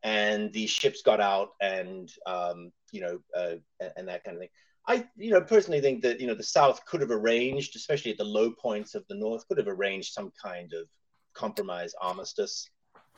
and 0.04 0.52
the 0.54 0.68
ships 0.68 1.02
got 1.02 1.20
out 1.20 1.50
and 1.62 2.12
um, 2.26 2.72
you 2.92 3.02
know 3.02 3.20
uh, 3.38 3.56
and, 3.80 3.92
and 3.98 4.08
that 4.08 4.24
kind 4.24 4.36
of 4.36 4.42
thing. 4.42 4.50
I, 4.88 5.06
you 5.16 5.30
know, 5.30 5.42
personally 5.42 5.80
think 5.80 6.02
that 6.02 6.20
you 6.20 6.28
know 6.28 6.34
the 6.34 6.44
South 6.44 6.84
could 6.86 7.02
have 7.02 7.12
arranged, 7.12 7.76
especially 7.76 8.12
at 8.12 8.18
the 8.18 8.24
low 8.24 8.52
points 8.52 8.96
of 8.96 9.06
the 9.08 9.16
North, 9.16 9.48
could 9.48 9.58
have 9.58 9.68
arranged 9.68 10.14
some 10.14 10.32
kind 10.44 10.74
of 10.74 10.88
compromise 11.34 11.94
armistice, 12.02 12.68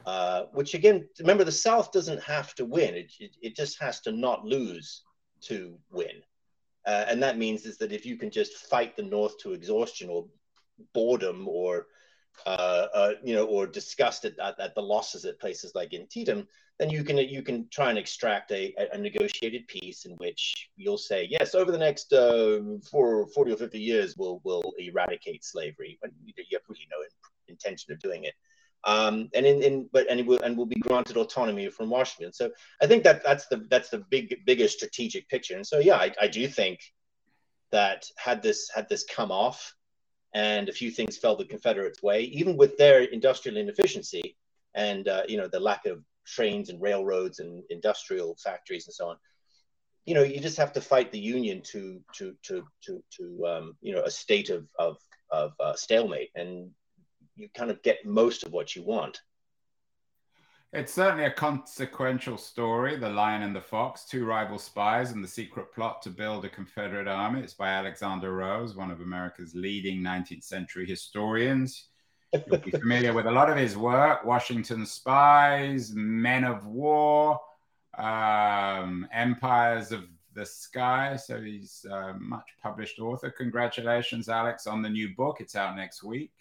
uh, 0.05 0.43
which 0.51 0.73
again, 0.73 1.07
remember, 1.19 1.43
the 1.43 1.51
South 1.51 1.91
doesn't 1.91 2.21
have 2.21 2.53
to 2.55 2.65
win. 2.65 2.95
It, 2.95 3.13
it, 3.19 3.31
it 3.41 3.55
just 3.55 3.81
has 3.81 4.01
to 4.01 4.11
not 4.11 4.45
lose 4.45 5.03
to 5.43 5.77
win. 5.91 6.21
Uh, 6.85 7.05
and 7.07 7.23
that 7.23 7.37
means 7.37 7.65
is 7.65 7.77
that 7.77 7.93
if 7.93 8.05
you 8.05 8.17
can 8.17 8.29
just 8.29 8.53
fight 8.69 8.95
the 8.97 9.03
North 9.03 9.37
to 9.39 9.53
exhaustion 9.53 10.09
or 10.09 10.27
boredom 10.93 11.47
or 11.47 11.87
uh, 12.45 12.87
uh, 12.93 13.11
you 13.23 13.35
know, 13.35 13.45
or 13.45 13.65
disgust 13.65 14.25
at, 14.25 14.33
at, 14.39 14.75
the 14.75 14.81
losses 14.81 15.25
at 15.25 15.39
places 15.39 15.73
like 15.75 15.93
Antietam, 15.93 16.47
then 16.79 16.89
you 16.89 17.03
can 17.03 17.17
you 17.17 17.41
can 17.41 17.67
try 17.69 17.89
and 17.89 17.97
extract 17.97 18.51
a, 18.51 18.73
a 18.91 18.97
negotiated 18.97 19.67
peace 19.67 20.05
in 20.05 20.13
which 20.13 20.69
you'll 20.75 20.97
say, 20.97 21.27
yes, 21.29 21.55
over 21.55 21.71
the 21.71 21.77
next 21.77 22.11
uh, 22.11 22.59
four, 22.89 23.27
40 23.27 23.53
or 23.53 23.57
50 23.57 23.79
years, 23.79 24.15
we'll, 24.17 24.41
we'll 24.43 24.73
eradicate 24.79 25.45
slavery. 25.45 25.97
But 26.01 26.11
you 26.25 26.33
have 26.53 26.61
really 26.67 26.87
no 26.91 26.97
intention 27.47 27.93
of 27.93 27.99
doing 27.99 28.23
it. 28.23 28.33
Um, 28.85 29.29
and 29.33 29.45
in, 29.45 29.63
in 29.63 29.89
but 29.93 30.07
and 30.09 30.27
will 30.27 30.41
and 30.41 30.57
will 30.57 30.65
be 30.65 30.75
granted 30.75 31.15
autonomy 31.15 31.69
from 31.69 31.89
Washington. 31.89 32.33
So 32.33 32.51
I 32.81 32.87
think 32.87 33.03
that 33.03 33.23
that's 33.23 33.47
the 33.47 33.65
that's 33.69 33.89
the 33.89 33.99
big 33.99 34.45
biggest 34.45 34.75
strategic 34.75 35.29
picture. 35.29 35.55
And 35.55 35.65
so 35.65 35.79
yeah, 35.79 35.95
I, 35.95 36.13
I 36.21 36.27
do 36.27 36.45
think 36.47 36.81
that 37.71 38.05
had 38.17 38.43
this 38.43 38.69
had 38.75 38.89
this 38.89 39.05
come 39.05 39.31
off 39.31 39.73
and 40.33 40.69
a 40.69 40.73
few 40.73 40.91
things 40.91 41.17
fell 41.17 41.35
the 41.35 41.45
Confederates' 41.45 42.03
way, 42.03 42.21
even 42.23 42.57
with 42.57 42.77
their 42.77 43.01
industrial 43.03 43.57
inefficiency 43.57 44.35
and 44.75 45.07
uh, 45.07 45.23
you 45.27 45.37
know 45.37 45.47
the 45.47 45.59
lack 45.59 45.85
of 45.85 46.03
trains 46.25 46.69
and 46.69 46.81
railroads 46.81 47.39
and 47.39 47.63
industrial 47.69 48.35
factories 48.43 48.87
and 48.87 48.93
so 48.93 49.09
on. 49.09 49.17
you 50.05 50.15
know, 50.15 50.23
you 50.23 50.39
just 50.39 50.57
have 50.57 50.73
to 50.73 50.81
fight 50.81 51.11
the 51.11 51.19
union 51.19 51.61
to 51.71 52.01
to 52.13 52.35
to 52.43 52.63
to 52.85 53.03
to 53.17 53.45
um, 53.47 53.77
you 53.81 53.93
know 53.95 54.03
a 54.03 54.11
state 54.11 54.49
of 54.49 54.67
of 54.79 54.97
of 55.31 55.53
uh, 55.59 55.73
stalemate, 55.75 56.31
and 56.35 56.71
you 57.35 57.49
kind 57.55 57.71
of 57.71 57.81
get 57.83 58.05
most 58.05 58.43
of 58.43 58.51
what 58.51 58.75
you 58.75 58.83
want. 58.83 59.21
It's 60.75 60.91
certainly 60.91 61.25
a 61.25 61.31
consequential 61.31 62.35
story, 62.35 62.97
The 62.97 63.07
Lion 63.07 63.43
and 63.43 63.55
the 63.55 63.61
Fox, 63.61 64.05
two 64.05 64.25
rival 64.25 64.57
spies 64.57 65.11
and 65.11 65.23
the 65.23 65.27
secret 65.27 65.71
plot 65.71 66.01
to 66.01 66.09
build 66.09 66.45
a 66.45 66.49
Confederate 66.49 67.07
army. 67.07 67.41
It's 67.41 67.53
by 67.53 67.69
Alexander 67.69 68.33
Rose, 68.33 68.75
one 68.75 68.89
of 68.89 68.99
America's 68.99 69.53
leading 69.53 70.01
19th 70.01 70.43
century 70.43 70.87
historians. 70.87 71.89
You'll 72.33 72.57
be 72.57 72.71
familiar 72.71 73.13
with 73.13 73.27
a 73.27 73.31
lot 73.31 73.51
of 73.51 73.57
his 73.57 73.77
work 73.77 74.25
Washington 74.25 74.87
Spies, 74.87 75.91
Men 75.93 76.43
of 76.43 76.65
War, 76.65 77.39
um, 77.99 79.07
Empires 79.13 79.91
of 79.91 80.05
the 80.33 80.43
Sky. 80.43 81.15
So 81.17 81.39
he's 81.39 81.85
a 81.85 82.15
much 82.19 82.49
published 82.63 82.99
author. 82.99 83.29
Congratulations, 83.29 84.27
Alex, 84.27 84.65
on 84.65 84.81
the 84.81 84.89
new 84.89 85.13
book. 85.15 85.37
It's 85.39 85.55
out 85.55 85.75
next 85.75 86.01
week. 86.01 86.31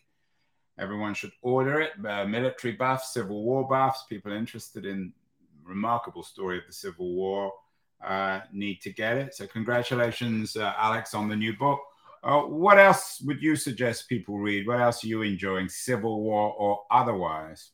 Everyone 0.78 1.14
should 1.14 1.32
order 1.42 1.80
it. 1.80 1.92
Uh, 2.06 2.24
military 2.24 2.72
buffs, 2.72 3.12
Civil 3.12 3.42
War 3.42 3.68
buffs, 3.68 4.04
people 4.08 4.32
interested 4.32 4.86
in 4.86 5.12
remarkable 5.64 6.22
story 6.22 6.58
of 6.58 6.64
the 6.66 6.72
Civil 6.72 7.14
War 7.14 7.52
uh, 8.04 8.40
need 8.52 8.80
to 8.82 8.90
get 8.90 9.16
it. 9.16 9.34
So 9.34 9.46
congratulations, 9.46 10.56
uh, 10.56 10.72
Alex, 10.76 11.14
on 11.14 11.28
the 11.28 11.36
new 11.36 11.56
book. 11.56 11.80
Uh, 12.24 12.42
what 12.42 12.78
else 12.78 13.20
would 13.24 13.42
you 13.42 13.56
suggest 13.56 14.08
people 14.08 14.38
read? 14.38 14.66
What 14.66 14.80
else 14.80 15.04
are 15.04 15.08
you 15.08 15.22
enjoying, 15.22 15.68
Civil 15.68 16.22
War 16.22 16.54
or 16.56 16.82
otherwise? 16.90 17.70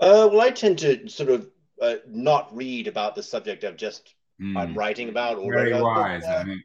Uh, 0.00 0.28
well, 0.30 0.40
I 0.40 0.50
tend 0.50 0.78
to 0.80 1.08
sort 1.08 1.30
of 1.30 1.48
uh, 1.80 1.96
not 2.08 2.54
read 2.54 2.86
about 2.86 3.14
the 3.14 3.22
subject 3.22 3.64
of 3.64 3.76
just 3.76 4.14
mm. 4.40 4.56
I'm 4.56 4.74
writing 4.74 5.08
about. 5.08 5.38
Or 5.38 5.52
Very 5.52 5.80
wise. 5.80 6.24
I 6.24 6.44
mean. 6.44 6.62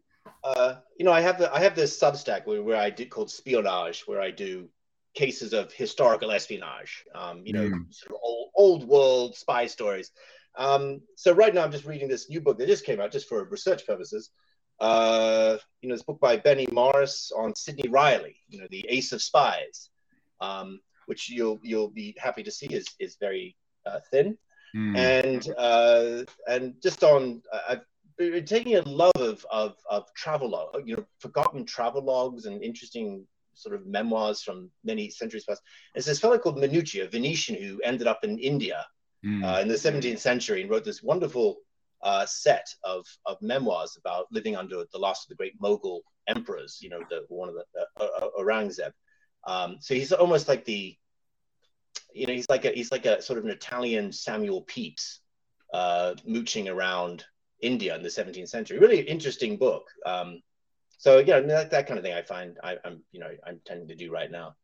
you 0.97 1.05
know, 1.05 1.11
I 1.11 1.21
have 1.21 1.39
the 1.39 1.53
I 1.53 1.59
have 1.59 1.75
this 1.75 1.99
Substack 1.99 2.45
where, 2.45 2.63
where 2.63 2.77
I 2.77 2.89
did 2.91 3.09
called 3.09 3.29
Spionage, 3.29 4.07
where 4.07 4.21
I 4.21 4.31
do 4.31 4.69
cases 5.13 5.53
of 5.53 5.73
historical 5.73 6.31
espionage, 6.31 7.05
um, 7.15 7.41
you 7.45 7.53
know, 7.53 7.69
mm. 7.69 7.93
sort 7.93 8.11
of 8.11 8.17
old, 8.23 8.49
old, 8.55 8.87
world 8.87 9.35
spy 9.35 9.65
stories. 9.65 10.11
Um, 10.57 11.01
so 11.15 11.33
right 11.33 11.53
now 11.53 11.63
I'm 11.63 11.71
just 11.71 11.85
reading 11.85 12.07
this 12.07 12.29
new 12.29 12.41
book 12.41 12.57
that 12.57 12.67
just 12.67 12.85
came 12.85 12.99
out 12.99 13.11
just 13.11 13.29
for 13.29 13.43
research 13.45 13.85
purposes. 13.85 14.31
Uh, 14.79 15.57
you 15.81 15.89
know, 15.89 15.95
this 15.95 16.03
book 16.03 16.19
by 16.19 16.37
Benny 16.37 16.67
Morris 16.71 17.31
on 17.35 17.55
Sidney 17.55 17.89
Reilly, 17.89 18.37
you 18.47 18.59
know, 18.59 18.67
the 18.69 18.85
ace 18.89 19.11
of 19.11 19.21
spies, 19.21 19.89
um, 20.39 20.79
which 21.07 21.29
you'll 21.29 21.59
you'll 21.63 21.89
be 21.89 22.15
happy 22.19 22.43
to 22.43 22.51
see 22.51 22.67
is 22.67 22.87
is 22.99 23.17
very 23.19 23.55
uh, 23.87 23.99
thin, 24.11 24.37
mm. 24.75 24.95
and 24.95 25.51
uh, 25.57 26.23
and 26.47 26.75
just 26.81 27.03
on 27.03 27.41
I've 27.67 27.81
been 28.17 28.45
taking 28.45 28.75
a 28.75 28.81
love 28.81 29.11
of 29.15 29.43
of, 29.49 29.77
of 29.89 30.13
travel, 30.13 30.71
you 30.85 30.97
know, 30.97 31.05
forgotten 31.19 31.65
travel 31.65 32.03
logs 32.03 32.45
and 32.45 32.61
interesting 32.61 33.25
sort 33.57 33.75
of 33.75 33.85
memoirs 33.85 34.41
from 34.41 34.71
many 34.83 35.09
centuries 35.09 35.45
past. 35.45 35.61
It's 35.95 36.05
this 36.05 36.19
fellow 36.19 36.37
called 36.37 36.57
Manucci, 36.57 37.03
a 37.03 37.09
Venetian 37.09 37.55
who 37.55 37.81
ended 37.83 38.07
up 38.07 38.23
in 38.23 38.37
India 38.39 38.85
mm. 39.25 39.43
uh, 39.43 39.59
in 39.59 39.67
the 39.67 39.75
17th 39.75 40.19
century 40.19 40.61
and 40.61 40.69
wrote 40.69 40.85
this 40.85 41.03
wonderful 41.03 41.57
uh, 42.03 42.25
set 42.25 42.67
of, 42.83 43.05
of 43.25 43.37
memoirs 43.41 43.97
about 43.99 44.27
living 44.31 44.55
under 44.55 44.83
the 44.91 44.99
last 44.99 45.25
of 45.25 45.29
the 45.29 45.35
great 45.35 45.59
Mughal 45.59 46.01
emperors, 46.27 46.77
you 46.81 46.89
know, 46.89 46.99
the, 47.09 47.25
one 47.29 47.49
of 47.49 47.55
the 47.55 48.03
uh, 48.03 48.03
uh 48.03 48.27
Aurangzeb. 48.39 48.91
Um, 49.45 49.77
so 49.79 49.95
he's 49.95 50.11
almost 50.11 50.47
like 50.47 50.65
the, 50.65 50.95
you 52.13 52.27
know, 52.27 52.33
he's 52.33 52.49
like 52.49 52.65
a 52.65 52.69
he's 52.69 52.91
like 52.91 53.05
a 53.05 53.21
sort 53.21 53.39
of 53.39 53.45
an 53.45 53.51
Italian 53.51 54.11
Samuel 54.11 54.61
Pepys, 54.63 55.19
uh, 55.73 56.15
mooching 56.25 56.67
around 56.67 57.25
India 57.61 57.95
in 57.95 58.03
the 58.03 58.09
17th 58.09 58.49
century. 58.49 58.77
Really 58.77 58.99
interesting 58.99 59.57
book. 59.57 59.87
Um, 60.05 60.41
so 60.97 61.19
yeah, 61.19 61.41
that, 61.41 61.71
that 61.71 61.87
kind 61.87 61.99
of 61.99 62.05
thing 62.05 62.15
I 62.15 62.23
find 62.23 62.57
I, 62.63 62.77
I'm 62.85 63.03
you 63.13 63.21
know 63.21 63.31
I'm 63.47 63.61
tending 63.65 63.89
to 63.89 63.95
do 63.95 64.11
right 64.11 64.31
now. 64.31 64.57